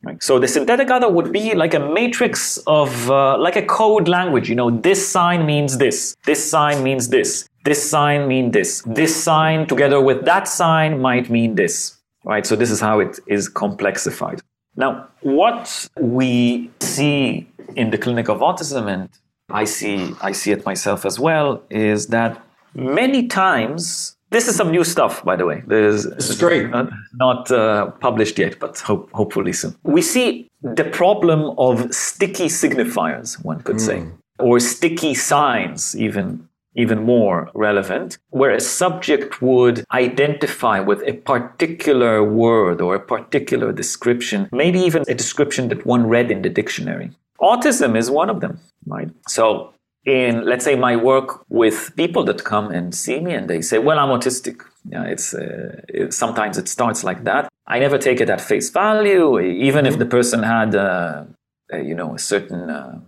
Right? 0.04 0.22
So 0.22 0.38
the 0.38 0.48
synthetic 0.48 0.90
other 0.90 1.08
would 1.08 1.32
be 1.32 1.54
like 1.54 1.74
a 1.74 1.80
matrix 1.80 2.58
of, 2.66 3.10
uh, 3.10 3.38
like 3.38 3.56
a 3.56 3.62
code 3.62 4.08
language. 4.08 4.48
You 4.48 4.54
know, 4.54 4.70
this 4.70 5.06
sign 5.06 5.46
means 5.46 5.78
this, 5.78 6.16
this 6.24 6.50
sign 6.50 6.82
means 6.82 7.08
this, 7.08 7.48
this 7.64 7.90
sign 7.90 8.28
means 8.28 8.52
this, 8.52 8.82
this 8.86 9.14
sign 9.14 9.66
together 9.66 10.00
with 10.00 10.24
that 10.24 10.48
sign 10.48 11.00
might 11.00 11.30
mean 11.30 11.54
this 11.54 11.98
right? 12.24 12.44
So 12.46 12.56
this 12.56 12.70
is 12.70 12.80
how 12.80 13.00
it 13.00 13.20
is 13.26 13.48
complexified. 13.48 14.40
Now, 14.76 15.08
what 15.20 15.88
we 16.00 16.70
see 16.80 17.46
in 17.76 17.90
the 17.90 17.98
clinic 17.98 18.28
of 18.28 18.40
autism, 18.40 18.92
and 18.92 19.08
I 19.50 19.64
see 19.64 20.12
I 20.20 20.32
see 20.32 20.50
it 20.50 20.64
myself 20.66 21.04
as 21.04 21.20
well, 21.20 21.62
is 21.70 22.08
that 22.08 22.42
many 22.74 23.28
times 23.28 24.13
this 24.30 24.48
is 24.48 24.56
some 24.56 24.70
new 24.70 24.84
stuff, 24.84 25.24
by 25.24 25.36
the 25.36 25.46
way. 25.46 25.62
This 25.66 26.04
is 26.04 26.38
great. 26.38 26.70
Not, 26.70 26.90
not 27.14 27.50
uh, 27.50 27.90
published 28.00 28.38
yet, 28.38 28.58
but 28.58 28.78
hope, 28.78 29.10
hopefully 29.12 29.52
soon. 29.52 29.76
We 29.82 30.02
see 30.02 30.50
the 30.62 30.84
problem 30.84 31.54
of 31.58 31.94
sticky 31.94 32.46
signifiers, 32.46 33.42
one 33.44 33.60
could 33.60 33.76
mm. 33.76 33.80
say, 33.80 34.06
or 34.38 34.58
sticky 34.60 35.14
signs, 35.14 35.96
even 35.96 36.48
even 36.76 37.04
more 37.04 37.50
relevant, 37.54 38.18
where 38.30 38.50
a 38.50 38.60
subject 38.60 39.40
would 39.40 39.84
identify 39.92 40.80
with 40.80 41.02
a 41.06 41.12
particular 41.12 42.24
word 42.24 42.80
or 42.80 42.96
a 42.96 43.00
particular 43.00 43.72
description, 43.72 44.48
maybe 44.50 44.80
even 44.80 45.04
a 45.08 45.14
description 45.14 45.68
that 45.68 45.86
one 45.86 46.06
read 46.06 46.30
in 46.30 46.42
the 46.42 46.48
dictionary. 46.48 47.10
Autism 47.40 47.96
is 47.96 48.10
one 48.10 48.30
of 48.30 48.40
them, 48.40 48.58
right? 48.86 49.08
So, 49.28 49.73
in 50.06 50.44
let's 50.44 50.64
say 50.64 50.76
my 50.76 50.96
work 50.96 51.44
with 51.48 51.92
people 51.96 52.24
that 52.24 52.44
come 52.44 52.70
and 52.70 52.94
see 52.94 53.20
me 53.20 53.32
and 53.34 53.48
they 53.48 53.62
say, 53.62 53.78
"Well, 53.78 53.98
I'm 53.98 54.10
autistic." 54.10 54.62
Yeah, 54.88 55.04
it's 55.04 55.34
uh, 55.34 55.80
it, 55.88 56.12
sometimes 56.12 56.58
it 56.58 56.68
starts 56.68 57.04
like 57.04 57.24
that. 57.24 57.48
I 57.66 57.78
never 57.78 57.98
take 57.98 58.20
it 58.20 58.28
at 58.28 58.40
face 58.40 58.68
value, 58.70 59.40
even 59.40 59.86
if 59.86 59.98
the 59.98 60.04
person 60.04 60.42
had, 60.42 60.74
uh, 60.74 61.24
you 61.72 61.94
know, 61.94 62.14
a 62.14 62.18
certain 62.18 62.68
uh, 62.68 63.00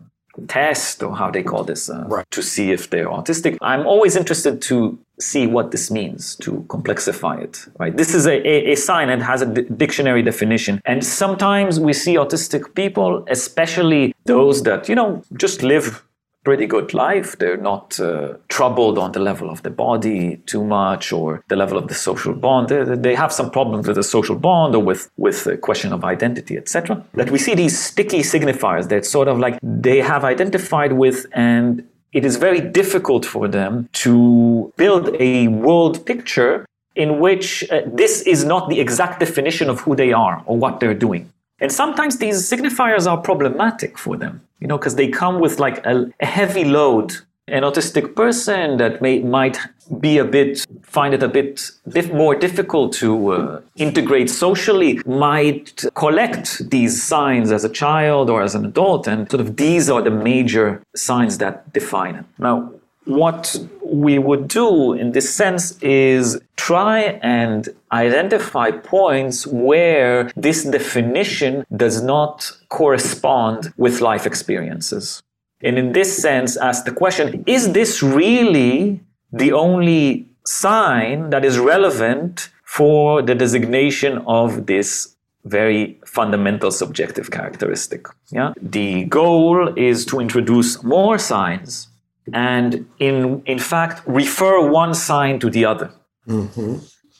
test 0.49 1.03
or 1.03 1.15
how 1.15 1.31
they 1.31 1.43
call 1.43 1.65
this 1.65 1.91
uh, 1.91 2.05
right. 2.09 2.25
to 2.31 2.43
see 2.43 2.73
if 2.73 2.89
they're 2.91 3.09
autistic. 3.09 3.59
I'm 3.61 3.87
always 3.87 4.17
interested 4.17 4.63
to 4.63 4.99
see 5.19 5.47
what 5.47 5.71
this 5.71 5.91
means 5.91 6.37
to 6.37 6.65
complexify 6.69 7.43
it. 7.43 7.67
Right? 7.79 7.97
This 7.97 8.15
is 8.15 8.27
a, 8.27 8.47
a, 8.47 8.73
a 8.73 8.75
sign 8.77 9.09
and 9.09 9.23
has 9.23 9.43
a 9.43 9.47
d- 9.47 9.67
dictionary 9.77 10.23
definition. 10.23 10.81
And 10.85 11.05
sometimes 11.05 11.81
we 11.81 11.93
see 11.93 12.15
autistic 12.15 12.75
people, 12.75 13.25
especially 13.29 14.15
those 14.25 14.63
that 14.65 14.89
you 14.89 14.95
know 14.95 15.23
just 15.37 15.63
live 15.63 16.03
pretty 16.47 16.67
good 16.77 16.95
life. 16.95 17.29
They're 17.41 17.65
not 17.73 17.99
uh, 17.99 18.35
troubled 18.49 18.97
on 19.05 19.11
the 19.17 19.23
level 19.31 19.51
of 19.51 19.59
the 19.67 19.75
body 19.87 20.37
too 20.53 20.65
much 20.65 21.05
or 21.13 21.43
the 21.49 21.57
level 21.57 21.77
of 21.77 21.89
the 21.89 21.99
social 22.09 22.35
bond. 22.35 22.69
They, 22.69 22.85
they 23.09 23.17
have 23.17 23.33
some 23.33 23.51
problems 23.51 23.89
with 23.89 23.97
the 23.97 24.09
social 24.17 24.37
bond 24.37 24.71
or 24.77 24.83
with, 24.91 25.11
with 25.17 25.43
the 25.43 25.57
question 25.57 25.93
of 25.93 26.05
identity, 26.05 26.57
etc. 26.57 27.05
That 27.15 27.31
we 27.33 27.39
see 27.47 27.55
these 27.57 27.77
sticky 27.89 28.21
signifiers 28.35 28.89
that 28.93 29.05
sort 29.05 29.27
of 29.27 29.41
like 29.45 29.59
they 29.61 29.99
have 30.13 30.23
identified 30.25 30.93
with 30.93 31.27
and 31.33 31.69
it 32.13 32.25
is 32.25 32.37
very 32.37 32.61
difficult 32.61 33.27
for 33.27 33.49
them 33.49 33.89
to 34.05 34.73
build 34.77 35.05
a 35.19 35.49
world 35.49 36.07
picture 36.07 36.65
in 36.95 37.19
which 37.19 37.49
uh, 37.71 37.81
this 38.03 38.23
is 38.23 38.45
not 38.45 38.69
the 38.69 38.79
exact 38.85 39.19
definition 39.19 39.69
of 39.69 39.81
who 39.81 39.97
they 39.97 40.13
are 40.13 40.43
or 40.47 40.57
what 40.57 40.79
they're 40.79 41.01
doing. 41.09 41.23
And 41.61 41.73
sometimes 41.73 42.19
these 42.19 42.39
signifiers 42.53 43.11
are 43.11 43.19
problematic 43.31 43.99
for 43.99 44.17
them, 44.17 44.46
you 44.61 44.67
know, 44.67 44.79
because 44.79 44.97
they 44.97 45.09
come 45.09 45.41
with 45.41 45.59
like 45.59 45.85
a, 45.87 46.11
a, 46.21 46.27
heavy 46.27 46.65
load. 46.65 47.17
An 47.49 47.63
autistic 47.63 48.17
person 48.17 48.77
that 48.79 49.01
may 49.01 49.21
might 49.21 49.57
be 50.01 50.19
a 50.19 50.25
bit 50.25 50.67
find 50.83 51.15
it 51.15 51.23
a 51.23 51.29
bit 51.29 51.71
dif- 51.89 52.13
more 52.13 52.35
difficult 52.35 52.93
to 52.95 53.29
uh, 53.33 53.61
integrate 53.77 54.29
socially 54.29 55.01
might 55.07 55.85
collect 55.95 56.69
these 56.71 57.01
signs 57.01 57.53
as 57.53 57.63
a 57.63 57.69
child 57.69 58.29
or 58.29 58.43
as 58.43 58.57
an 58.57 58.65
adult, 58.65 59.07
and 59.07 59.31
sort 59.31 59.41
of 59.41 59.57
these 59.57 59.89
are 59.89 60.03
the 60.03 60.11
major 60.11 60.83
signs 60.97 61.39
that 61.39 61.73
define 61.73 62.17
it. 62.17 62.25
Now, 62.37 62.73
what 63.07 63.57
we 63.83 64.19
would 64.19 64.49
do 64.49 64.93
in 64.93 65.13
this 65.13 65.33
sense 65.33 65.79
is 65.81 66.41
try 66.57 67.01
and 67.23 67.69
identify 67.93 68.71
points 68.71 69.47
where 69.47 70.31
this 70.37 70.65
definition 70.65 71.65
does 71.75 72.03
not 72.03 72.51
correspond 72.69 73.73
with 73.77 74.01
life 74.01 74.27
experiences. 74.27 75.23
And 75.63 75.79
in 75.79 75.93
this 75.93 76.21
sense, 76.21 76.57
ask 76.57 76.85
the 76.85 76.93
question 76.93 77.45
is 77.47 77.73
this 77.73 78.03
really 78.03 79.01
the 79.33 79.53
only 79.53 80.29
sign 80.45 81.31
that 81.31 81.45
is 81.45 81.59
relevant 81.59 82.51
for 82.65 83.23
the 83.23 83.35
designation 83.35 84.19
of 84.27 84.67
this 84.67 85.17
very 85.45 85.99
fundamental 86.05 86.71
subjective 86.73 87.31
characteristic? 87.31 88.07
Yeah? 88.31 88.53
The 88.61 89.05
goal 89.05 89.73
is 89.77 90.05
to 90.07 90.19
introduce 90.19 90.83
more 90.83 91.19
signs 91.19 91.89
and 92.33 92.89
in, 92.99 93.43
in 93.47 93.59
fact 93.59 94.03
refer 94.07 94.69
one 94.69 94.95
sign 94.95 95.39
to 95.39 95.51
the 95.51 95.65
other. 95.65 95.91
Mm-hmm. 96.29 96.79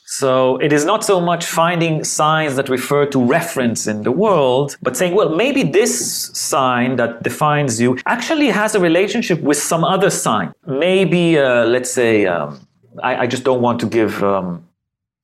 So 0.09 0.55
it 0.57 0.71
is 0.71 0.85
not 0.85 1.03
so 1.03 1.19
much 1.19 1.45
finding 1.45 2.05
signs 2.05 2.55
that 2.55 2.69
refer 2.69 3.05
to 3.07 3.21
reference 3.21 3.87
in 3.87 4.03
the 4.03 4.11
world, 4.11 4.77
but 4.81 4.95
saying, 4.95 5.15
well, 5.15 5.35
maybe 5.35 5.63
this 5.63 6.31
sign 6.33 6.95
that 6.95 7.23
defines 7.23 7.81
you 7.81 7.97
actually 8.05 8.47
has 8.47 8.73
a 8.73 8.79
relationship 8.79 9.41
with 9.41 9.57
some 9.57 9.83
other 9.83 10.09
sign. 10.09 10.53
Maybe, 10.65 11.37
uh, 11.37 11.65
let's 11.65 11.91
say, 11.91 12.25
um, 12.25 12.65
I, 13.03 13.23
I, 13.23 13.27
just 13.27 13.43
don't 13.43 13.61
want 13.61 13.81
to 13.81 13.85
give 13.85 14.23
um, 14.23 14.65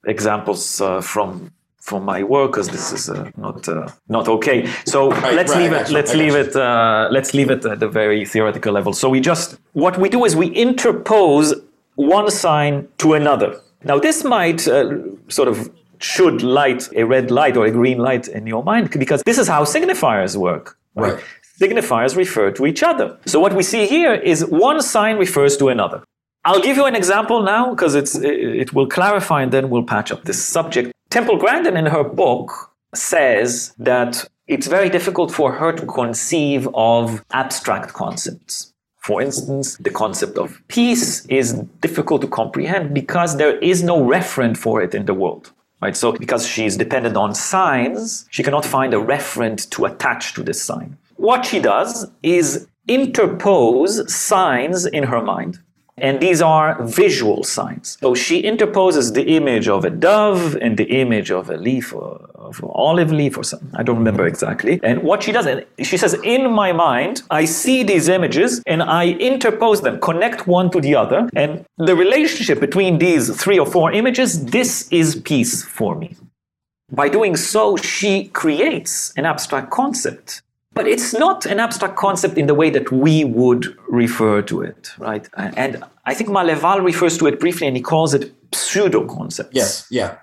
examples 0.05 0.81
uh, 0.81 0.99
from 0.99 1.51
from 1.83 2.05
my 2.05 2.23
work 2.23 2.51
because 2.51 2.69
this 2.69 2.93
is 2.93 3.09
uh, 3.09 3.29
not 3.35 3.67
uh, 3.67 3.87
not 4.07 4.27
okay. 4.29 4.69
So 4.85 5.11
right, 5.11 5.35
let's 5.35 5.51
right, 5.51 5.63
leave 5.63 5.73
it. 5.73 5.89
Let's 5.89 6.13
leave 6.15 6.35
it. 6.35 6.55
Uh, 6.55 7.09
let's 7.11 7.33
leave 7.33 7.51
it 7.51 7.65
at 7.65 7.79
the 7.81 7.89
very 7.89 8.25
theoretical 8.25 8.71
level. 8.73 8.93
So 8.93 9.09
we 9.09 9.19
just 9.19 9.57
what 9.73 9.99
we 9.99 10.07
do 10.09 10.23
is 10.23 10.35
we 10.35 10.47
interpose 10.47 11.53
one 11.95 12.31
sign 12.31 12.87
to 12.99 13.13
another. 13.13 13.59
Now 13.83 13.99
this 13.99 14.23
might 14.23 14.65
uh, 14.67 14.97
sort 15.27 15.49
of 15.49 15.69
should 15.99 16.41
light 16.41 16.89
a 16.95 17.03
red 17.03 17.31
light 17.31 17.57
or 17.57 17.65
a 17.65 17.71
green 17.71 17.97
light 17.97 18.27
in 18.29 18.47
your 18.47 18.63
mind 18.63 18.89
because 18.91 19.21
this 19.23 19.37
is 19.37 19.47
how 19.49 19.63
signifiers 19.65 20.37
work. 20.37 20.77
Right. 20.95 21.13
right. 21.13 21.23
Signifiers 21.59 22.15
refer 22.15 22.49
to 22.51 22.65
each 22.65 22.81
other. 22.81 23.17
So 23.25 23.39
what 23.39 23.53
we 23.53 23.63
see 23.63 23.87
here 23.87 24.13
is 24.13 24.45
one 24.45 24.81
sign 24.81 25.17
refers 25.17 25.57
to 25.57 25.69
another. 25.69 26.01
I'll 26.45 26.61
give 26.61 26.75
you 26.75 26.85
an 26.85 26.95
example 26.95 27.41
now 27.41 27.69
because 27.69 27.95
it's 27.95 28.15
it 28.15 28.73
will 28.73 28.87
clarify 28.87 29.43
and 29.43 29.51
then 29.51 29.69
we'll 29.69 29.89
patch 29.95 30.11
up 30.11 30.23
this 30.23 30.43
subject. 30.43 30.93
Temple 31.13 31.37
Grandin 31.37 31.77
in 31.77 31.85
her 31.85 32.03
book 32.03 32.71
says 32.95 33.75
that 33.77 34.27
it's 34.47 34.65
very 34.65 34.89
difficult 34.89 35.31
for 35.31 35.51
her 35.51 35.71
to 35.71 35.85
conceive 35.85 36.67
of 36.73 37.23
abstract 37.33 37.93
concepts. 37.93 38.73
For 38.97 39.21
instance, 39.21 39.77
the 39.77 39.91
concept 39.91 40.39
of 40.39 40.59
peace 40.69 41.23
is 41.27 41.53
difficult 41.81 42.21
to 42.21 42.27
comprehend 42.27 42.95
because 42.95 43.37
there 43.37 43.59
is 43.59 43.83
no 43.83 44.03
referent 44.03 44.57
for 44.57 44.81
it 44.81 44.95
in 44.95 45.05
the 45.05 45.13
world. 45.13 45.51
Right? 45.83 45.95
So 45.95 46.13
because 46.13 46.47
she's 46.47 46.77
dependent 46.77 47.15
on 47.15 47.35
signs, 47.35 48.25
she 48.31 48.41
cannot 48.41 48.65
find 48.65 48.91
a 48.95 48.97
referent 48.97 49.69
to 49.69 49.85
attach 49.85 50.33
to 50.33 50.41
this 50.41 50.63
sign. 50.63 50.97
what 51.17 51.45
she 51.45 51.59
does 51.59 52.09
is 52.23 52.67
interpose 52.87 54.11
signs 54.11 54.87
in 54.87 55.03
her 55.03 55.21
mind. 55.21 55.59
And 56.03 56.19
these 56.19 56.41
are 56.41 56.77
visual 56.83 57.43
signs. 57.45 57.97
So 58.01 58.13
she 58.13 58.39
interposes 58.39 59.13
the 59.13 59.25
image 59.37 59.69
of 59.69 59.85
a 59.85 59.89
dove 59.89 60.55
and 60.57 60.77
the 60.77 60.83
image 61.01 61.31
of 61.31 61.49
a 61.49 61.55
leaf 61.55 61.93
or 61.93 62.29
of 62.35 62.61
an 62.61 62.69
olive 62.73 63.09
leaf 63.09 63.37
or 63.37 63.45
something. 63.45 63.71
I 63.73 63.83
don't 63.83 63.99
remember 63.99 64.27
exactly. 64.27 64.81
And 64.83 65.01
what 65.01 65.23
she 65.23 65.31
does, 65.31 65.47
she 65.79 65.95
says, 65.95 66.13
in 66.25 66.51
my 66.51 66.73
mind, 66.73 67.23
I 67.31 67.45
see 67.45 67.83
these 67.83 68.09
images 68.09 68.61
and 68.67 68.83
I 68.83 69.11
interpose 69.11 69.79
them, 69.81 70.01
connect 70.01 70.45
one 70.45 70.69
to 70.71 70.81
the 70.81 70.93
other. 70.93 71.29
And 71.37 71.65
the 71.77 71.95
relationship 71.95 72.59
between 72.59 72.99
these 72.99 73.33
three 73.41 73.57
or 73.57 73.65
four 73.65 73.93
images, 73.93 74.45
this 74.47 74.89
is 74.91 75.15
peace 75.15 75.63
for 75.63 75.95
me. 75.95 76.17
By 76.91 77.07
doing 77.07 77.37
so, 77.37 77.77
she 77.77 78.25
creates 78.25 79.13
an 79.15 79.25
abstract 79.25 79.71
concept 79.71 80.41
but 80.75 80.87
it's 80.87 81.13
not 81.13 81.45
an 81.45 81.59
abstract 81.59 81.95
concept 81.95 82.35
in 82.35 82.47
the 82.47 82.55
way 82.55 82.71
that 82.71 82.91
we 82.91 83.23
would 83.23 83.77
refer 83.87 84.41
to 84.41 84.61
it, 84.61 84.91
right? 84.97 85.29
And 85.35 85.83
I 86.05 86.13
think 86.13 86.29
Maleval 86.29 86.83
refers 86.83 87.17
to 87.19 87.27
it 87.27 87.39
briefly 87.39 87.67
and 87.67 87.75
he 87.75 87.81
calls 87.81 88.13
it 88.13 88.33
pseudo 88.53 89.05
concepts. 89.05 89.55
Yes, 89.55 89.87
yeah. 89.89 90.17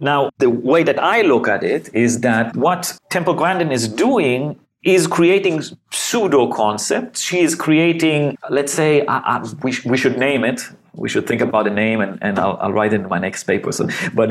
Now, 0.00 0.30
the 0.38 0.50
way 0.50 0.82
that 0.82 0.98
I 1.02 1.22
look 1.22 1.46
at 1.46 1.62
it 1.62 1.88
is 1.94 2.20
that 2.20 2.56
what 2.56 2.98
Temple 3.10 3.34
Grandin 3.34 3.70
is 3.70 3.86
doing 3.86 4.58
is 4.82 5.06
creating 5.06 5.62
pseudo 5.92 6.52
concepts. 6.52 7.20
She 7.20 7.40
is 7.40 7.54
creating, 7.54 8.36
let's 8.50 8.72
say, 8.72 9.06
uh, 9.06 9.20
uh, 9.24 9.48
we, 9.62 9.72
sh- 9.72 9.84
we 9.84 9.96
should 9.96 10.18
name 10.18 10.44
it 10.44 10.60
we 10.96 11.08
should 11.08 11.26
think 11.26 11.40
about 11.40 11.66
a 11.66 11.70
name 11.70 12.00
and, 12.00 12.18
and 12.22 12.38
I'll, 12.38 12.56
I'll 12.60 12.72
write 12.72 12.92
it 12.92 13.00
in 13.00 13.08
my 13.08 13.18
next 13.18 13.44
paper. 13.44 13.72
So, 13.72 13.88
but 14.14 14.30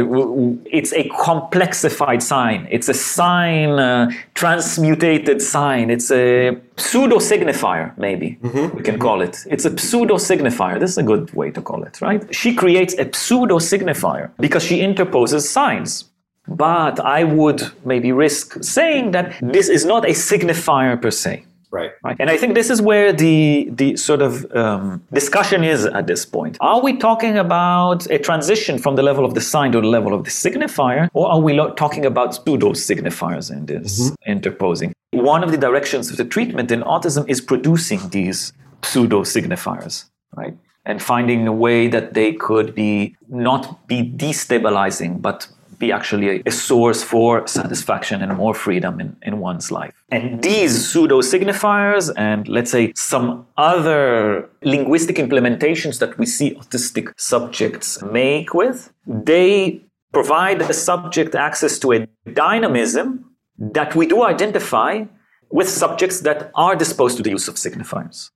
it's 0.66 0.94
a 0.94 1.10
complexified 1.10 2.22
sign. 2.22 2.68
It's 2.72 2.90
a 2.90 2.94
sign, 2.94 3.72
uh, 3.80 4.12
transmutated 4.34 5.42
sign. 5.42 5.90
It's 5.90 6.12
a 6.12 6.58
pseudo 6.78 7.18
signifier, 7.18 7.98
maybe 7.98 8.38
mm-hmm. 8.42 8.76
we 8.76 8.84
can 8.84 9.00
call 9.00 9.22
it. 9.22 9.46
It's 9.50 9.66
a 9.66 9.78
pseudo 9.78 10.16
signifier. 10.16 10.80
This 10.80 10.92
is 10.92 10.98
a 10.98 11.04
good 11.04 11.34
way 11.34 11.52
to 11.52 11.62
call 11.62 11.84
it, 11.84 12.02
right? 12.02 12.24
She 12.34 12.56
creates 12.56 12.94
a 12.96 13.12
pseudo 13.14 13.60
signifier 13.60 14.32
because 14.40 14.64
she 14.64 14.82
interposes 14.82 15.50
signs. 15.50 16.06
But 16.48 17.00
I 17.00 17.24
would 17.24 17.64
maybe 17.86 18.12
risk 18.12 18.62
saying 18.62 19.12
that 19.12 19.34
this 19.42 19.70
is 19.70 19.86
not 19.86 20.04
a 20.06 20.10
signifier 20.10 21.02
per 21.02 21.12
se. 21.12 21.46
Right. 21.74 21.92
right. 22.04 22.16
And 22.20 22.30
I 22.30 22.38
think 22.38 22.54
this 22.54 22.70
is 22.70 22.84
where 22.84 23.12
the 23.12 23.68
the 23.72 23.98
sort 23.98 24.22
of 24.22 24.32
um, 24.56 25.04
discussion 25.12 25.64
is 25.64 25.86
at 25.86 26.06
this 26.06 26.24
point. 26.24 26.56
Are 26.62 26.80
we 26.80 26.92
talking 26.98 27.36
about 27.40 28.06
a 28.12 28.20
transition 28.20 28.78
from 28.78 28.96
the 28.96 29.02
level 29.02 29.26
of 29.26 29.34
the 29.34 29.42
sign 29.42 29.72
to 29.72 29.82
the 29.82 29.88
level 29.88 30.14
of 30.14 30.24
the 30.24 30.30
signifier, 30.30 31.10
or 31.14 31.26
are 31.32 31.40
we 31.40 31.54
lo- 31.54 31.74
talking 31.74 32.06
about 32.06 32.36
pseudo 32.36 32.74
signifiers 32.74 33.52
in 33.52 33.66
this 33.66 33.92
mm-hmm. 34.00 34.32
interposing? 34.32 34.94
One 35.14 35.44
of 35.44 35.50
the 35.50 35.58
directions 35.58 36.12
of 36.12 36.18
the 36.18 36.26
treatment 36.26 36.70
in 36.70 36.82
autism 36.84 37.28
is 37.28 37.42
producing 37.42 38.08
these 38.10 38.54
pseudo 38.84 39.24
signifiers, 39.24 40.06
right? 40.36 40.56
And 40.86 41.02
finding 41.02 41.48
a 41.48 41.54
way 41.66 41.88
that 41.88 42.14
they 42.14 42.34
could 42.34 42.76
be 42.76 43.16
not 43.30 43.88
be 43.88 44.00
destabilizing, 44.26 45.24
but 45.24 45.48
be 45.80 45.92
actually 45.92 46.28
a, 46.30 46.44
a 46.46 46.52
source 46.52 47.04
for 47.04 47.48
satisfaction 47.48 48.22
and 48.22 48.36
more 48.38 48.54
freedom 48.54 49.00
in, 49.00 49.16
in 49.22 49.40
one's 49.40 49.72
life. 49.72 49.94
And 50.12 50.42
these 50.42 50.88
pseudo 50.88 51.22
signifiers 51.22 52.12
and 52.18 52.48
let's 52.48 52.72
say 52.72 52.94
some 52.96 53.46
other 53.58 54.50
linguistic 54.64 55.18
implementations 55.18 56.00
that 56.00 56.18
we 56.18 56.26
see 56.26 56.56
autistic 56.56 57.14
subjects 57.18 58.02
make 58.02 58.54
with, 58.54 58.92
they 59.08 59.82
provide 60.12 60.60
the 60.60 60.74
subject 60.74 61.36
access 61.36 61.80
to 61.80 61.94
a 61.94 62.08
dynamism 62.34 63.26
that 63.58 63.96
we 63.96 64.06
do 64.08 64.24
identify 64.24 65.04
with 65.50 65.70
subjects 65.70 66.22
that 66.22 66.52
are 66.56 66.76
disposed 66.76 67.18
to 67.18 67.24
the 67.24 67.30
use 67.30 67.48
of 67.48 67.56
signifiers. 67.56 68.32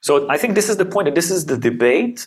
So 0.00 0.28
I 0.30 0.38
think 0.38 0.54
this 0.54 0.70
is 0.70 0.78
the 0.78 0.86
point, 0.86 1.08
and 1.08 1.16
this 1.16 1.30
is 1.30 1.46
the 1.46 1.58
debate 1.58 2.26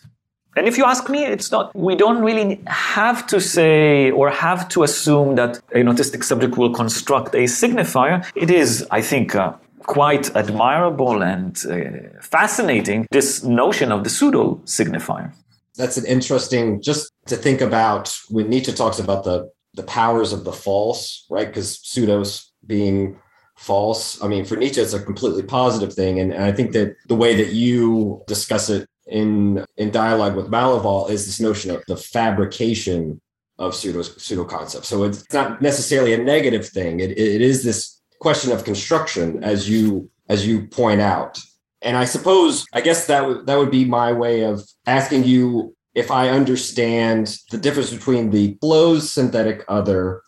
and 0.56 0.66
if 0.66 0.78
you 0.78 0.84
ask 0.84 1.08
me, 1.08 1.24
it's 1.24 1.50
not, 1.50 1.74
we 1.74 1.94
don't 1.96 2.22
really 2.22 2.60
have 2.66 3.26
to 3.28 3.40
say 3.40 4.10
or 4.10 4.30
have 4.30 4.68
to 4.70 4.82
assume 4.82 5.34
that 5.36 5.60
an 5.72 5.86
autistic 5.86 6.22
subject 6.24 6.56
will 6.56 6.72
construct 6.72 7.34
a 7.34 7.44
signifier. 7.44 8.24
It 8.34 8.50
is, 8.50 8.86
I 8.90 9.00
think, 9.00 9.34
uh, 9.34 9.54
quite 9.80 10.34
admirable 10.34 11.22
and 11.22 11.56
uh, 11.66 12.20
fascinating, 12.20 13.06
this 13.10 13.44
notion 13.44 13.92
of 13.92 14.04
the 14.04 14.10
pseudo 14.10 14.60
signifier. 14.64 15.32
That's 15.76 15.96
an 15.96 16.06
interesting, 16.06 16.80
just 16.80 17.10
to 17.26 17.36
think 17.36 17.60
about 17.60 18.16
when 18.30 18.48
Nietzsche 18.48 18.72
talks 18.72 18.98
about 18.98 19.24
the, 19.24 19.50
the 19.74 19.82
powers 19.82 20.32
of 20.32 20.44
the 20.44 20.52
false, 20.52 21.26
right? 21.30 21.48
Because 21.48 21.80
pseudos 21.82 22.52
being 22.66 23.18
false. 23.56 24.22
I 24.22 24.28
mean, 24.28 24.44
for 24.44 24.56
Nietzsche, 24.56 24.80
it's 24.80 24.94
a 24.94 25.02
completely 25.02 25.42
positive 25.42 25.92
thing. 25.92 26.20
And, 26.20 26.32
and 26.32 26.44
I 26.44 26.52
think 26.52 26.72
that 26.72 26.96
the 27.08 27.14
way 27.14 27.34
that 27.36 27.52
you 27.52 28.22
discuss 28.26 28.70
it 28.70 28.88
in 29.06 29.64
in 29.76 29.90
dialogue 29.90 30.36
with 30.36 30.50
Maleval 30.50 31.10
is 31.10 31.26
this 31.26 31.40
notion 31.40 31.70
of 31.70 31.82
the 31.86 31.96
fabrication 31.96 33.20
of 33.58 33.74
pseudo 33.74 34.02
pseudo 34.02 34.44
concepts. 34.44 34.88
So 34.88 35.04
it's 35.04 35.32
not 35.32 35.62
necessarily 35.62 36.14
a 36.14 36.18
negative 36.18 36.68
thing. 36.68 37.00
It, 37.00 37.10
it 37.12 37.40
is 37.40 37.62
this 37.62 38.00
question 38.18 38.52
of 38.52 38.64
construction, 38.64 39.44
as 39.44 39.68
you 39.68 40.10
as 40.28 40.46
you 40.46 40.66
point 40.66 41.00
out. 41.00 41.38
And 41.82 41.96
I 41.96 42.06
suppose 42.06 42.64
I 42.72 42.80
guess 42.80 43.06
that 43.06 43.26
would 43.26 43.46
that 43.46 43.58
would 43.58 43.70
be 43.70 43.84
my 43.84 44.12
way 44.12 44.44
of 44.44 44.62
asking 44.86 45.24
you 45.24 45.76
if 45.94 46.10
I 46.10 46.30
understand 46.30 47.36
the 47.50 47.58
difference 47.58 47.92
between 47.92 48.30
the 48.30 48.54
closed 48.56 49.08
synthetic 49.10 49.64
other 49.68 50.22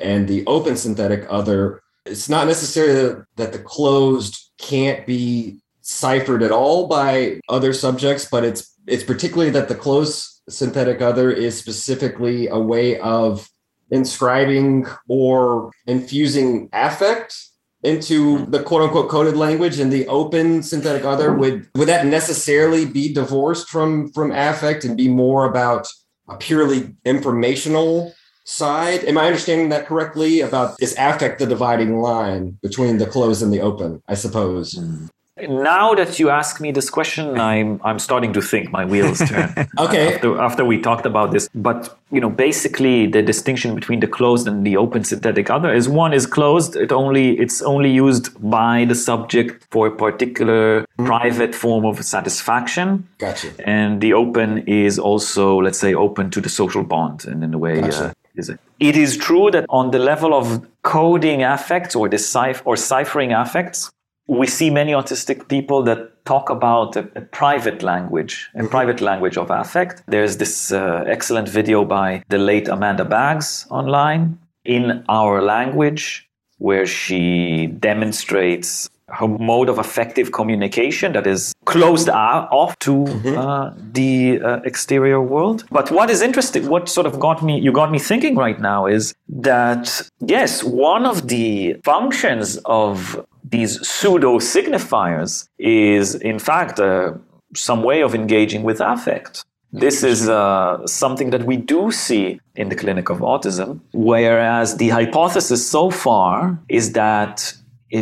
and 0.00 0.26
the 0.26 0.46
open 0.46 0.76
synthetic 0.76 1.26
other. 1.28 1.82
It's 2.06 2.28
not 2.28 2.46
necessarily 2.46 3.22
that 3.36 3.52
the 3.52 3.58
closed 3.58 4.52
can't 4.58 5.06
be 5.06 5.60
ciphered 5.90 6.42
at 6.42 6.52
all 6.52 6.86
by 6.86 7.40
other 7.48 7.72
subjects, 7.72 8.24
but 8.24 8.44
it's 8.44 8.74
it's 8.86 9.04
particularly 9.04 9.50
that 9.50 9.68
the 9.68 9.74
close 9.74 10.40
synthetic 10.48 11.02
other 11.02 11.30
is 11.30 11.58
specifically 11.58 12.48
a 12.48 12.58
way 12.58 12.98
of 13.00 13.48
inscribing 13.90 14.86
or 15.08 15.70
infusing 15.86 16.68
affect 16.72 17.36
into 17.82 18.46
the 18.46 18.62
quote 18.62 18.82
unquote 18.82 19.08
coded 19.08 19.36
language 19.36 19.78
and 19.80 19.92
the 19.92 20.06
open 20.06 20.62
synthetic 20.62 21.04
other 21.04 21.32
would 21.32 21.68
would 21.74 21.88
that 21.88 22.06
necessarily 22.06 22.84
be 22.84 23.12
divorced 23.12 23.68
from 23.68 24.10
from 24.12 24.30
affect 24.30 24.84
and 24.84 24.96
be 24.96 25.08
more 25.08 25.44
about 25.44 25.88
a 26.28 26.36
purely 26.36 26.94
informational 27.04 28.14
side? 28.44 29.02
Am 29.04 29.18
i 29.18 29.26
understanding 29.26 29.70
that 29.70 29.86
correctly 29.86 30.40
about 30.40 30.80
is 30.80 30.94
affect 30.98 31.40
the 31.40 31.46
dividing 31.46 31.98
line 31.98 32.58
between 32.62 32.98
the 32.98 33.06
closed 33.06 33.42
and 33.42 33.52
the 33.52 33.60
open 33.60 34.02
i 34.06 34.14
suppose? 34.14 34.74
Mm 34.74 35.10
now 35.48 35.94
that 35.94 36.18
you 36.18 36.30
ask 36.30 36.60
me 36.60 36.72
this 36.72 36.90
question, 36.90 37.38
I'm 37.38 37.80
I'm 37.84 37.98
starting 37.98 38.32
to 38.32 38.42
think 38.42 38.70
my 38.70 38.84
wheels 38.84 39.18
turn. 39.28 39.68
okay. 39.78 40.14
After, 40.14 40.40
after 40.40 40.64
we 40.64 40.80
talked 40.80 41.06
about 41.06 41.32
this, 41.32 41.48
but 41.54 41.98
you 42.10 42.20
know, 42.20 42.30
basically 42.30 43.06
the 43.06 43.22
distinction 43.22 43.74
between 43.74 44.00
the 44.00 44.06
closed 44.06 44.46
and 44.48 44.66
the 44.66 44.76
open 44.76 45.04
synthetic 45.04 45.50
other 45.50 45.72
is 45.72 45.88
one 45.88 46.12
is 46.12 46.26
closed. 46.26 46.76
It 46.76 46.92
only 46.92 47.38
it's 47.38 47.62
only 47.62 47.90
used 47.90 48.28
by 48.50 48.84
the 48.84 48.94
subject 48.94 49.66
for 49.70 49.86
a 49.86 49.90
particular 49.90 50.82
mm-hmm. 50.82 51.06
private 51.06 51.54
form 51.54 51.84
of 51.84 52.04
satisfaction. 52.04 53.08
Gotcha. 53.18 53.50
And 53.68 54.00
the 54.00 54.12
open 54.12 54.58
is 54.66 54.98
also, 54.98 55.60
let's 55.60 55.78
say, 55.78 55.94
open 55.94 56.30
to 56.30 56.40
the 56.40 56.48
social 56.48 56.82
bond, 56.82 57.24
and 57.24 57.44
in 57.44 57.54
a 57.54 57.58
way. 57.58 57.80
Gotcha. 57.80 58.04
Uh, 58.04 58.12
is 58.36 58.48
it? 58.48 58.60
It 58.78 58.96
is 58.96 59.16
true 59.16 59.50
that 59.50 59.66
on 59.68 59.90
the 59.90 59.98
level 59.98 60.32
of 60.34 60.66
coding 60.82 61.42
affects 61.42 61.94
or 61.94 62.08
decipher 62.08 62.62
or 62.64 62.76
ciphering 62.76 63.32
affects, 63.32 63.90
we 64.30 64.46
see 64.46 64.70
many 64.70 64.92
autistic 64.92 65.48
people 65.48 65.82
that 65.82 66.24
talk 66.24 66.50
about 66.50 66.94
a, 66.94 67.00
a 67.16 67.20
private 67.20 67.82
language, 67.82 68.48
a 68.54 68.58
mm-hmm. 68.58 68.68
private 68.68 69.00
language 69.00 69.36
of 69.36 69.50
affect. 69.50 70.04
There's 70.06 70.36
this 70.36 70.70
uh, 70.70 71.04
excellent 71.08 71.48
video 71.48 71.84
by 71.84 72.22
the 72.28 72.38
late 72.38 72.68
Amanda 72.68 73.04
Baggs 73.04 73.66
online 73.70 74.38
in 74.64 75.04
our 75.08 75.42
language 75.42 76.28
where 76.58 76.86
she 76.86 77.66
demonstrates 77.80 78.88
her 79.08 79.26
mode 79.26 79.68
of 79.68 79.78
affective 79.78 80.30
communication 80.30 81.12
that 81.14 81.26
is 81.26 81.52
closed 81.64 82.08
off 82.08 82.78
to 82.78 82.92
mm-hmm. 82.92 83.36
uh, 83.36 83.72
the 83.92 84.40
uh, 84.40 84.60
exterior 84.64 85.20
world. 85.20 85.64
But 85.72 85.90
what 85.90 86.08
is 86.08 86.22
interesting, 86.22 86.68
what 86.68 86.88
sort 86.88 87.08
of 87.08 87.18
got 87.18 87.42
me, 87.42 87.58
you 87.58 87.72
got 87.72 87.90
me 87.90 87.98
thinking 87.98 88.36
right 88.36 88.60
now 88.60 88.86
is 88.86 89.12
that, 89.28 90.08
yes, 90.20 90.62
one 90.62 91.04
of 91.04 91.26
the 91.26 91.74
functions 91.82 92.58
of 92.66 93.26
these 93.50 93.86
pseudo 93.86 94.38
signifiers 94.38 95.48
is, 95.58 96.14
in 96.14 96.38
fact, 96.38 96.78
uh, 96.80 97.12
some 97.54 97.82
way 97.82 98.02
of 98.02 98.14
engaging 98.14 98.62
with 98.62 98.80
affect. 98.80 99.44
This 99.72 100.02
is 100.02 100.28
uh, 100.28 100.84
something 100.86 101.30
that 101.30 101.44
we 101.44 101.56
do 101.56 101.92
see 101.92 102.40
in 102.56 102.70
the 102.70 102.76
clinic 102.76 103.08
of 103.08 103.18
autism, 103.18 103.80
whereas 103.92 104.76
the 104.76 104.88
hypothesis 104.88 105.68
so 105.68 105.90
far 105.90 106.58
is 106.68 106.92
that 106.92 107.54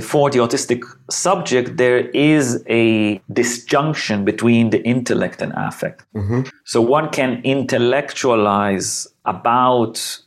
for 0.02 0.30
the 0.30 0.38
autistic 0.38 0.82
subject, 1.10 1.76
there 1.76 2.08
is 2.10 2.62
a 2.68 3.20
disjunction 3.32 4.24
between 4.24 4.70
the 4.70 4.82
intellect 4.82 5.40
and 5.40 5.52
affect. 5.56 6.04
Mm-hmm. 6.14 6.42
So 6.64 6.80
one 6.80 7.08
can 7.10 7.40
intellectualize 7.42 9.06
about 9.24 10.20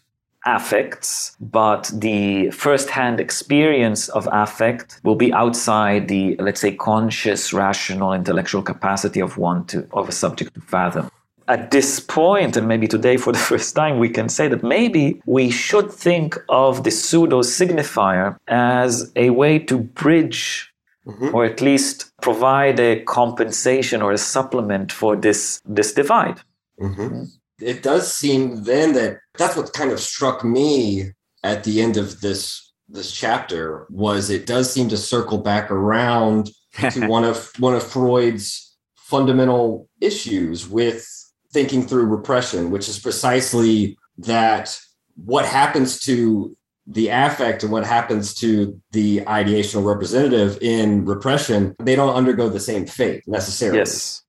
affects, 0.46 1.36
but 1.40 1.92
the 1.94 2.50
first-hand 2.52 3.20
experience 3.20 4.10
of 4.10 4.28
affect 4.32 5.00
will 5.04 5.16
be 5.16 5.32
outside 5.34 6.08
the, 6.08 6.36
let's 6.38 6.62
say, 6.62 6.74
conscious, 6.76 7.54
rational, 7.54 8.14
intellectual 8.14 8.62
capacity 8.62 9.20
of 9.20 9.38
one 9.38 9.66
to 9.66 9.88
of 9.94 10.10
a 10.10 10.12
subject 10.12 10.54
to 10.56 10.62
fathom. 10.62 11.12
At 11.48 11.72
this 11.72 12.00
point, 12.00 12.56
and 12.56 12.68
maybe 12.68 12.88
today 12.88 13.18
for 13.18 13.32
the 13.38 13.40
first 13.40 13.76
time, 13.76 14.00
we 14.00 14.10
can 14.10 14.30
say 14.30 14.48
that 14.48 14.64
maybe 14.64 15.22
we 15.26 15.52
should 15.52 15.92
think 15.92 16.38
of 16.50 16.84
the 16.84 16.92
pseudo 16.92 17.42
signifier 17.42 18.38
as 18.48 19.12
a 19.16 19.30
way 19.30 19.60
to 19.60 19.78
bridge 19.78 20.68
Mm-hmm. 21.08 21.34
or 21.34 21.46
at 21.46 21.62
least 21.62 22.12
provide 22.22 22.80
a 22.80 23.02
compensation 23.06 24.04
or 24.04 24.12
a 24.12 24.20
supplement 24.20 24.92
for 24.92 25.16
this 25.16 25.60
this 25.66 25.94
divide. 25.94 26.40
Mm-hmm 26.80 27.24
it 27.62 27.84
does 27.84 28.12
seem 28.12 28.64
then 28.64 28.94
that 28.94 29.20
that's 29.38 29.56
what 29.56 29.74
kind 29.74 29.92
of 29.92 30.00
struck 30.00 30.44
me 30.44 31.12
at 31.44 31.64
the 31.64 31.82
end 31.82 31.98
of 31.98 32.22
this 32.22 32.72
this 32.90 33.12
chapter 33.12 33.88
was 33.90 34.30
it 34.30 34.46
does 34.46 34.72
seem 34.72 34.90
to 34.90 34.98
circle 34.98 35.38
back 35.38 35.72
around 35.72 36.50
to 36.92 37.08
one 37.08 37.24
of 37.24 37.52
one 37.60 37.74
of 37.74 37.84
Freud's 37.84 38.76
fundamental 38.96 39.90
issues 40.00 40.68
with 40.68 41.08
thinking 41.52 41.86
through 41.86 42.06
repression, 42.06 42.72
which 42.72 42.88
is 42.88 43.00
precisely 43.00 43.98
that 44.18 44.80
what 45.16 45.46
happens 45.46 46.00
to 46.00 46.56
the 46.88 47.10
affect 47.10 47.64
and 47.64 47.72
what 47.72 47.86
happens 47.86 48.34
to 48.34 48.80
the 48.92 49.22
ideational 49.22 49.86
representative 49.86 50.58
in 50.62 51.06
repression, 51.06 51.76
they 51.80 51.96
don't 51.96 52.16
undergo 52.16 52.50
the 52.50 52.60
same 52.60 52.86
fate 52.86 53.24
necessarily. 53.28 53.80
Yes. 53.80 54.24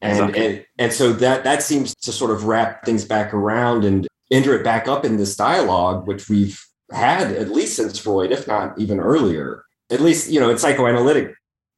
And, 0.00 0.12
exactly. 0.12 0.46
and 0.46 0.66
and 0.78 0.92
so 0.92 1.12
that 1.14 1.44
that 1.44 1.62
seems 1.62 1.94
to 2.02 2.12
sort 2.12 2.30
of 2.30 2.44
wrap 2.44 2.84
things 2.84 3.04
back 3.04 3.32
around 3.32 3.84
and 3.84 4.06
enter 4.30 4.54
it 4.54 4.64
back 4.64 4.88
up 4.88 5.04
in 5.04 5.16
this 5.16 5.36
dialogue, 5.36 6.06
which 6.06 6.28
we've 6.28 6.62
had 6.90 7.32
at 7.32 7.50
least 7.50 7.76
since 7.76 7.98
Freud, 7.98 8.32
if 8.32 8.46
not 8.46 8.78
even 8.78 9.00
earlier. 9.00 9.64
At 9.90 10.00
least 10.00 10.30
you 10.30 10.40
know 10.40 10.50
in 10.50 10.58
psychoanalytic 10.58 11.34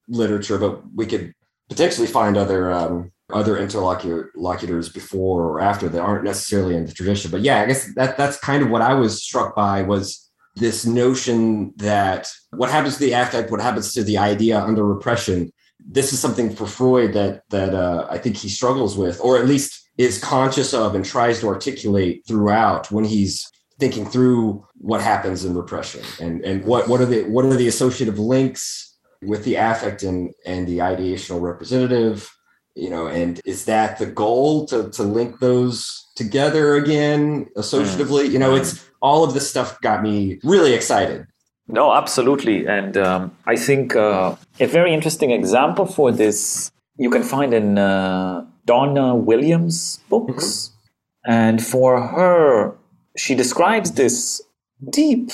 literature, 0.09 0.59
but 0.59 0.83
we 0.95 1.07
could 1.07 1.35
potentially 1.69 2.07
find 2.07 2.37
other 2.37 2.73
um, 2.73 3.13
other 3.33 3.59
interlocutors 3.59 4.89
before 4.89 5.45
or 5.45 5.61
after 5.61 5.89
that 5.89 6.01
aren't 6.01 6.25
necessarily 6.25 6.77
in 6.77 6.87
the 6.87 6.93
tradition. 6.93 7.31
But 7.31 7.41
yeah, 7.41 7.63
I 7.63 7.67
guess 7.67 7.93
that 7.95 8.17
that's 8.17 8.39
kind 8.39 8.63
of 8.63 8.71
what 8.71 8.83
I 8.83 8.95
was 8.95 9.23
struck 9.23 9.57
by 9.57 9.83
was 9.83 10.31
this 10.55 10.87
notion 10.87 11.75
that 11.77 12.31
what 12.51 12.71
happens 12.71 12.95
to 12.95 13.01
the 13.01 13.13
affect, 13.13 13.51
what 13.51 13.61
happens 13.61 13.93
to 13.95 14.05
the 14.05 14.19
idea 14.19 14.61
under 14.61 14.85
repression 14.85 15.53
this 15.89 16.13
is 16.13 16.19
something 16.19 16.55
for 16.55 16.67
Freud 16.67 17.13
that 17.13 17.43
that 17.51 17.75
uh, 17.75 18.07
I 18.11 18.19
think 18.19 18.37
he 18.37 18.49
struggles 18.49 18.97
with, 18.97 19.21
or 19.21 19.39
at 19.39 19.47
least 19.47 19.86
is 19.99 20.23
conscious 20.23 20.75
of 20.75 20.95
and 20.95 21.05
tries 21.05 21.41
to 21.41 21.49
articulate 21.49 22.23
throughout 22.27 22.91
when 22.91 23.05
he's 23.05 23.51
thinking 23.79 24.07
through 24.07 24.67
what 24.79 25.01
happens 25.01 25.45
in 25.45 25.55
repression 25.55 26.03
and 26.21 26.45
and 26.45 26.65
what 26.65 26.89
what 26.89 27.01
are 27.01 27.07
the 27.07 27.25
what 27.25 27.45
are 27.45 27.55
the 27.55 27.69
associative 27.69 28.19
links 28.19 28.97
with 29.23 29.45
the 29.45 29.55
affect 29.55 30.03
and 30.03 30.33
and 30.45 30.67
the 30.67 30.79
ideational 30.79 31.41
representative 31.41 32.31
you 32.75 32.89
know 32.89 33.07
and 33.07 33.41
is 33.45 33.65
that 33.65 33.99
the 33.99 34.07
goal 34.07 34.67
to 34.67 34.91
to 34.91 35.03
link 35.03 35.39
those 35.41 36.07
together 36.17 36.75
again 36.75 37.47
associatively? 37.57 38.29
You 38.31 38.39
know 38.39 38.57
it's 38.57 38.85
all 39.01 39.23
of 39.23 39.35
this 39.35 39.49
stuff 39.49 39.81
got 39.83 40.03
me 40.03 40.41
really 40.43 40.75
excited. 40.75 41.27
No, 41.69 41.93
absolutely. 41.93 42.67
And 42.67 42.97
um, 42.97 43.37
I 43.45 43.57
think 43.57 43.97
uh, 43.97 44.37
a 44.61 44.67
very 44.67 44.95
interesting 44.95 45.33
example 45.33 45.85
for 45.85 46.13
this 46.13 46.71
you 46.99 47.11
can 47.11 47.23
find 47.23 47.53
in 47.55 47.79
uh, 47.79 48.45
Donna 48.65 49.15
Williams' 49.15 50.01
books. 50.09 50.45
Mm-hmm. 50.45 51.33
And 51.33 51.65
for 51.65 52.01
her, 52.01 52.75
she 53.17 53.35
describes 53.35 53.93
this 53.93 54.43
deep 54.91 55.31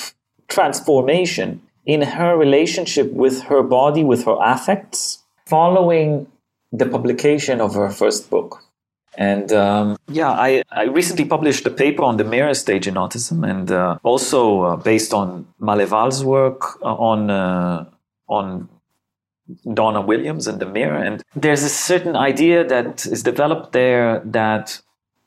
transformation 0.47 1.61
in 1.85 2.01
her 2.01 2.37
relationship 2.37 3.11
with 3.13 3.43
her 3.43 3.61
body, 3.61 4.03
with 4.03 4.25
her 4.25 4.37
affects, 4.41 5.23
following 5.45 6.27
the 6.71 6.85
publication 6.85 7.61
of 7.61 7.75
her 7.75 7.89
first 7.89 8.29
book. 8.29 8.63
And 9.15 9.51
um, 9.51 9.97
yeah, 10.07 10.31
I, 10.31 10.63
I 10.71 10.85
recently 10.85 11.25
published 11.25 11.67
a 11.67 11.69
paper 11.69 12.03
on 12.03 12.17
the 12.17 12.23
mirror 12.23 12.55
stage 12.55 12.87
in 12.87 12.95
autism, 12.95 13.47
and 13.47 13.71
uh, 13.71 13.99
also 14.01 14.61
uh, 14.61 14.75
based 14.75 15.13
on 15.13 15.45
Maleval's 15.59 16.23
work 16.23 16.81
uh, 16.81 16.95
on 16.95 17.29
uh, 17.29 17.85
on 18.27 18.69
Donna 19.73 20.01
Williams 20.01 20.47
and 20.47 20.59
the 20.59 20.65
mirror. 20.65 20.97
And 20.97 21.23
there's 21.35 21.63
a 21.63 21.69
certain 21.69 22.15
idea 22.15 22.63
that 22.67 23.05
is 23.05 23.23
developed 23.23 23.73
there 23.73 24.21
that 24.25 24.81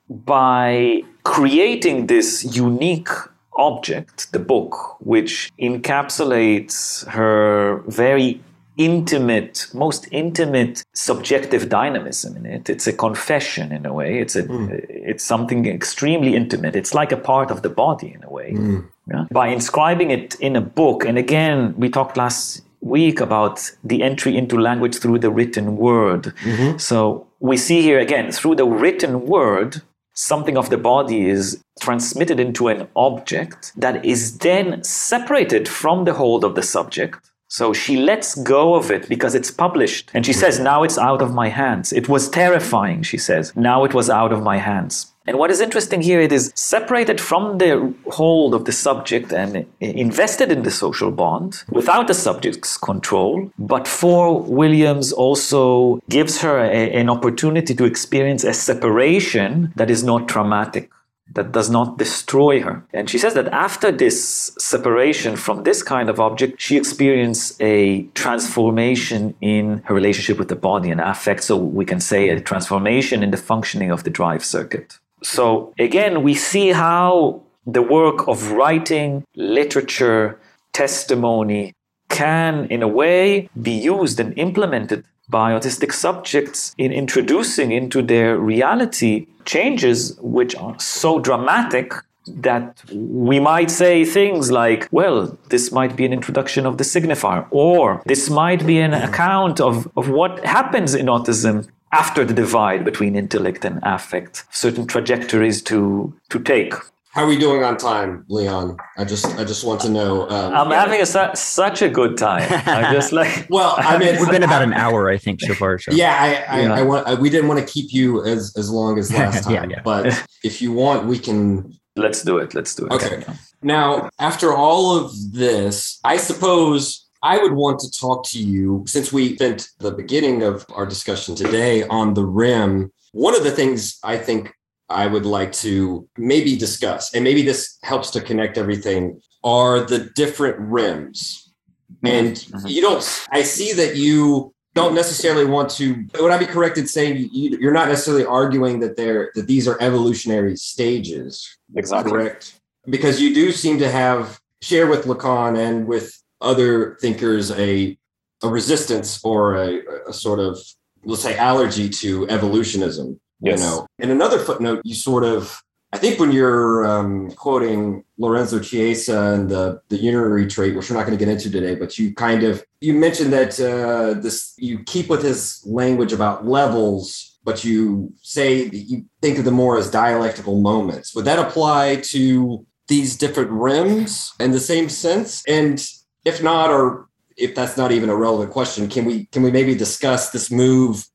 by 0.09 1.03
creating 1.25 2.07
this 2.07 2.57
unique 2.57 3.09
object, 3.57 4.31
the 4.33 4.39
book, 4.39 4.97
which 5.01 5.51
encapsulates 5.59 7.07
her 7.09 7.83
very 7.87 8.41
intimate, 8.77 9.67
most 9.73 10.07
intimate 10.11 10.85
subjective 10.93 11.69
dynamism 11.69 12.37
in 12.37 12.47
it. 12.47 12.69
It's 12.69 12.87
a 12.87 12.93
confession 12.93 13.73
in 13.73 13.87
a 13.87 13.93
way. 13.93 14.19
It's 14.19 14.37
a 14.37 14.43
mm. 14.43 14.71
it's 14.89 15.25
something 15.25 15.67
extremely 15.67 16.37
intimate. 16.37 16.77
It's 16.77 16.93
like 16.93 17.11
a 17.11 17.17
part 17.17 17.51
of 17.51 17.63
the 17.63 17.71
body 17.71 18.13
in 18.13 18.23
a 18.23 18.31
way. 18.31 18.53
Mm. 18.53 18.87
Yeah? 19.11 19.25
By 19.31 19.49
inscribing 19.49 20.11
it 20.11 20.35
in 20.41 20.57
a 20.57 20.61
book, 20.61 21.05
and 21.05 21.17
again, 21.17 21.75
we 21.79 21.89
talked 21.89 22.17
last 22.17 22.63
week 22.87 23.21
about 23.21 23.71
the 23.85 24.03
entry 24.03 24.37
into 24.37 24.59
language 24.59 24.99
through 24.99 25.19
the 25.19 25.31
written 25.31 25.77
word. 25.77 26.25
Mm-hmm. 26.45 26.79
So 26.79 27.27
we 27.41 27.57
see 27.57 27.83
here 27.83 27.99
again 27.99 28.33
through 28.33 28.57
the 28.57 28.67
written 28.67 29.27
word. 29.27 29.83
Something 30.15 30.57
of 30.57 30.71
the 30.71 30.79
body 30.79 31.29
is 31.29 31.63
transmitted 31.81 32.41
into 32.41 32.69
an 32.69 32.89
object 32.97 33.73
that 33.77 34.03
is 34.05 34.39
then 34.39 34.83
separated 34.83 35.69
from 35.69 36.05
the 36.05 36.15
hold 36.15 36.43
of 36.43 36.55
the 36.55 36.63
subject 36.63 37.31
so 37.49 37.73
she 37.73 37.97
lets 37.97 38.35
go 38.35 38.75
of 38.75 38.91
it 38.91 39.09
because 39.09 39.35
it's 39.35 39.51
published. 39.51 40.11
And 40.15 40.27
she 40.27 40.33
says, 40.33 40.59
Now 40.59 40.83
it's 40.83 40.99
out 40.99 41.23
of 41.23 41.33
my 41.33 41.49
hands. 41.49 41.93
It 41.93 42.09
was 42.09 42.29
terrifying, 42.29 43.03
she 43.03 43.19
says. 43.19 43.55
Now 43.55 43.85
it 43.85 43.95
was 43.95 44.11
out 44.11 44.33
of 44.33 44.43
my 44.43 44.59
hands. 44.59 45.13
And 45.27 45.39
what 45.39 45.51
is 45.51 45.61
interesting 45.61 46.03
here, 46.03 46.21
it 46.21 46.33
is 46.33 46.53
separated 46.55 47.21
from 47.21 47.59
the 47.59 47.95
hold 48.11 48.55
of 48.55 48.65
the 48.65 48.73
subject 48.73 49.33
and 49.33 49.67
invested 49.81 50.53
in 50.53 50.63
the 50.63 50.71
social 50.71 51.11
bond 51.11 51.65
without 51.69 52.07
the 52.07 52.15
subject's 52.15 52.77
control. 52.77 53.51
But 53.59 53.89
for 53.89 54.41
Williams 54.41 55.13
also 55.13 56.01
gives 56.09 56.41
her 56.43 56.59
a, 56.59 56.93
an 56.93 57.11
opportunity 57.11 57.75
to 57.75 57.85
experience 57.85 58.45
a 58.45 58.53
separation 58.53 59.73
that 59.77 59.91
is 59.91 60.05
not 60.05 60.29
traumatic 60.29 60.91
that 61.33 61.53
does 61.53 61.69
not 61.69 61.99
destroy 61.99 62.61
her. 62.61 62.85
And 62.93 63.11
she 63.11 63.19
says 63.19 63.35
that 63.35 63.49
after 63.49 63.91
this 63.91 64.53
separation 64.59 65.37
from 65.37 65.65
this 65.65 65.83
kind 65.83 66.09
of 66.09 66.21
object, 66.21 66.61
she 66.61 66.77
experienced 66.77 67.61
a 67.61 68.03
transformation 68.15 69.35
in 69.41 69.83
her 69.87 69.95
relationship 69.95 70.39
with 70.39 70.49
the 70.49 70.57
body 70.57 70.91
and 70.91 71.01
affect. 71.01 71.43
So 71.45 71.57
we 71.57 71.85
can 71.85 72.01
say 72.01 72.29
a 72.29 72.41
transformation 72.41 73.23
in 73.23 73.33
the 73.33 73.37
functioning 73.37 73.91
of 73.91 74.05
the 74.05 74.11
drive 74.11 74.45
circuit. 74.45 74.99
So 75.23 75.75
again, 75.79 76.23
we 76.23 76.35
see 76.35 76.69
how 76.71 77.43
the 77.67 77.83
work 77.83 78.29
of 78.29 78.53
writing, 78.53 79.25
literature, 79.35 80.39
testimony 80.73 81.75
can, 82.09 82.67
in 82.67 82.83
a 82.83 82.89
way, 82.89 83.49
be 83.61 83.73
used 83.73 84.21
and 84.21 84.37
implemented 84.39 85.05
by 85.29 85.53
autistic 85.53 85.93
subjects 85.93 86.75
in 86.79 86.93
introducing 86.93 87.73
into 87.73 88.01
their 88.03 88.39
reality 88.39 89.27
changes 89.45 90.17
which 90.21 90.55
are 90.55 90.79
so 90.79 91.19
dramatic 91.19 91.93
that 92.29 92.83
we 92.93 93.39
might 93.41 93.71
say 93.71 94.05
things 94.05 94.51
like, 94.51 94.89
well, 94.91 95.37
this 95.49 95.71
might 95.73 95.97
be 95.97 96.05
an 96.05 96.13
introduction 96.13 96.67
of 96.67 96.77
the 96.79 96.85
signifier, 96.85 97.47
or 97.51 98.03
this 98.07 98.29
might 98.29 98.67
be 98.67 98.79
an 98.81 98.95
account 98.95 99.61
of, 99.61 99.89
of 99.97 100.09
what 100.09 100.45
happens 100.45 100.95
in 100.95 101.07
autism 101.07 101.69
after 101.97 102.25
the 102.27 102.35
divide 102.35 102.85
between 102.85 103.17
intellect 103.17 103.65
and 103.65 103.81
affect, 103.83 104.45
certain 104.51 104.87
trajectories 104.87 105.63
to, 105.63 106.15
to 106.29 106.39
take. 106.41 106.75
How 107.15 107.23
are 107.23 107.27
we 107.27 107.39
doing 107.39 107.65
on 107.65 107.79
time, 107.79 108.27
Leon? 108.29 108.77
I 108.99 109.05
just 109.05 109.25
I 109.41 109.45
just 109.45 109.65
want 109.65 109.81
to 109.81 109.89
know. 109.89 110.29
Um, 110.29 110.53
I'm 110.53 110.71
having 110.71 111.01
a, 111.01 111.07
such 111.07 111.81
a 111.81 111.89
good 111.89 112.19
time. 112.19 112.47
I 112.67 112.93
just 112.93 113.11
like. 113.11 113.47
well, 113.57 113.75
I 113.79 113.97
mean, 113.97 114.21
we've 114.21 114.31
been 114.31 114.43
about 114.43 114.63
an 114.63 114.75
hour, 114.75 115.09
I 115.09 115.17
think, 115.17 115.41
so 115.41 115.55
far. 115.55 115.79
So. 115.79 115.93
Yeah, 115.93 116.15
I, 116.21 116.29
I, 116.57 116.61
yeah. 116.61 116.75
I 116.75 116.83
want. 116.83 117.07
I, 117.09 117.15
we 117.15 117.31
didn't 117.31 117.49
want 117.49 117.61
to 117.61 117.67
keep 117.75 117.91
you 117.91 118.23
as 118.23 118.55
as 118.59 118.69
long 118.71 118.99
as 118.99 119.11
last 119.21 119.45
time, 119.45 119.55
yeah, 119.55 119.77
yeah. 119.77 119.83
but 119.83 120.27
if 120.45 120.61
you 120.61 120.75
want, 120.75 121.07
we 121.07 121.19
can. 121.19 121.73
Let's 121.97 122.23
do 122.23 122.37
it. 122.37 122.55
Let's 122.55 122.75
do 122.75 122.85
it. 122.85 122.93
Okay. 122.93 123.25
Now, 123.63 124.11
after 124.19 124.53
all 124.53 124.99
of 124.99 125.13
this, 125.33 125.99
I 126.05 126.19
suppose 126.19 127.06
I 127.23 127.39
would 127.39 127.53
want 127.53 127.81
to 127.81 127.91
talk 127.91 128.27
to 128.29 128.39
you 128.39 128.85
since 128.87 129.13
we 129.13 129.35
spent 129.37 129.71
the 129.79 129.91
beginning 129.91 130.43
of 130.43 130.65
our 130.73 130.87
discussion 130.87 131.35
today 131.35 131.83
on 131.85 132.15
the 132.15 132.25
rim. 132.25 132.93
One 133.13 133.35
of 133.35 133.45
the 133.45 133.51
things 133.51 133.99
I 134.03 134.19
think 134.19 134.53
I 134.89 135.07
would 135.07 135.27
like 135.27 135.53
to 135.55 136.09
maybe 136.17 136.57
discuss, 136.57 137.15
and 137.15 137.25
maybe 137.25 137.43
this 137.43 137.79
helps 137.83 138.11
to 138.13 138.21
connect 138.21 138.59
everything, 138.59 139.21
are 139.43 139.81
the 139.81 140.11
different 140.15 140.59
rims. 140.59 141.53
Mm-hmm. 141.93 142.07
And 142.07 142.37
mm-hmm. 142.37 142.67
you 142.67 142.83
don't, 142.83 143.27
I 143.31 143.43
see 143.43 143.73
that 143.73 143.97
you 143.97 144.53
don't 144.75 144.95
necessarily 144.95 145.47
want 145.47 145.71
to, 145.71 146.05
would 146.21 146.31
I 146.31 146.39
be 146.39 146.47
correct 146.47 146.79
in 146.79 146.87
saying 146.87 147.31
you, 147.33 147.57
you're 147.59 147.73
not 147.73 147.89
necessarily 147.89 148.27
arguing 148.27 148.81
that 148.81 148.97
they're, 148.97 149.33
that 149.35 149.47
these 149.47 149.67
are 149.67 149.81
evolutionary 149.81 150.57
stages? 150.57 151.57
Exactly. 151.75 152.13
Correct. 152.13 152.61
because 152.89 153.21
you 153.21 153.35
do 153.35 153.53
seem 153.53 153.79
to 153.79 153.91
have 153.91 154.39
share 154.63 154.87
with 154.87 155.05
Lacan 155.05 155.59
and 155.59 155.87
with 155.87 156.23
other 156.41 156.97
thinkers 157.01 157.51
a 157.53 157.99
a 158.43 158.49
resistance 158.49 159.21
or 159.25 159.57
a, 159.57 159.81
a 160.09 160.13
sort 160.13 160.39
of 160.39 160.59
let's 161.05 161.23
say 161.23 161.37
allergy 161.37 161.89
to 161.89 162.29
evolutionism. 162.29 163.19
Yes. 163.41 163.61
You 163.61 163.67
know, 163.67 163.87
in 163.99 164.11
another 164.11 164.39
footnote, 164.39 164.83
you 164.85 164.95
sort 164.95 165.25
of 165.25 165.63
I 165.93 165.99
think 165.99 166.19
when 166.19 166.33
you're 166.33 166.85
um, 166.85 167.31
quoting 167.33 168.05
Lorenzo 168.19 168.59
Chiesa 168.59 169.33
and 169.33 169.49
the 169.49 169.81
the 169.89 169.97
unitary 169.97 170.47
trait, 170.47 170.75
which 170.75 170.91
we're 170.91 170.97
not 170.97 171.07
going 171.07 171.17
to 171.17 171.25
get 171.25 171.33
into 171.33 171.51
today, 171.51 171.75
but 171.75 171.99
you 171.99 172.15
kind 172.15 172.43
of 172.43 172.65
you 172.81 172.93
mentioned 172.93 173.33
that 173.33 173.59
uh, 173.61 174.21
this 174.21 174.55
you 174.59 174.83
keep 174.85 175.09
with 175.09 175.23
his 175.23 175.63
language 175.65 176.13
about 176.13 176.47
levels, 176.47 177.39
but 177.45 177.65
you 177.65 178.13
say 178.21 178.69
that 178.69 178.77
you 178.77 179.05
think 179.23 179.39
of 179.39 179.45
them 179.45 179.55
more 179.55 179.79
as 179.79 179.91
dialectical 179.91 180.61
moments. 180.61 181.15
Would 181.15 181.25
that 181.27 181.39
apply 181.39 182.03
to 182.07 182.67
these 182.89 183.17
different 183.17 183.51
rims 183.51 184.33
in 184.41 184.51
the 184.51 184.61
same 184.61 184.89
sense? 184.89 185.43
And 185.47 185.83
if 186.27 186.43
not, 186.43 186.71
or 186.71 187.09
if 187.39 187.55
that's 187.55 187.77
not 187.77 187.93
even 187.93 188.11
a 188.11 188.17
relevant 188.17 188.51
question, 188.51 188.89
can 188.89 189.05
we 189.07 189.27
can 189.27 189.43
we 189.43 189.51
maybe 189.51 189.75
discuss 189.75 190.31
this 190.31 190.51
move 190.51 191.07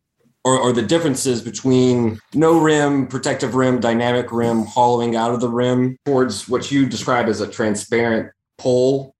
or, 0.43 0.57
or 0.57 0.71
the 0.71 0.81
differences 0.81 1.41
between 1.41 2.19
no 2.33 2.59
rim, 2.59 3.07
protective 3.07 3.53
rim, 3.53 3.79
dynamic 3.79 4.31
rim, 4.31 4.65
hollowing 4.65 5.15
out 5.15 5.33
of 5.33 5.41
the 5.41 5.49
rim 5.49 5.97
towards 6.05 6.47
what 6.47 6.71
you 6.71 6.87
describe 6.87 7.27
as 7.27 7.41
a 7.41 7.47
transparent 7.47 8.31
pole? 8.57 9.13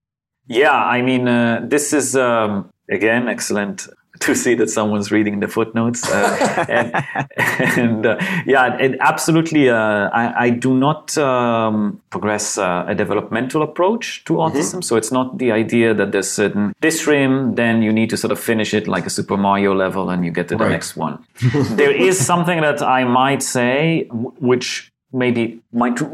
Yeah, 0.48 0.72
I 0.72 1.02
mean, 1.02 1.28
uh, 1.28 1.60
this 1.68 1.92
is 1.92 2.16
um, 2.16 2.72
again 2.90 3.28
excellent 3.28 3.86
to 4.22 4.34
see 4.34 4.54
that 4.54 4.70
someone's 4.70 5.10
reading 5.10 5.40
the 5.40 5.48
footnotes. 5.48 6.08
Uh, 6.08 6.66
and, 6.68 7.78
and 7.78 8.06
uh, 8.06 8.18
yeah, 8.46 8.76
it 8.78 8.96
absolutely. 9.00 9.68
Uh, 9.68 10.08
I, 10.12 10.44
I, 10.44 10.50
do 10.50 10.74
not 10.74 11.16
um, 11.18 12.00
progress 12.10 12.58
uh, 12.58 12.84
a 12.86 12.94
developmental 12.94 13.62
approach 13.62 14.24
to 14.24 14.34
mm-hmm. 14.34 14.56
autism. 14.56 14.74
Mm-hmm. 14.74 14.82
So 14.82 14.96
it's 14.96 15.12
not 15.12 15.38
the 15.38 15.52
idea 15.52 15.94
that 15.94 16.12
there's 16.12 16.30
certain 16.30 16.74
this 16.80 17.06
rim, 17.06 17.54
then 17.54 17.82
you 17.82 17.92
need 17.92 18.10
to 18.10 18.16
sort 18.16 18.32
of 18.32 18.38
finish 18.38 18.74
it 18.74 18.86
like 18.86 19.06
a 19.06 19.10
Super 19.10 19.36
Mario 19.36 19.74
level, 19.74 20.10
and 20.10 20.24
you 20.24 20.30
get 20.30 20.48
to 20.48 20.56
the 20.56 20.64
right. 20.64 20.70
next 20.70 20.96
one. 20.96 21.24
there 21.70 21.92
is 21.92 22.24
something 22.24 22.60
that 22.60 22.82
I 22.82 23.04
might 23.04 23.42
say, 23.42 24.06
which 24.10 24.91
maybe 25.12 25.60
might 25.72 26.00
uh, 26.00 26.06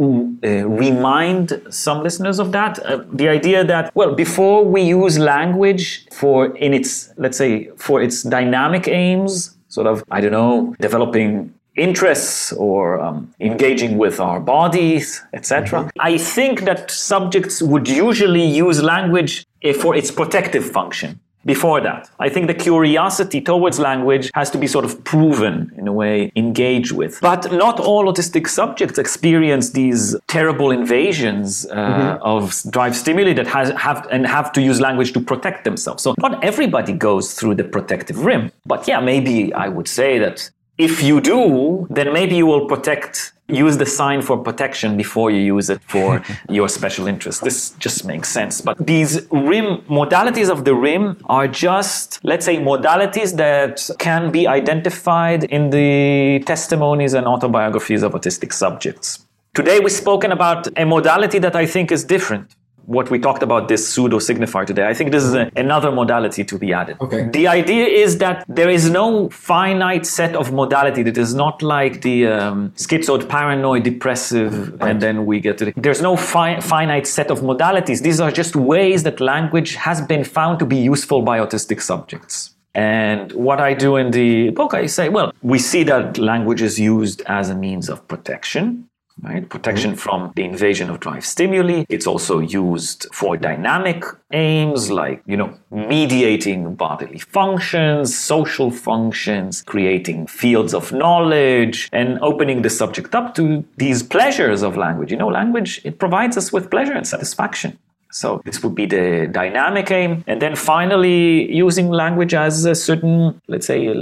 remind 0.69 1.61
some 1.71 2.03
listeners 2.03 2.39
of 2.39 2.53
that 2.53 2.79
uh, 2.81 3.03
the 3.13 3.29
idea 3.29 3.65
that 3.65 3.95
well 3.95 4.15
before 4.15 4.65
we 4.65 4.83
use 4.83 5.19
language 5.19 6.07
for 6.11 6.57
in 6.57 6.75
its 6.75 7.13
let's 7.17 7.39
say 7.39 7.69
for 7.77 8.03
its 8.03 8.23
dynamic 8.23 8.89
aims 8.89 9.57
sort 9.69 9.87
of 9.87 10.03
i 10.11 10.21
don't 10.21 10.33
know 10.33 10.75
developing 10.81 11.53
interests 11.77 12.53
or 12.55 13.01
um, 13.01 13.33
engaging 13.39 13.99
with 13.99 14.19
our 14.19 14.41
bodies 14.41 15.23
etc 15.33 15.81
mm-hmm. 15.81 16.01
i 16.01 16.19
think 16.19 16.63
that 16.63 16.91
subjects 16.91 17.63
would 17.63 17.89
usually 17.89 18.45
use 18.45 18.83
language 18.83 19.47
eh, 19.63 19.73
for 19.73 19.95
its 19.95 20.11
protective 20.11 20.69
function 20.69 21.21
before 21.45 21.81
that. 21.81 22.11
I 22.19 22.29
think 22.29 22.47
the 22.47 22.55
curiosity 22.55 23.41
towards 23.41 23.79
language 23.79 24.31
has 24.35 24.51
to 24.51 24.59
be 24.59 24.67
sort 24.67 24.85
of 24.85 25.03
proven 25.05 25.73
in 25.77 25.89
a 25.89 25.93
way, 25.93 26.33
engaged 26.37 26.93
with. 26.93 27.21
But 27.21 27.53
not 27.53 27.81
all 27.81 28.05
autistic 28.13 28.49
subjects 28.49 28.99
experience 28.99 29.71
these 29.71 30.17
terrible 30.27 30.71
invasions 30.71 31.67
uh, 31.67 31.75
mm-hmm. 31.75 32.23
of 32.23 32.63
drive 32.71 32.95
stimuli 32.97 33.33
that 33.35 33.47
has, 33.47 33.71
have 33.71 34.07
and 34.11 34.27
have 34.27 34.53
to 34.53 34.61
use 34.61 34.81
language 34.81 35.13
to 35.13 35.21
protect 35.21 35.65
themselves. 35.65 36.03
So 36.03 36.15
not 36.19 36.43
everybody 36.45 36.93
goes 36.93 37.35
through 37.35 37.55
the 37.55 37.65
protective 37.65 38.25
rim. 38.25 38.51
But 38.67 38.87
yeah, 38.87 39.01
maybe 39.01 39.53
I 39.55 39.69
would 39.69 39.89
say 39.89 40.19
that 40.19 40.51
if 40.77 41.03
you 41.03 41.21
do, 41.21 41.87
then 41.91 42.13
maybe 42.13 42.37
you 42.37 42.47
will 42.47 42.67
protect 42.67 43.33
use 43.49 43.79
the 43.79 43.87
sign 43.87 44.21
for 44.23 44.37
protection 44.37 44.97
before 44.97 45.31
you 45.31 45.41
use 45.41 45.71
it 45.71 45.81
for 45.87 46.23
your 46.49 46.69
special 46.69 47.07
interest. 47.07 47.43
This 47.43 47.71
just 47.79 48.05
makes 48.05 48.29
sense. 48.29 48.61
But 48.61 48.79
these 48.79 49.27
rim 49.31 49.79
modalities 49.89 50.51
of 50.51 50.65
the 50.65 50.75
rim 50.75 51.21
are 51.27 51.49
just, 51.49 52.21
let's 52.23 52.45
say, 52.45 52.59
modalities 52.59 53.37
that 53.37 53.89
can 53.99 54.31
be 54.31 54.47
identified 54.47 55.45
in 55.45 55.71
the 55.71 56.43
testimonies 56.47 57.15
and 57.15 57.27
autobiographies 57.27 58.03
of 58.03 58.13
autistic 58.13 58.53
subjects. 58.53 59.25
Today 59.55 59.81
we've 59.81 59.91
spoken 59.91 60.31
about 60.31 60.69
a 60.79 60.85
modality 60.85 61.39
that 61.39 61.57
I 61.57 61.67
think 61.67 61.91
is 61.91 62.05
different 62.05 62.55
what 62.89 63.11
we 63.11 63.19
talked 63.19 63.43
about 63.43 63.69
this 63.69 63.87
pseudo 63.87 64.19
signifier 64.19 64.67
today. 64.67 64.87
I 64.89 64.95
think 64.95 65.13
this 65.13 65.23
is 65.23 65.35
a, 65.35 65.51
another 65.57 65.93
modality 65.93 66.43
to 66.43 66.59
be 66.59 66.73
added. 66.73 66.97
Okay. 67.03 67.29
The 67.29 67.47
idea 67.47 67.85
is 67.85 68.17
that 68.19 68.47
there 68.49 68.71
is 68.71 68.89
no 68.89 69.29
finite 69.29 70.07
set 70.07 70.35
of 70.35 70.53
modality. 70.53 71.03
that 71.03 71.19
is 71.19 71.35
not 71.35 71.63
like 71.63 72.01
the 72.01 72.27
um, 72.27 72.71
schizoid, 72.77 73.29
paranoid, 73.29 73.83
depressive, 73.83 74.81
right. 74.81 74.91
and 74.91 75.03
then 75.03 75.27
we 75.27 75.39
get 75.39 75.59
to 75.59 75.67
the, 75.67 75.75
there's 75.77 76.01
no 76.01 76.17
fi- 76.17 76.61
finite 76.61 77.07
set 77.07 77.31
of 77.31 77.41
modalities. 77.41 78.01
These 78.03 78.21
are 78.21 78.31
just 78.31 78.57
ways 78.57 79.03
that 79.03 79.21
language 79.21 79.75
has 79.75 80.01
been 80.01 80.25
found 80.25 80.59
to 80.61 80.65
be 80.65 80.77
useful 80.77 81.21
by 81.21 81.39
autistic 81.41 81.83
subjects. 81.83 82.55
And 82.75 83.33
what 83.33 83.61
I 83.61 83.75
do 83.75 83.97
in 83.97 84.13
the 84.13 84.51
book, 84.51 84.73
I 84.73 84.87
say, 84.87 85.11
well, 85.11 85.33
we 85.43 85.59
see 85.59 85.83
that 85.85 86.17
language 86.17 86.63
is 86.63 86.81
used 86.81 87.21
as 87.27 87.51
a 87.51 87.55
means 87.55 87.91
of 87.91 88.07
protection 88.09 88.89
right? 89.23 89.49
Protection 89.49 89.93
mm-hmm. 89.93 89.99
from 89.99 90.33
the 90.37 90.45
invasion 90.45 90.91
of 90.91 91.01
drive 91.01 91.25
stimuli. 91.25 91.85
It's 91.89 92.07
also 92.07 92.39
used 92.41 93.07
for 93.13 93.37
dynamic 93.37 94.05
aims 94.33 94.91
like, 94.91 95.23
you 95.27 95.37
know, 95.37 95.59
mediating 95.71 96.75
bodily 96.75 97.19
functions, 97.19 98.17
social 98.17 98.71
functions, 98.71 99.63
creating 99.63 100.27
fields 100.27 100.75
of 100.75 100.93
knowledge, 100.93 101.89
and 101.93 102.19
opening 102.21 102.63
the 102.63 102.71
subject 102.71 103.15
up 103.15 103.35
to 103.35 103.65
these 103.77 104.03
pleasures 104.03 104.63
of 104.63 104.77
language. 104.77 105.11
You 105.11 105.19
know, 105.19 105.29
language, 105.29 105.81
it 105.85 105.99
provides 105.99 106.37
us 106.37 106.53
with 106.53 106.71
pleasure 106.71 106.93
and 106.93 107.07
satisfaction. 107.07 107.79
So 108.11 108.41
this 108.45 108.63
would 108.63 108.75
be 108.75 108.87
the 108.87 109.29
dynamic 109.31 109.91
aim. 109.91 110.25
And 110.27 110.41
then 110.41 110.57
finally, 110.57 111.53
using 111.55 111.91
language 111.91 112.33
as 112.33 112.65
a 112.65 112.75
certain, 112.75 113.41
let's 113.49 113.67
say, 113.67 113.95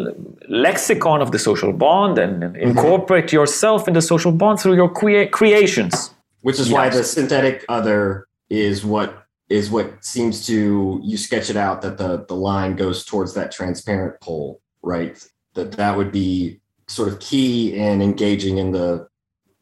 lexicon 0.49 1.21
of 1.21 1.33
the 1.33 1.39
social 1.39 1.73
bond 1.73 2.19
and 2.19 2.43
mm-hmm. 2.43 2.57
incorporate 2.57 3.33
yourself 3.33 3.89
in 3.89 3.95
the 3.95 4.03
social 4.03 4.33
bond 4.33 4.61
through 4.61 4.75
your 4.75 4.89
crea- 4.89 5.27
creations. 5.27 6.15
Which 6.43 6.61
is 6.61 6.69
yes. 6.69 6.75
why 6.75 6.89
the 6.91 7.03
synthetic 7.03 7.65
other 7.69 8.29
is 8.49 8.85
what 8.85 9.27
is 9.49 9.71
what 9.71 10.05
seems 10.05 10.47
to 10.47 11.01
you 11.03 11.17
sketch 11.17 11.51
it 11.51 11.57
out 11.57 11.83
that 11.83 11.99
the 11.99 12.25
the 12.27 12.35
line 12.35 12.77
goes 12.77 13.05
towards 13.05 13.35
that 13.35 13.51
transparent 13.51 14.21
pole, 14.21 14.61
right? 14.83 15.27
That 15.55 15.73
that 15.73 15.97
would 15.97 16.13
be 16.13 16.61
sort 16.87 17.09
of 17.09 17.19
key 17.19 17.75
in 17.75 18.01
engaging 18.01 18.59
in 18.59 18.71
the 18.71 19.09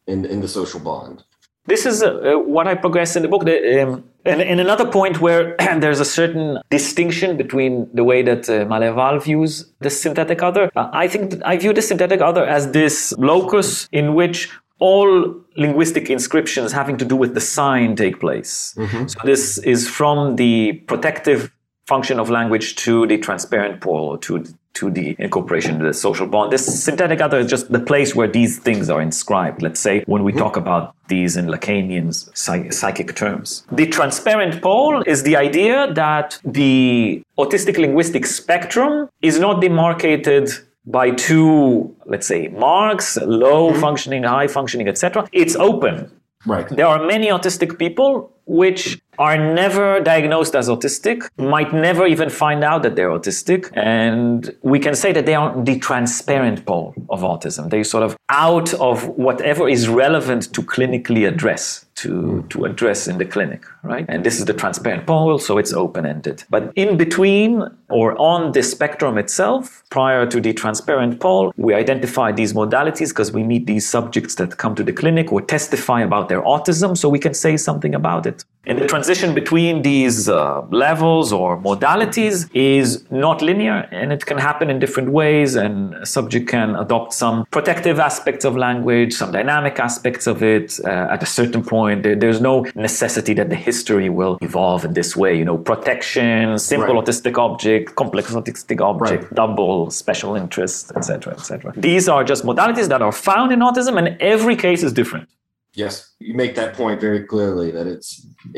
in 0.07 0.25
in 0.25 0.41
the 0.41 0.47
social 0.47 0.79
bond. 0.79 1.23
This 1.67 1.85
is 1.85 2.03
uh, 2.03 2.33
what 2.45 2.67
I 2.67 2.75
progress 2.75 3.15
in 3.15 3.23
the 3.23 3.27
book. 3.27 3.45
The, 3.45 3.83
um, 3.83 4.03
and, 4.23 4.41
and, 4.41 4.59
another 4.59 4.85
point 4.85 5.19
where 5.19 5.55
there's 5.79 5.99
a 5.99 6.05
certain 6.05 6.59
distinction 6.69 7.37
between 7.37 7.89
the 7.93 8.03
way 8.03 8.21
that 8.21 8.49
uh, 8.49 8.65
Maleval 8.65 9.23
views 9.23 9.71
the 9.79 9.89
synthetic 9.89 10.43
other. 10.43 10.71
Uh, 10.75 10.89
I 10.93 11.07
think 11.07 11.41
I 11.43 11.57
view 11.57 11.73
the 11.73 11.81
synthetic 11.81 12.21
other 12.21 12.45
as 12.45 12.71
this 12.71 13.13
locus 13.17 13.89
in 13.91 14.13
which 14.13 14.49
all 14.79 15.35
linguistic 15.55 16.09
inscriptions 16.09 16.71
having 16.71 16.97
to 16.97 17.05
do 17.05 17.15
with 17.15 17.33
the 17.33 17.41
sign 17.41 17.95
take 17.95 18.19
place. 18.19 18.75
Mm-hmm. 18.77 19.07
So 19.07 19.19
this 19.23 19.57
is 19.59 19.87
from 19.87 20.35
the 20.35 20.73
protective 20.87 21.51
function 21.87 22.19
of 22.19 22.29
language 22.29 22.75
to 22.75 23.07
the 23.07 23.17
transparent 23.17 23.81
pole, 23.81 24.17
to 24.17 24.43
to 24.75 24.91
the 24.91 25.15
incorporation, 25.19 25.79
the 25.79 25.93
social 25.93 26.27
bond. 26.27 26.51
This 26.51 26.83
synthetic 26.83 27.21
other 27.21 27.39
is 27.39 27.47
just 27.47 27.71
the 27.71 27.79
place 27.79 28.15
where 28.15 28.27
these 28.27 28.59
things 28.59 28.89
are 28.89 29.01
inscribed. 29.01 29.61
Let's 29.61 29.79
say 29.79 30.03
when 30.05 30.23
we 30.23 30.31
talk 30.31 30.57
about 30.57 30.95
these 31.07 31.37
in 31.37 31.47
Lacanian's 31.47 32.29
psychic 32.33 33.15
terms. 33.15 33.63
The 33.71 33.87
transparent 33.87 34.61
pole 34.61 35.03
is 35.05 35.23
the 35.23 35.35
idea 35.35 35.93
that 35.93 36.39
the 36.43 37.21
autistic 37.37 37.77
linguistic 37.77 38.25
spectrum 38.25 39.09
is 39.21 39.39
not 39.39 39.61
demarcated 39.61 40.49
by 40.85 41.11
two, 41.11 41.95
let's 42.05 42.27
say, 42.27 42.47
marks, 42.49 43.17
low 43.17 43.71
mm-hmm. 43.71 43.81
functioning, 43.81 44.23
high 44.23 44.47
functioning, 44.47 44.87
etc. 44.87 45.27
It's 45.31 45.55
open. 45.55 46.11
Right. 46.45 46.67
There 46.69 46.85
are 46.85 47.03
many 47.05 47.27
autistic 47.27 47.79
people 47.79 48.31
which 48.45 49.01
are 49.19 49.37
never 49.37 49.99
diagnosed 50.01 50.55
as 50.55 50.69
autistic, 50.69 51.27
might 51.37 51.73
never 51.73 52.05
even 52.05 52.29
find 52.29 52.63
out 52.63 52.83
that 52.83 52.95
they're 52.95 53.09
autistic. 53.09 53.71
And 53.73 54.55
we 54.61 54.79
can 54.79 54.95
say 54.95 55.11
that 55.13 55.25
they 55.25 55.35
are 55.35 55.63
the 55.63 55.79
transparent 55.79 56.65
pole 56.65 56.93
of 57.09 57.21
autism. 57.21 57.69
They're 57.69 57.83
sort 57.83 58.03
of 58.03 58.17
out 58.29 58.73
of 58.75 59.07
whatever 59.17 59.69
is 59.69 59.87
relevant 59.87 60.53
to 60.53 60.61
clinically 60.61 61.27
address, 61.27 61.85
to, 61.95 62.45
to 62.49 62.65
address 62.65 63.07
in 63.07 63.17
the 63.17 63.25
clinic, 63.25 63.63
right? 63.83 64.05
And 64.09 64.23
this 64.23 64.39
is 64.39 64.45
the 64.45 64.53
transparent 64.53 65.07
pole, 65.07 65.39
so 65.39 65.57
it's 65.57 65.73
open 65.73 66.05
ended. 66.05 66.43
But 66.49 66.71
in 66.75 66.97
between 66.97 67.63
or 67.89 68.19
on 68.19 68.51
the 68.51 68.63
spectrum 68.63 69.17
itself, 69.17 69.83
prior 69.89 70.25
to 70.25 70.41
the 70.41 70.53
transparent 70.53 71.19
pole, 71.19 71.53
we 71.57 71.73
identify 71.73 72.31
these 72.31 72.53
modalities 72.53 73.09
because 73.09 73.31
we 73.31 73.43
meet 73.43 73.65
these 73.65 73.87
subjects 73.87 74.35
that 74.35 74.57
come 74.57 74.75
to 74.75 74.83
the 74.83 74.93
clinic 74.93 75.31
or 75.31 75.41
testify 75.41 76.01
about 76.01 76.29
their 76.29 76.41
autism, 76.41 76.97
so 76.97 77.07
we 77.07 77.19
can 77.19 77.33
say 77.33 77.55
something 77.57 77.95
about 77.95 78.25
it. 78.25 78.43
And 78.67 78.79
the 78.79 78.87
transition 78.87 79.35
between 79.35 79.83
these 79.83 80.27
uh, 80.27 80.61
levels 80.71 81.31
or 81.31 81.55
modalities 81.61 82.49
is 82.55 83.05
not 83.11 83.43
linear 83.43 83.87
and 83.91 84.11
it 84.11 84.25
can 84.25 84.39
happen 84.39 84.71
in 84.71 84.79
different 84.79 85.09
ways. 85.11 85.55
And 85.55 85.93
a 85.93 86.05
subject 86.05 86.49
can 86.49 86.75
adopt 86.75 87.13
some 87.13 87.45
protective 87.51 87.99
aspects 87.99 88.43
of 88.43 88.57
language, 88.57 89.13
some 89.13 89.31
dynamic 89.31 89.79
aspects 89.79 90.25
of 90.25 90.41
it. 90.41 90.79
Uh, 90.83 91.13
at 91.15 91.21
a 91.21 91.27
certain 91.27 91.63
point, 91.63 91.84
there, 91.93 92.15
there's 92.15 92.41
no 92.41 92.65
necessity 92.75 93.33
that 93.39 93.49
the 93.49 93.55
history 93.55 94.09
will 94.09 94.37
evolve 94.41 94.83
in 94.85 94.93
this 94.93 95.15
way. 95.15 95.37
You 95.37 95.45
know, 95.45 95.57
protection, 95.57 96.57
simple 96.57 96.95
Right. 96.95 97.05
autistic 97.05 97.37
object, 97.37 97.95
complex 97.95 98.31
autistic 98.31 98.79
object, 98.81 99.23
Right. 99.23 99.33
double 99.35 99.91
special 99.91 100.35
interest, 100.35 100.91
etc., 100.95 101.33
etc. 101.33 101.73
These 101.77 102.05
are 102.13 102.23
just 102.23 102.43
modalities 102.43 102.87
that 102.93 103.01
are 103.01 103.11
found 103.29 103.51
in 103.51 103.59
autism, 103.59 103.93
and 103.97 104.07
every 104.19 104.55
case 104.55 104.81
is 104.87 104.91
different. 104.93 105.27
Yes, 105.73 105.93
you 106.19 106.33
make 106.33 106.55
that 106.55 106.73
point 106.73 106.97
very 107.01 107.21
clearly 107.31 107.69
that 107.77 107.85
it's 107.87 108.09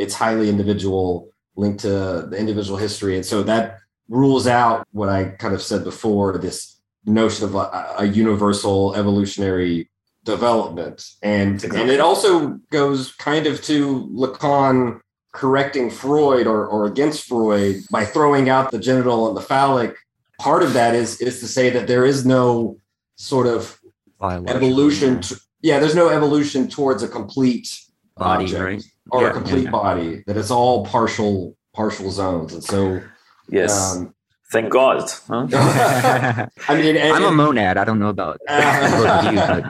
it's 0.04 0.14
highly 0.14 0.48
individual, 0.56 1.08
linked 1.56 1.80
to 1.88 1.94
the 2.32 2.38
individual 2.38 2.78
history, 2.78 3.14
and 3.16 3.26
so 3.26 3.38
that 3.44 3.66
rules 4.10 4.46
out 4.48 4.78
what 5.00 5.10
I 5.10 5.20
kind 5.44 5.54
of 5.58 5.62
said 5.62 5.84
before 5.84 6.38
this 6.38 6.58
notion 7.06 7.46
of 7.48 7.56
a, 7.56 7.66
a 8.00 8.06
universal 8.06 8.94
evolutionary 8.96 9.90
development, 10.32 11.04
and 11.24 11.64
and 11.64 11.90
it 11.90 12.00
also 12.00 12.60
goes 12.72 13.14
kind 13.16 13.48
of 13.48 13.62
to 13.64 14.08
Lacan 14.14 15.00
correcting 15.34 15.90
Freud 15.90 16.46
or 16.48 16.68
or 16.68 16.86
against 16.86 17.28
Freud 17.28 17.78
by 17.92 18.06
throwing 18.06 18.50
out 18.50 18.72
the 18.72 18.80
genital 18.80 19.28
and 19.28 19.36
the 19.38 19.42
phallic. 19.42 19.96
Part 20.40 20.62
of 20.64 20.74
that 20.74 20.94
is 20.94 21.20
is 21.22 21.40
to 21.40 21.48
say 21.48 21.70
that 21.72 21.88
there 21.88 22.06
is 22.06 22.26
no 22.26 22.78
sort 23.16 23.48
of 23.48 23.80
Biological 24.20 24.56
evolution 24.58 25.22
t- 25.22 25.36
yeah 25.62 25.78
there's 25.80 25.96
no 25.96 26.10
evolution 26.10 26.68
towards 26.68 27.02
a 27.04 27.08
complete 27.08 27.68
body, 28.16 28.46
object 28.46 28.62
right? 28.64 28.84
or 29.12 29.22
Yeah, 29.24 29.30
a 29.30 29.34
complete 29.34 29.64
yeah. 29.66 29.72
body 29.72 30.24
that 30.28 30.38
it's 30.38 30.50
all 30.52 30.86
partial 30.86 31.56
partial 31.76 32.10
zones 32.12 32.54
and 32.54 32.64
so 32.64 33.00
Yes, 33.50 33.96
um, 33.96 34.14
thank 34.52 34.70
God. 34.72 35.04
huh? 35.28 35.48
i 36.72 36.74
mean 36.80 36.96
and, 36.98 37.14
I'm 37.16 37.24
a 37.26 37.32
monad. 37.32 37.78
I 37.78 37.84
don't 37.86 38.00
know 38.00 38.10
about 38.10 38.40
both 38.48 39.08
of 39.08 39.34
you, 39.34 39.40
but 39.52 39.64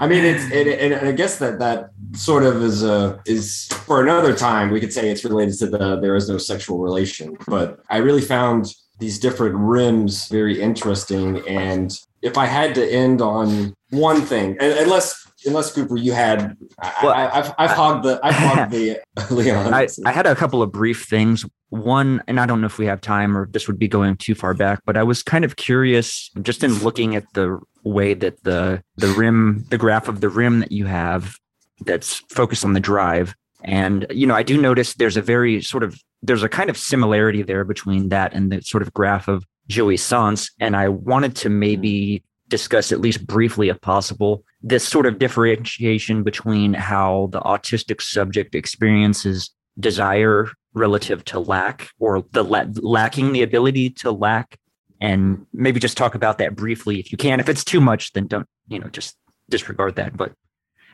i 0.00 0.06
mean 0.06 0.24
it's 0.24 0.44
and, 0.44 0.68
and, 0.68 1.08
i 1.08 1.12
guess 1.12 1.38
that 1.38 1.58
that 1.58 1.90
sort 2.14 2.42
of 2.44 2.62
is 2.62 2.84
uh 2.84 3.18
is 3.26 3.66
for 3.86 4.02
another 4.02 4.34
time 4.34 4.70
we 4.70 4.80
could 4.80 4.92
say 4.92 5.08
it's 5.10 5.24
related 5.24 5.56
to 5.58 5.66
the 5.66 5.98
there 6.00 6.14
is 6.14 6.28
no 6.28 6.38
sexual 6.38 6.78
relation. 6.78 7.36
But 7.46 7.80
i 7.88 7.98
really 7.98 8.22
found 8.22 8.74
these 8.98 9.18
different 9.18 9.56
rims 9.56 10.28
very 10.28 10.60
interesting. 10.60 11.46
And 11.48 11.96
if 12.22 12.36
i 12.36 12.46
had 12.46 12.74
to 12.74 12.84
end 12.86 13.22
on 13.22 13.74
one 13.90 14.20
thing 14.22 14.56
unless 14.60 15.26
unless 15.46 15.72
cooper 15.72 15.96
you 15.96 16.12
had 16.12 16.56
Well, 17.02 17.12
I, 17.12 17.28
i've 17.28 17.54
i've 17.58 17.70
hogged 17.70 18.04
the 18.04 18.20
i've 18.22 18.34
hogged 18.36 18.72
the 18.72 19.00
uh, 19.16 19.34
leon 19.34 19.72
I, 19.72 19.88
I 20.04 20.12
had 20.12 20.26
a 20.26 20.34
couple 20.34 20.62
of 20.62 20.72
brief 20.72 21.04
things. 21.04 21.44
One, 21.68 22.20
and 22.26 22.40
I 22.40 22.46
don't 22.46 22.60
know 22.60 22.66
if 22.66 22.78
we 22.78 22.86
have 22.86 23.00
time 23.00 23.36
or 23.36 23.44
if 23.44 23.52
this 23.52 23.68
would 23.68 23.78
be 23.78 23.86
going 23.86 24.16
too 24.16 24.34
far 24.34 24.54
back, 24.54 24.80
but 24.84 24.96
I 24.96 25.04
was 25.04 25.22
kind 25.22 25.44
of 25.44 25.54
curious 25.54 26.30
just 26.42 26.64
in 26.64 26.74
looking 26.80 27.14
at 27.14 27.24
the 27.34 27.60
way 27.84 28.14
that 28.14 28.42
the 28.42 28.82
the 28.96 29.08
rim, 29.08 29.64
the 29.70 29.78
graph 29.78 30.08
of 30.08 30.20
the 30.20 30.28
rim 30.28 30.60
that 30.60 30.72
you 30.72 30.86
have 30.86 31.36
that's 31.84 32.22
focused 32.28 32.64
on 32.64 32.72
the 32.72 32.80
drive. 32.80 33.34
And, 33.62 34.06
you 34.10 34.26
know, 34.26 34.34
I 34.34 34.42
do 34.42 34.60
notice 34.60 34.94
there's 34.94 35.16
a 35.16 35.22
very 35.22 35.62
sort 35.62 35.82
of 35.82 36.00
there's 36.22 36.42
a 36.42 36.48
kind 36.48 36.70
of 36.70 36.76
similarity 36.76 37.42
there 37.42 37.64
between 37.64 38.08
that 38.08 38.34
and 38.34 38.52
the 38.52 38.60
sort 38.62 38.82
of 38.82 38.92
graph 38.92 39.28
of 39.28 39.44
jouissance. 39.68 40.50
And 40.58 40.76
I 40.76 40.88
wanted 40.88 41.36
to 41.36 41.48
maybe 41.48 42.22
discuss, 42.50 42.92
at 42.92 43.00
least 43.00 43.26
briefly 43.26 43.70
if 43.70 43.80
possible, 43.80 44.44
this 44.60 44.86
sort 44.86 45.06
of 45.06 45.18
differentiation 45.18 46.22
between 46.22 46.74
how 46.74 47.30
the 47.32 47.40
autistic 47.40 48.02
subject 48.02 48.54
experiences 48.54 49.50
desire 49.78 50.48
relative 50.74 51.24
to 51.24 51.40
lack 51.40 51.88
or 51.98 52.22
the 52.32 52.44
la- 52.44 52.66
lacking 52.74 53.32
the 53.32 53.42
ability 53.42 53.88
to 53.90 54.12
lack. 54.12 54.58
And 55.00 55.46
maybe 55.54 55.80
just 55.80 55.96
talk 55.96 56.14
about 56.14 56.36
that 56.38 56.54
briefly 56.54 57.00
if 57.00 57.10
you 57.10 57.16
can. 57.16 57.40
If 57.40 57.48
it's 57.48 57.64
too 57.64 57.80
much 57.80 58.12
then 58.12 58.26
don't 58.26 58.46
you 58.68 58.78
know 58.78 58.88
just 58.88 59.16
disregard 59.48 59.96
that. 59.96 60.16
But 60.16 60.32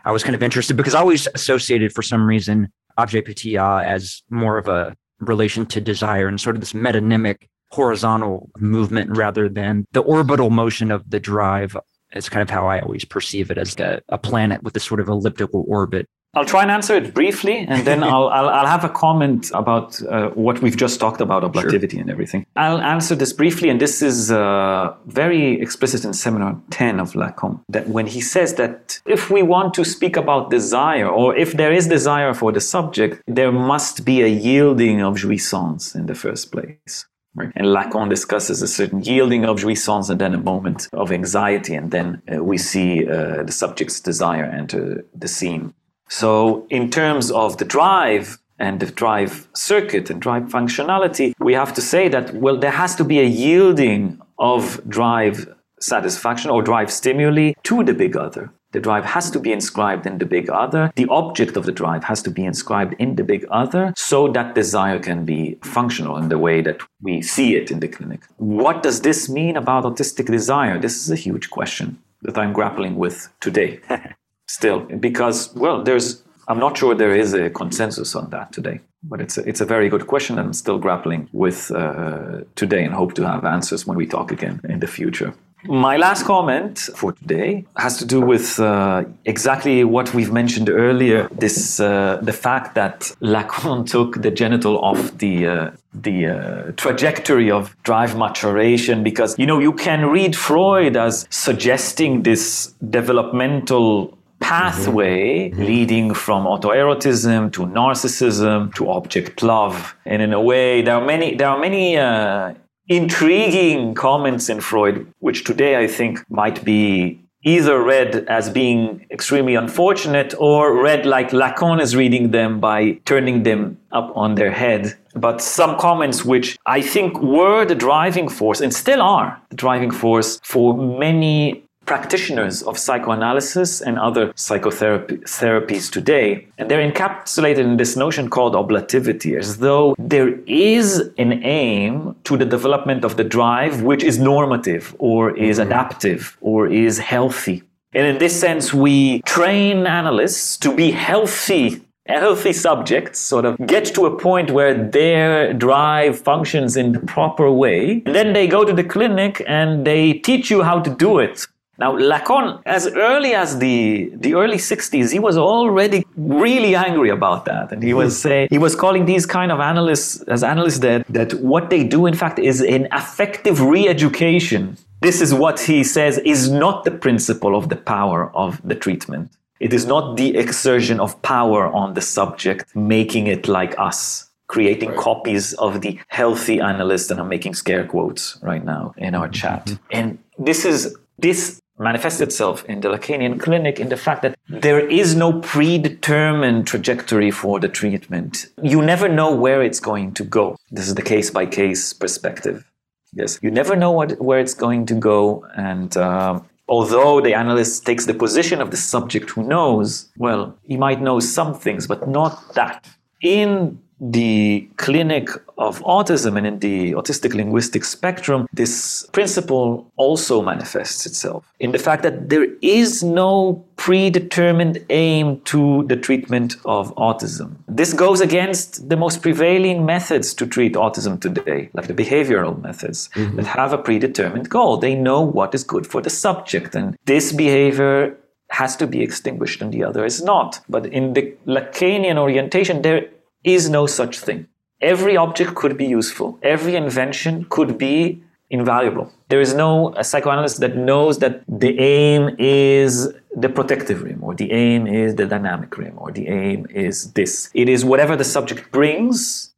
i 0.04 0.12
was 0.12 0.22
kind 0.22 0.36
of 0.36 0.42
interested 0.42 0.76
because 0.76 0.94
i 0.94 1.00
always 1.00 1.26
associated 1.34 1.92
for 1.92 2.00
some 2.00 2.24
reason 2.24 2.72
object 2.96 3.46
as 3.46 4.22
more 4.30 4.56
of 4.56 4.68
a 4.68 4.94
relation 5.20 5.66
to 5.66 5.80
desire 5.80 6.28
and 6.28 6.40
sort 6.40 6.56
of 6.56 6.60
this 6.60 6.72
metonymic 6.72 7.48
horizontal 7.70 8.50
movement 8.58 9.16
rather 9.16 9.48
than 9.48 9.86
the 9.92 10.00
orbital 10.00 10.50
motion 10.50 10.90
of 10.90 11.08
the 11.10 11.20
drive 11.20 11.76
it's 12.12 12.28
kind 12.28 12.42
of 12.42 12.50
how 12.50 12.66
i 12.66 12.80
always 12.80 13.04
perceive 13.04 13.50
it 13.50 13.58
as 13.58 13.76
a, 13.78 14.00
a 14.08 14.18
planet 14.18 14.62
with 14.62 14.76
a 14.76 14.80
sort 14.80 15.00
of 15.00 15.08
elliptical 15.08 15.64
orbit 15.68 16.08
I'll 16.36 16.44
try 16.44 16.60
and 16.60 16.70
answer 16.70 16.94
it 16.94 17.14
briefly, 17.14 17.64
and 17.66 17.86
then 17.86 18.04
I'll, 18.12 18.28
I'll, 18.28 18.50
I'll 18.50 18.66
have 18.66 18.84
a 18.84 18.90
comment 18.90 19.50
about 19.54 20.00
uh, 20.02 20.28
what 20.30 20.60
we've 20.60 20.76
just 20.76 21.00
talked 21.00 21.22
about, 21.22 21.42
objectivity 21.42 21.98
and 21.98 22.10
everything. 22.10 22.44
I'll 22.56 22.80
answer 22.80 23.14
this 23.14 23.32
briefly, 23.32 23.70
and 23.70 23.80
this 23.80 24.02
is 24.02 24.30
uh, 24.30 24.94
very 25.06 25.58
explicit 25.60 26.04
in 26.04 26.12
Seminar 26.12 26.60
10 26.70 27.00
of 27.00 27.14
Lacan, 27.14 27.60
that 27.70 27.88
when 27.88 28.06
he 28.06 28.20
says 28.20 28.54
that 28.54 29.00
if 29.06 29.30
we 29.30 29.42
want 29.42 29.72
to 29.74 29.84
speak 29.84 30.16
about 30.18 30.50
desire, 30.50 31.08
or 31.08 31.34
if 31.34 31.54
there 31.54 31.72
is 31.72 31.88
desire 31.88 32.34
for 32.34 32.52
the 32.52 32.60
subject, 32.60 33.22
there 33.26 33.50
must 33.50 34.04
be 34.04 34.22
a 34.22 34.28
yielding 34.28 35.00
of 35.00 35.14
jouissance 35.16 35.94
in 35.94 36.04
the 36.04 36.14
first 36.14 36.52
place. 36.52 37.06
Right. 37.36 37.52
And 37.54 37.66
Lacan 37.66 38.08
discusses 38.08 38.62
a 38.62 38.66
certain 38.66 39.02
yielding 39.02 39.44
of 39.44 39.58
jouissance 39.58 40.08
and 40.08 40.18
then 40.18 40.32
a 40.32 40.38
moment 40.38 40.88
of 40.94 41.12
anxiety, 41.12 41.74
and 41.74 41.90
then 41.90 42.22
uh, 42.32 42.42
we 42.42 42.56
see 42.56 43.06
uh, 43.06 43.42
the 43.42 43.52
subject's 43.52 44.00
desire 44.00 44.44
enter 44.44 45.04
the 45.14 45.28
scene. 45.28 45.74
So, 46.08 46.66
in 46.70 46.90
terms 46.90 47.30
of 47.30 47.58
the 47.58 47.66
drive 47.66 48.38
and 48.58 48.80
the 48.80 48.86
drive 48.86 49.48
circuit 49.54 50.08
and 50.08 50.18
drive 50.20 50.44
functionality, 50.44 51.34
we 51.38 51.52
have 51.52 51.74
to 51.74 51.82
say 51.82 52.08
that, 52.08 52.32
well, 52.34 52.56
there 52.56 52.70
has 52.70 52.96
to 52.96 53.04
be 53.04 53.20
a 53.20 53.24
yielding 53.24 54.18
of 54.38 54.80
drive 54.88 55.46
satisfaction 55.78 56.50
or 56.50 56.62
drive 56.62 56.90
stimuli 56.90 57.52
to 57.64 57.84
the 57.84 57.92
big 57.92 58.16
other. 58.16 58.50
The 58.72 58.80
drive 58.80 59.04
has 59.04 59.30
to 59.30 59.38
be 59.38 59.52
inscribed 59.52 60.06
in 60.06 60.18
the 60.18 60.26
big 60.26 60.50
other. 60.50 60.92
The 60.96 61.06
object 61.08 61.56
of 61.56 61.64
the 61.64 61.72
drive 61.72 62.04
has 62.04 62.22
to 62.22 62.30
be 62.30 62.44
inscribed 62.44 62.94
in 62.98 63.16
the 63.16 63.24
big 63.24 63.46
other 63.50 63.92
so 63.96 64.28
that 64.28 64.54
desire 64.54 64.98
can 64.98 65.24
be 65.24 65.58
functional 65.62 66.16
in 66.16 66.28
the 66.28 66.38
way 66.38 66.60
that 66.62 66.80
we 67.00 67.22
see 67.22 67.56
it 67.56 67.70
in 67.70 67.80
the 67.80 67.88
clinic. 67.88 68.20
What 68.36 68.82
does 68.82 69.00
this 69.00 69.28
mean 69.28 69.56
about 69.56 69.84
autistic 69.84 70.26
desire? 70.26 70.78
This 70.78 70.96
is 70.96 71.10
a 71.10 71.16
huge 71.16 71.50
question 71.50 71.98
that 72.22 72.36
I'm 72.36 72.52
grappling 72.52 72.96
with 72.96 73.28
today. 73.40 73.80
Still, 74.48 74.80
because, 74.80 75.54
well, 75.54 75.82
there's, 75.82 76.22
I'm 76.48 76.58
not 76.58 76.76
sure 76.76 76.94
there 76.94 77.14
is 77.14 77.34
a 77.34 77.50
consensus 77.50 78.14
on 78.14 78.30
that 78.30 78.52
today, 78.52 78.80
but 79.02 79.20
it's 79.20 79.38
a, 79.38 79.48
it's 79.48 79.60
a 79.60 79.64
very 79.64 79.88
good 79.88 80.06
question 80.06 80.38
and 80.38 80.48
I'm 80.48 80.52
still 80.52 80.78
grappling 80.78 81.28
with 81.32 81.72
uh, 81.72 82.42
today 82.54 82.84
and 82.84 82.94
hope 82.94 83.14
to 83.14 83.26
have 83.26 83.44
answers 83.44 83.86
when 83.86 83.96
we 83.96 84.06
talk 84.06 84.30
again 84.30 84.60
in 84.68 84.78
the 84.78 84.86
future. 84.86 85.34
My 85.64 85.96
last 85.96 86.24
comment 86.24 86.78
for 86.78 87.12
today 87.12 87.64
has 87.76 87.96
to 87.98 88.04
do 88.04 88.20
with 88.20 88.60
uh, 88.60 89.04
exactly 89.24 89.84
what 89.84 90.12
we've 90.14 90.32
mentioned 90.32 90.68
earlier. 90.68 91.28
This 91.32 91.80
uh, 91.80 92.18
the 92.22 92.32
fact 92.32 92.74
that 92.74 93.00
Lacan 93.20 93.88
took 93.88 94.22
the 94.22 94.30
genital 94.30 94.78
off 94.78 95.16
the 95.18 95.46
uh, 95.46 95.70
the 95.94 96.26
uh, 96.26 96.72
trajectory 96.72 97.50
of 97.50 97.74
drive 97.82 98.16
maturation 98.16 99.02
because 99.02 99.36
you 99.38 99.46
know 99.46 99.58
you 99.58 99.72
can 99.72 100.06
read 100.06 100.36
Freud 100.36 100.96
as 100.96 101.26
suggesting 101.30 102.22
this 102.22 102.74
developmental 102.90 104.16
pathway 104.40 105.50
leading 105.52 106.12
from 106.12 106.44
autoerotism 106.44 107.50
to 107.52 107.62
narcissism 107.62 108.72
to 108.74 108.90
object 108.90 109.42
love 109.42 109.96
and 110.04 110.20
in 110.20 110.34
a 110.34 110.40
way 110.40 110.82
there 110.82 110.94
are 110.94 111.04
many 111.04 111.34
there 111.34 111.48
are 111.48 111.58
many 111.58 111.96
uh, 111.96 112.52
intriguing 112.88 113.94
comments 113.94 114.48
in 114.48 114.60
Freud, 114.60 115.06
which 115.20 115.44
today 115.44 115.76
I 115.82 115.86
think 115.86 116.24
might 116.30 116.64
be 116.64 117.20
either 117.46 117.80
read 117.80 118.26
as 118.28 118.50
being 118.50 119.06
extremely 119.10 119.54
unfortunate 119.54 120.34
or 120.38 120.82
read 120.82 121.06
like 121.06 121.30
Lacan 121.30 121.80
is 121.80 121.94
reading 121.94 122.32
them 122.32 122.58
by 122.58 122.92
turning 123.04 123.44
them 123.44 123.78
up 123.92 124.10
on 124.16 124.34
their 124.34 124.50
head. 124.50 124.98
But 125.14 125.40
some 125.40 125.78
comments 125.78 126.24
which 126.24 126.58
I 126.66 126.82
think 126.82 127.22
were 127.22 127.64
the 127.64 127.76
driving 127.76 128.28
force 128.28 128.60
and 128.60 128.74
still 128.74 129.00
are 129.00 129.40
the 129.50 129.56
driving 129.56 129.92
force 129.92 130.40
for 130.42 130.76
many 130.76 131.62
practitioners 131.86 132.62
of 132.62 132.78
psychoanalysis 132.78 133.80
and 133.80 133.98
other 133.98 134.32
psychotherapy 134.36 135.16
therapies 135.18 135.90
today. 135.90 136.46
And 136.58 136.70
they're 136.70 136.90
encapsulated 136.90 137.58
in 137.58 137.76
this 137.76 137.96
notion 137.96 138.28
called 138.28 138.54
oblativity, 138.54 139.38
as 139.38 139.58
though 139.58 139.94
there 139.98 140.38
is 140.46 141.10
an 141.16 141.44
aim 141.44 142.16
to 142.24 142.36
the 142.36 142.44
development 142.44 143.04
of 143.04 143.16
the 143.16 143.24
drive 143.24 143.82
which 143.82 144.02
is 144.02 144.18
normative 144.18 144.94
or 144.98 145.36
is 145.36 145.58
mm-hmm. 145.58 145.68
adaptive 145.68 146.36
or 146.40 146.66
is 146.66 146.98
healthy. 146.98 147.62
And 147.94 148.06
in 148.06 148.18
this 148.18 148.38
sense, 148.38 148.74
we 148.74 149.22
train 149.22 149.86
analysts 149.86 150.58
to 150.58 150.74
be 150.74 150.90
healthy 150.90 151.82
healthy 152.08 152.52
subjects 152.52 153.18
sort 153.18 153.44
of 153.44 153.56
get 153.66 153.84
to 153.84 154.06
a 154.06 154.16
point 154.16 154.50
where 154.50 154.74
their 154.90 155.52
drive 155.52 156.18
functions 156.18 156.76
in 156.76 156.92
the 156.92 157.00
proper 157.00 157.50
way. 157.50 158.02
And 158.06 158.14
then 158.14 158.32
they 158.32 158.46
go 158.46 158.64
to 158.64 158.72
the 158.72 158.84
clinic 158.84 159.42
and 159.46 159.86
they 159.86 160.14
teach 160.14 160.50
you 160.50 160.62
how 160.62 160.80
to 160.80 160.90
do 160.94 161.18
it. 161.18 161.46
Now, 161.78 161.92
Lacan, 161.96 162.62
as 162.64 162.86
early 162.88 163.34
as 163.34 163.58
the, 163.58 164.10
the 164.14 164.34
early 164.34 164.56
60s, 164.56 165.12
he 165.12 165.18
was 165.18 165.36
already 165.36 166.06
really 166.16 166.74
angry 166.74 167.10
about 167.10 167.44
that. 167.44 167.70
And 167.70 167.82
he 167.82 167.92
was 167.92 168.18
say, 168.18 168.48
he 168.50 168.58
was 168.58 168.74
calling 168.74 169.04
these 169.04 169.26
kind 169.26 169.52
of 169.52 169.60
analysts 169.60 170.22
as 170.22 170.42
analysts 170.42 170.78
that, 170.78 171.06
that 171.08 171.34
what 171.34 171.68
they 171.68 171.84
do, 171.84 172.06
in 172.06 172.14
fact, 172.14 172.38
is 172.38 172.62
an 172.62 172.88
affective 172.92 173.60
re-education. 173.60 174.78
This 175.02 175.20
is 175.20 175.34
what 175.34 175.60
he 175.60 175.84
says 175.84 176.18
is 176.18 176.50
not 176.50 176.84
the 176.84 176.90
principle 176.90 177.54
of 177.54 177.68
the 177.68 177.76
power 177.76 178.34
of 178.34 178.60
the 178.66 178.74
treatment. 178.74 179.30
It 179.60 179.72
is 179.72 179.84
not 179.86 180.16
the 180.16 180.36
exertion 180.36 180.98
of 181.00 181.20
power 181.22 181.66
on 181.66 181.94
the 181.94 182.00
subject, 182.00 182.74
making 182.74 183.26
it 183.26 183.48
like 183.48 183.78
us, 183.78 184.30
creating 184.48 184.90
right. 184.90 184.98
copies 184.98 185.52
of 185.54 185.82
the 185.82 185.98
healthy 186.08 186.60
analyst. 186.60 187.10
And 187.10 187.20
I'm 187.20 187.28
making 187.28 187.54
scare 187.54 187.86
quotes 187.86 188.38
right 188.42 188.64
now 188.64 188.94
in 188.96 189.14
our 189.14 189.28
chat. 189.28 189.66
Mm-hmm. 189.66 189.84
And 189.90 190.18
this 190.38 190.64
is 190.64 190.96
this 191.18 191.60
manifests 191.78 192.20
itself 192.20 192.64
in 192.66 192.80
the 192.80 192.88
Lacanian 192.88 193.38
clinic 193.38 193.78
in 193.78 193.88
the 193.88 193.96
fact 193.96 194.22
that 194.22 194.36
there 194.48 194.80
is 194.88 195.14
no 195.14 195.40
predetermined 195.40 196.66
trajectory 196.66 197.30
for 197.30 197.60
the 197.60 197.68
treatment. 197.68 198.46
You 198.62 198.82
never 198.82 199.08
know 199.08 199.34
where 199.34 199.62
it's 199.62 199.80
going 199.80 200.14
to 200.14 200.24
go. 200.24 200.56
This 200.70 200.88
is 200.88 200.94
the 200.94 201.02
case 201.02 201.30
by 201.30 201.46
case 201.46 201.92
perspective. 201.92 202.64
Yes, 203.12 203.38
you 203.42 203.50
never 203.50 203.76
know 203.76 203.92
what, 203.92 204.20
where 204.20 204.40
it's 204.40 204.54
going 204.54 204.86
to 204.86 204.94
go. 204.94 205.46
And 205.56 205.96
uh, 205.96 206.40
although 206.68 207.20
the 207.20 207.34
analyst 207.34 207.86
takes 207.86 208.06
the 208.06 208.14
position 208.14 208.60
of 208.60 208.70
the 208.70 208.76
subject 208.76 209.30
who 209.30 209.42
knows, 209.42 210.10
well, 210.18 210.56
he 210.62 210.76
might 210.76 211.00
know 211.00 211.20
some 211.20 211.54
things, 211.54 211.86
but 211.86 212.08
not 212.08 212.54
that. 212.54 212.86
In 213.22 213.78
the 214.00 214.68
clinic 214.76 215.28
of 215.58 215.80
autism 215.80 216.36
and 216.36 216.46
in 216.46 216.58
the 216.58 216.92
autistic 216.92 217.32
linguistic 217.34 217.84
spectrum, 217.84 218.46
this 218.52 219.06
principle 219.12 219.90
also 219.96 220.42
manifests 220.42 221.06
itself 221.06 221.50
in 221.60 221.72
the 221.72 221.78
fact 221.78 222.02
that 222.02 222.28
there 222.28 222.46
is 222.60 223.02
no 223.02 223.64
predetermined 223.76 224.84
aim 224.90 225.40
to 225.42 225.84
the 225.84 225.96
treatment 225.96 226.56
of 226.64 226.94
autism. 226.96 227.56
This 227.68 227.92
goes 227.92 228.20
against 228.20 228.88
the 228.88 228.96
most 228.96 229.22
prevailing 229.22 229.86
methods 229.86 230.34
to 230.34 230.46
treat 230.46 230.74
autism 230.74 231.20
today, 231.20 231.70
like 231.72 231.86
the 231.86 231.94
behavioral 231.94 232.60
methods 232.62 233.08
mm-hmm. 233.14 233.36
that 233.36 233.46
have 233.46 233.72
a 233.72 233.78
predetermined 233.78 234.50
goal. 234.50 234.76
They 234.76 234.94
know 234.94 235.20
what 235.22 235.54
is 235.54 235.64
good 235.64 235.86
for 235.86 236.02
the 236.02 236.10
subject, 236.10 236.74
and 236.74 236.96
this 237.06 237.32
behavior 237.32 238.16
has 238.50 238.76
to 238.76 238.86
be 238.86 239.02
extinguished 239.02 239.60
and 239.60 239.72
the 239.72 239.82
other 239.82 240.04
is 240.04 240.22
not. 240.22 240.60
But 240.68 240.86
in 240.86 241.14
the 241.14 241.34
Lacanian 241.46 242.16
orientation, 242.16 242.82
there 242.82 243.08
is 243.46 243.70
no 243.70 243.86
such 243.86 244.18
thing. 244.18 244.48
Every 244.82 245.16
object 245.16 245.54
could 245.54 245.78
be 245.78 245.86
useful. 245.86 246.38
Every 246.42 246.76
invention 246.76 247.46
could 247.48 247.78
be 247.78 248.22
invaluable. 248.50 249.10
There 249.28 249.40
is 249.40 249.54
no 249.54 249.94
psychoanalyst 250.02 250.60
that 250.60 250.76
knows 250.76 251.18
that 251.20 251.42
the 251.48 251.78
aim 251.78 252.36
is 252.38 253.08
the 253.34 253.48
protective 253.48 254.02
rim, 254.02 254.22
or 254.22 254.34
the 254.34 254.52
aim 254.52 254.86
is 254.86 255.14
the 255.14 255.26
dynamic 255.26 255.76
rim, 255.78 255.94
or 255.96 256.12
the 256.12 256.28
aim 256.28 256.66
is 256.70 257.12
this. 257.12 257.50
It 257.54 257.68
is 257.68 257.84
whatever 257.84 258.16
the 258.16 258.24
subject 258.24 258.70
brings 258.70 259.54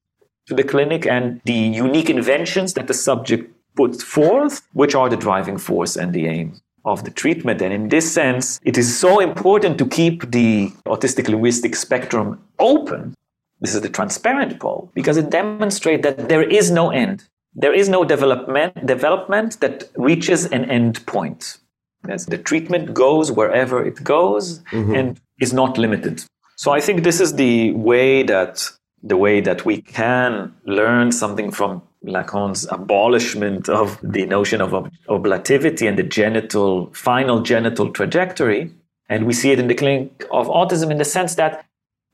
to 0.47 0.55
the 0.55 0.63
clinic 0.63 1.07
and 1.07 1.41
the 1.45 1.53
unique 1.53 2.11
inventions 2.11 2.75
that 2.75 2.87
the 2.87 2.95
subject 2.95 3.53
puts 3.75 4.03
forth, 4.03 4.67
which 4.73 4.95
are 4.95 5.09
the 5.09 5.17
driving 5.17 5.59
force 5.59 5.97
and 5.97 6.13
the 6.13 6.27
aim 6.27 6.61
of 6.85 7.05
the 7.05 7.11
treatment. 7.11 7.61
And 7.61 7.73
in 7.73 7.89
this 7.89 8.11
sense, 8.11 8.59
it 8.65 8.79
is 8.79 8.99
so 8.99 9.21
important 9.21 9.79
to 9.79 9.87
keep 9.87 10.31
the 10.31 10.71
autistic 10.87 11.29
linguistic 11.29 11.77
spectrum 11.77 12.41
open 12.59 13.15
this 13.61 13.75
is 13.75 13.81
the 13.81 13.89
transparent 13.89 14.61
pole 14.61 14.91
because 14.95 15.17
it 15.17 15.31
demonstrates 15.31 16.03
that 16.03 16.29
there 16.29 16.43
is 16.43 16.71
no 16.71 16.91
end. 16.91 17.25
There 17.55 17.75
is 17.75 17.89
no 17.89 18.05
development, 18.05 18.87
development 18.87 19.61
that 19.61 19.91
reaches 19.97 20.45
an 20.47 20.71
end 20.71 21.05
point. 21.07 21.59
Yes, 22.07 22.27
the 22.27 22.39
treatment 22.39 22.95
goes 22.95 23.33
wherever 23.33 23.85
it 23.85 24.03
goes 24.05 24.61
mm-hmm. 24.71 24.95
and 24.95 25.21
is 25.41 25.53
not 25.53 25.77
limited. 25.77 26.25
So 26.57 26.71
I 26.73 26.81
think 26.81 27.03
this 27.03 27.21
is 27.21 27.35
the 27.35 27.73
way 27.73 28.23
that 28.23 28.71
the 29.03 29.17
way 29.17 29.41
that 29.41 29.65
we 29.65 29.81
can 29.81 30.53
learn 30.65 31.13
something 31.13 31.53
from 31.53 31.83
Lacan's 32.05 32.67
abolishment 32.71 33.69
of 33.69 33.99
the 34.03 34.27
notion 34.27 34.61
of 34.61 34.71
oblativity 35.09 35.89
and 35.89 35.99
the 35.99 36.03
genital 36.03 36.93
final 36.93 37.41
genital 37.43 37.91
trajectory. 37.93 38.73
And 39.09 39.27
we 39.27 39.33
see 39.33 39.53
it 39.53 39.59
in 39.59 39.69
the 39.69 39.75
clinic 39.75 40.27
of 40.31 40.49
autism 40.49 40.91
in 40.91 40.99
the 40.99 41.05
sense 41.05 41.37
that 41.37 41.65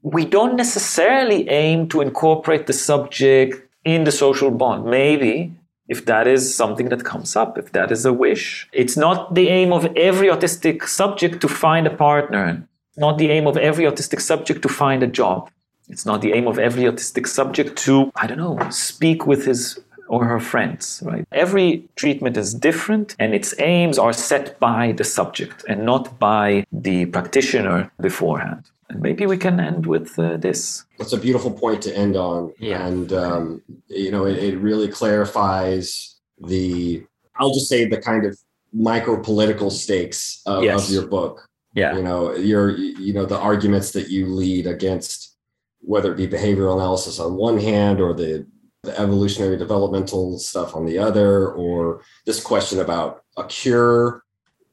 we 0.05 0.27
don't 0.27 0.55
necessarily 0.55 1.49
aim 1.49 1.89
to 1.89 2.03
incorporate 2.03 2.67
the 2.67 2.75
subject 2.75 3.67
in 3.85 4.05
the 4.05 4.13
social 4.13 4.51
bond. 4.51 4.85
Maybe 4.85 5.53
if 5.89 6.05
that 6.05 6.27
is 6.27 6.55
something 6.55 6.91
that 6.91 7.05
comes 7.05 7.35
up, 7.37 7.57
if 7.57 7.73
that 7.73 7.91
is 7.91 8.05
a 8.05 8.13
wish. 8.13 8.69
It's 8.73 8.97
not 8.97 9.35
the 9.35 9.49
aim 9.49 9.73
of 9.73 9.87
every 9.97 10.29
autistic 10.29 10.87
subject 10.87 11.41
to 11.41 11.49
find 11.49 11.87
a 11.87 11.91
partner, 11.91 12.67
not 12.99 13.17
the 13.17 13.31
aim 13.31 13.47
of 13.47 13.57
every 13.57 13.87
autistic 13.87 14.21
subject 14.21 14.61
to 14.63 14.69
find 14.69 15.03
a 15.03 15.07
job. 15.07 15.51
It's 15.89 16.07
not 16.07 16.21
the 16.21 16.33
aim 16.33 16.49
of 16.49 16.59
every 16.59 16.85
autistic 16.85 17.27
subject 17.27 17.77
to, 17.85 18.13
I 18.15 18.27
don't 18.27 18.39
know, 18.39 18.59
speak 18.71 19.27
with 19.27 19.47
his 19.47 19.81
or 20.09 20.27
her 20.27 20.41
friends, 20.41 21.03
right? 21.05 21.27
Every 21.33 21.89
treatment 21.97 22.37
is 22.37 22.53
different 22.53 23.17
and 23.19 23.35
its 23.35 23.55
aims 23.59 23.99
are 23.99 24.13
set 24.13 24.59
by 24.61 24.93
the 24.93 25.05
subject 25.05 25.65
and 25.67 25.87
not 25.87 26.19
by 26.19 26.67
the 26.71 27.07
practitioner 27.07 27.91
beforehand. 28.01 28.65
And 28.91 29.01
maybe 29.01 29.27
we 29.27 29.39
can 29.39 29.61
end 29.61 29.87
with 29.87 30.19
uh, 30.19 30.37
this. 30.37 30.85
That's 30.99 31.13
a 31.13 31.19
beautiful 31.19 31.51
point 31.51 31.83
to 31.83 31.97
end 31.97 32.17
on. 32.17 32.53
Yeah. 32.59 32.87
And, 32.87 33.13
um, 33.13 33.63
you 33.89 34.11
know, 34.11 34.27
it, 34.27 34.37
it 34.37 34.59
really 34.59 34.89
clarifies 34.89 36.17
the, 36.39 37.05
I'll 37.37 37.55
just 37.55 37.69
say 37.69 37.87
the 37.87 38.01
kind 38.01 38.27
of 38.27 38.39
micro 38.73 39.23
political 39.23 39.71
stakes 39.71 40.43
of, 40.47 40.65
yes. 40.65 40.89
of 40.89 40.95
your 40.95 41.07
book. 41.07 41.49
Yeah. 41.75 41.97
You 41.97 42.03
know, 42.03 42.35
your, 42.35 42.77
you 42.77 43.13
know, 43.13 43.25
the 43.25 43.39
arguments 43.39 43.93
that 43.93 44.09
you 44.09 44.27
lead 44.27 44.67
against 44.67 45.37
whether 45.81 46.13
it 46.13 46.17
be 46.17 46.27
behavioral 46.27 46.75
analysis 46.75 47.19
on 47.19 47.35
one 47.35 47.59
hand 47.59 48.01
or 48.01 48.15
the, 48.15 48.47
the 48.83 48.99
evolutionary 48.99 49.57
developmental 49.57 50.39
stuff 50.39 50.75
on 50.75 50.87
the 50.87 50.99
other, 50.99 51.49
or 51.53 52.03
this 52.27 52.43
question 52.43 52.81
about 52.81 53.23
a 53.37 53.45
cure 53.45 54.24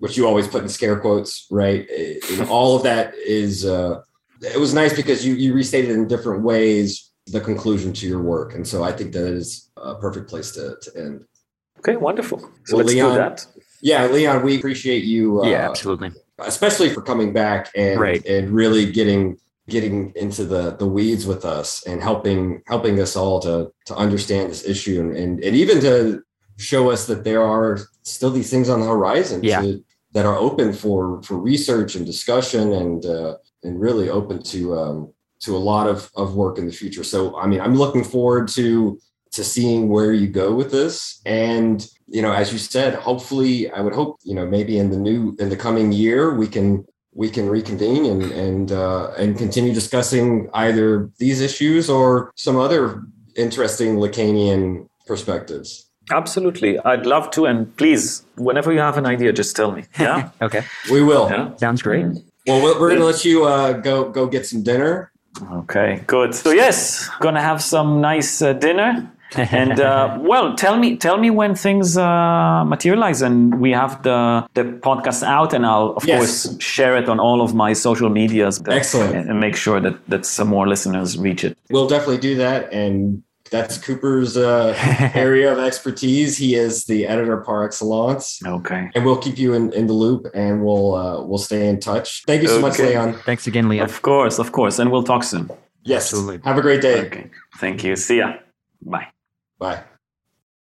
which 0.02 0.18
you 0.18 0.26
always 0.28 0.48
put 0.48 0.64
in 0.64 0.70
scare 0.70 1.00
quotes, 1.00 1.46
right? 1.52 1.88
And 2.32 2.50
all 2.50 2.76
of 2.76 2.82
that 2.84 3.14
is 3.16 3.66
uh, 3.66 4.02
it 4.42 4.60
was 4.60 4.74
nice 4.74 4.96
because 4.96 5.24
you 5.26 5.36
you 5.36 5.54
restated 5.54 5.92
in 5.92 6.08
different 6.08 6.44
ways 6.44 7.12
the 7.28 7.40
conclusion 7.40 7.94
to 7.94 8.08
your 8.08 8.22
work, 8.22 8.56
and 8.56 8.68
so 8.68 8.84
I 8.84 8.92
think 8.92 9.14
that 9.14 9.28
is 9.28 9.70
a 9.78 9.96
perfect 9.96 10.28
place 10.28 10.52
to 10.54 10.76
to 10.82 10.92
end. 10.98 11.24
Okay, 11.80 11.98
wonderful. 11.98 12.40
So 12.66 12.78
well, 12.78 12.78
let's 12.78 12.94
Leon, 12.94 13.12
do 13.12 13.18
that. 13.18 13.46
Yeah, 13.84 14.08
Leon, 14.08 14.44
we 14.44 14.58
appreciate 14.58 15.04
you. 15.04 15.44
Uh, 15.44 15.50
yeah, 15.50 15.70
absolutely. 15.70 16.12
Especially 16.40 16.90
for 16.90 17.04
coming 17.04 17.32
back 17.32 17.70
and 17.76 18.00
right. 18.00 18.26
and 18.26 18.50
really 18.50 18.92
getting 18.92 19.38
getting 19.70 20.12
into 20.16 20.46
the 20.46 20.76
the 20.78 20.88
weeds 20.88 21.28
with 21.28 21.46
us 21.46 21.86
and 21.86 22.02
helping 22.02 22.64
helping 22.66 23.00
us 23.00 23.16
all 23.16 23.40
to 23.42 23.72
to 23.86 23.96
understand 23.96 24.50
this 24.50 24.66
issue 24.66 25.00
and 25.00 25.16
and, 25.16 25.44
and 25.44 25.56
even 25.56 25.80
to 25.82 26.24
show 26.58 26.90
us 26.90 27.06
that 27.06 27.24
there 27.24 27.44
are 27.44 27.80
still 28.02 28.32
these 28.32 28.50
things 28.50 28.68
on 28.68 28.80
the 28.80 28.88
horizon 28.88 29.42
yeah. 29.44 29.62
to 29.62 29.84
that 30.14 30.26
are 30.26 30.38
open 30.38 30.74
for 30.74 31.22
for 31.24 31.38
research 31.38 31.96
and 31.96 32.06
discussion 32.06 32.74
and 32.74 33.06
uh, 33.06 33.36
and 33.64 33.80
really 33.80 34.10
open 34.10 34.42
to 34.44 34.78
um, 34.78 35.14
to 35.42 35.56
a 35.56 35.60
lot 35.60 35.88
of 35.88 36.10
of 36.16 36.36
work 36.36 36.58
in 36.58 36.66
the 36.66 36.74
future. 36.74 37.04
So 37.04 37.38
I 37.38 37.48
mean, 37.48 37.62
I'm 37.62 37.76
looking 37.76 38.04
forward 38.04 38.48
to 38.50 39.00
to 39.32 39.44
seeing 39.44 39.88
where 39.90 40.12
you 40.12 40.28
go 40.28 40.54
with 40.54 40.72
this 40.72 41.22
and 41.26 41.88
you 42.08 42.22
know 42.22 42.34
as 42.34 42.52
you 42.52 42.60
said 42.60 42.96
hopefully 42.96 43.72
i 43.72 43.80
would 43.80 43.94
hope 43.94 44.18
you 44.24 44.36
know 44.36 44.46
maybe 44.46 44.78
in 44.78 44.90
the 44.90 44.98
new 44.98 45.36
in 45.40 45.50
the 45.50 45.56
coming 45.56 45.92
year 45.92 46.36
we 46.36 46.48
can 46.48 46.86
we 47.14 47.30
can 47.30 47.50
reconvene 47.50 48.06
and 48.06 48.24
and 48.32 48.72
uh, 48.72 49.12
and 49.18 49.38
continue 49.38 49.74
discussing 49.74 50.50
either 50.54 51.10
these 51.18 51.42
issues 51.42 51.90
or 51.90 52.32
some 52.36 52.58
other 52.58 53.04
interesting 53.36 53.96
lacanian 53.96 54.88
perspectives 55.06 55.91
Absolutely. 56.12 56.80
I'd 56.80 57.06
love 57.06 57.32
to. 57.32 57.46
And 57.46 57.76
please, 57.78 58.24
whenever 58.36 58.72
you 58.72 58.80
have 58.80 58.98
an 58.98 59.06
idea, 59.06 59.34
just 59.34 59.56
tell 59.56 59.72
me. 59.72 59.84
Yeah. 60.00 60.30
okay. 60.42 60.64
We 60.92 61.04
will. 61.04 61.30
Yeah. 61.30 61.56
Sounds 61.58 61.82
great. 61.82 62.06
Well, 62.48 62.62
we're 62.64 62.90
going 62.90 63.00
to 63.00 63.06
let 63.06 63.24
you 63.24 63.46
uh, 63.46 63.74
go 63.74 64.10
go 64.10 64.28
get 64.28 64.46
some 64.46 64.64
dinner. 64.64 65.12
Okay, 65.52 66.04
good. 66.08 66.36
So 66.36 66.52
yes, 66.52 67.10
gonna 67.20 67.42
have 67.42 67.62
some 67.62 68.02
nice 68.02 68.42
uh, 68.42 68.54
dinner. 68.54 69.12
and 69.38 69.80
uh, 69.80 70.18
well, 70.20 70.56
tell 70.56 70.78
me, 70.78 70.98
tell 70.98 71.18
me 71.18 71.30
when 71.30 71.56
things 71.56 71.96
uh, 71.96 72.66
materialize, 72.66 73.22
and 73.22 73.62
we 73.62 73.72
have 73.72 74.04
the 74.04 74.46
the 74.56 74.64
podcast 74.64 75.24
out, 75.24 75.54
and 75.54 75.66
I'll 75.66 75.94
of 75.96 76.04
yes. 76.06 76.18
course 76.18 76.62
share 76.62 76.98
it 76.98 77.08
on 77.08 77.18
all 77.20 77.42
of 77.42 77.56
my 77.56 77.72
social 77.72 78.10
medias. 78.10 78.60
That, 78.60 78.74
Excellent, 78.74 79.30
and 79.30 79.40
make 79.40 79.56
sure 79.56 79.80
that 79.80 80.06
that 80.10 80.26
some 80.26 80.50
more 80.50 80.68
listeners 80.68 81.18
reach 81.18 81.46
it. 81.46 81.58
We'll 81.70 81.88
definitely 81.88 82.18
do 82.18 82.36
that, 82.36 82.74
and 82.74 83.24
that's 83.52 83.78
Cooper's 83.78 84.38
uh, 84.38 84.74
area 85.14 85.52
of 85.52 85.60
expertise. 85.60 86.38
He 86.38 86.56
is 86.56 86.86
the 86.86 87.06
editor 87.06 87.38
par 87.38 87.66
excellence. 87.66 88.42
Okay. 88.44 88.90
And 88.96 89.06
we'll 89.06 89.18
keep 89.18 89.38
you 89.38 89.54
in, 89.54 89.72
in 89.74 89.88
the 89.88 89.94
loop 89.94 90.26
and 90.34 90.64
we'll 90.64 90.96
uh, 90.96 91.24
we'll 91.24 91.38
stay 91.38 91.68
in 91.68 91.80
touch. 91.80 92.24
Thank 92.26 92.42
you 92.42 92.48
so 92.48 92.56
okay. 92.56 92.62
much, 92.62 92.80
Leon. 92.80 93.14
Thanks 93.26 93.46
again, 93.46 93.70
Leon. 93.70 93.86
Of 93.86 94.02
course, 94.02 94.40
of 94.40 94.52
course. 94.54 94.80
And 94.80 94.90
we'll 94.90 95.04
talk 95.04 95.24
soon. 95.24 95.52
Yes. 95.84 96.14
Absolutely. 96.14 96.40
Have 96.46 96.58
a 96.58 96.62
great 96.62 96.82
day. 96.82 97.02
Okay. 97.02 97.30
Thank 97.58 97.84
you. 97.84 97.96
See 97.96 98.18
ya. 98.18 98.36
Bye. 98.82 99.08
Bye. 99.60 99.84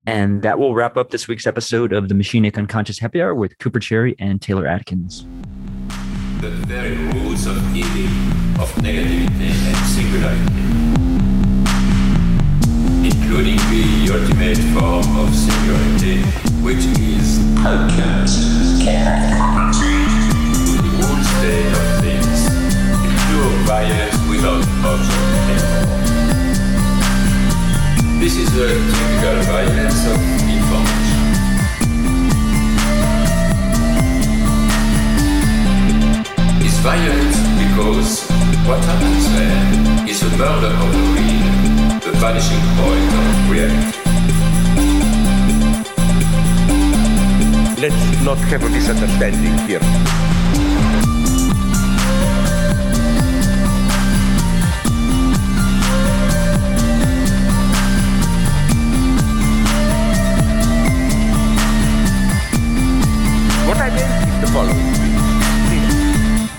And 0.06 0.42
that 0.42 0.58
will 0.58 0.72
wrap 0.72 0.96
up 0.96 1.10
this 1.10 1.26
week's 1.26 1.46
episode 1.46 1.92
of 1.92 2.08
the 2.08 2.14
Machinic 2.14 2.56
Unconscious 2.56 3.00
Happy 3.00 3.20
Hour 3.20 3.34
with 3.34 3.58
Cooper 3.58 3.80
Cherry 3.80 4.14
and 4.20 4.40
Taylor 4.40 4.64
Adkins. 4.66 5.26
The 6.40 6.50
very 6.68 6.94
rules 6.94 7.46
of 7.46 7.56
evil, 7.74 8.62
of 8.62 8.70
negativity 8.74 9.28
and 9.42 9.76
singularity, 9.88 10.85
including 13.36 13.60
the 13.68 13.84
ultimate 14.14 14.56
form 14.72 15.16
of 15.18 15.28
singularity, 15.34 16.22
which 16.64 16.84
is 16.96 17.38
alchemist. 17.60 18.80
To 18.80 18.88
the 20.80 20.92
whole 20.96 21.22
state 21.36 21.68
of 21.68 21.84
things, 22.00 22.40
pure 23.28 23.52
violence 23.68 24.16
without 24.30 24.64
option. 24.88 25.24
This 28.20 28.36
is 28.36 28.48
a 28.56 28.68
typical 28.72 29.36
violence 29.52 30.00
of 30.06 30.18
information. 30.48 31.20
It's 36.64 36.78
violent 36.78 37.36
because 37.60 38.24
what 38.64 38.80
happens 38.82 39.28
there 39.36 40.08
is 40.08 40.22
a 40.22 40.30
murder 40.38 40.72
of 40.72 40.88
the 40.90 41.02
real, 41.12 41.75
the 42.06 42.12
vanishing 42.18 42.60
point 42.78 43.12
of 43.20 43.50
reality. 43.50 43.98
Let's 47.82 48.24
not 48.24 48.38
have 48.38 48.62
a 48.62 48.68
misunderstanding 48.68 49.58
here. 49.66 49.80
What 63.66 63.78
I 63.78 63.90
meant 63.90 64.28
is 64.28 64.40
the 64.42 64.46
following. 64.54 64.92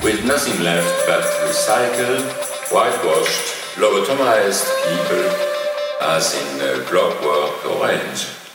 With 0.04 0.26
nothing 0.26 0.62
left 0.62 1.08
but 1.08 1.24
recycled, 1.48 2.28
whitewashed, 2.70 3.57
lobotomized 3.78 4.66
people, 4.90 5.30
as 6.02 6.34
in 6.34 6.62
uh, 6.62 6.84
Clockwork 6.88 7.64
Orange. 7.66 8.47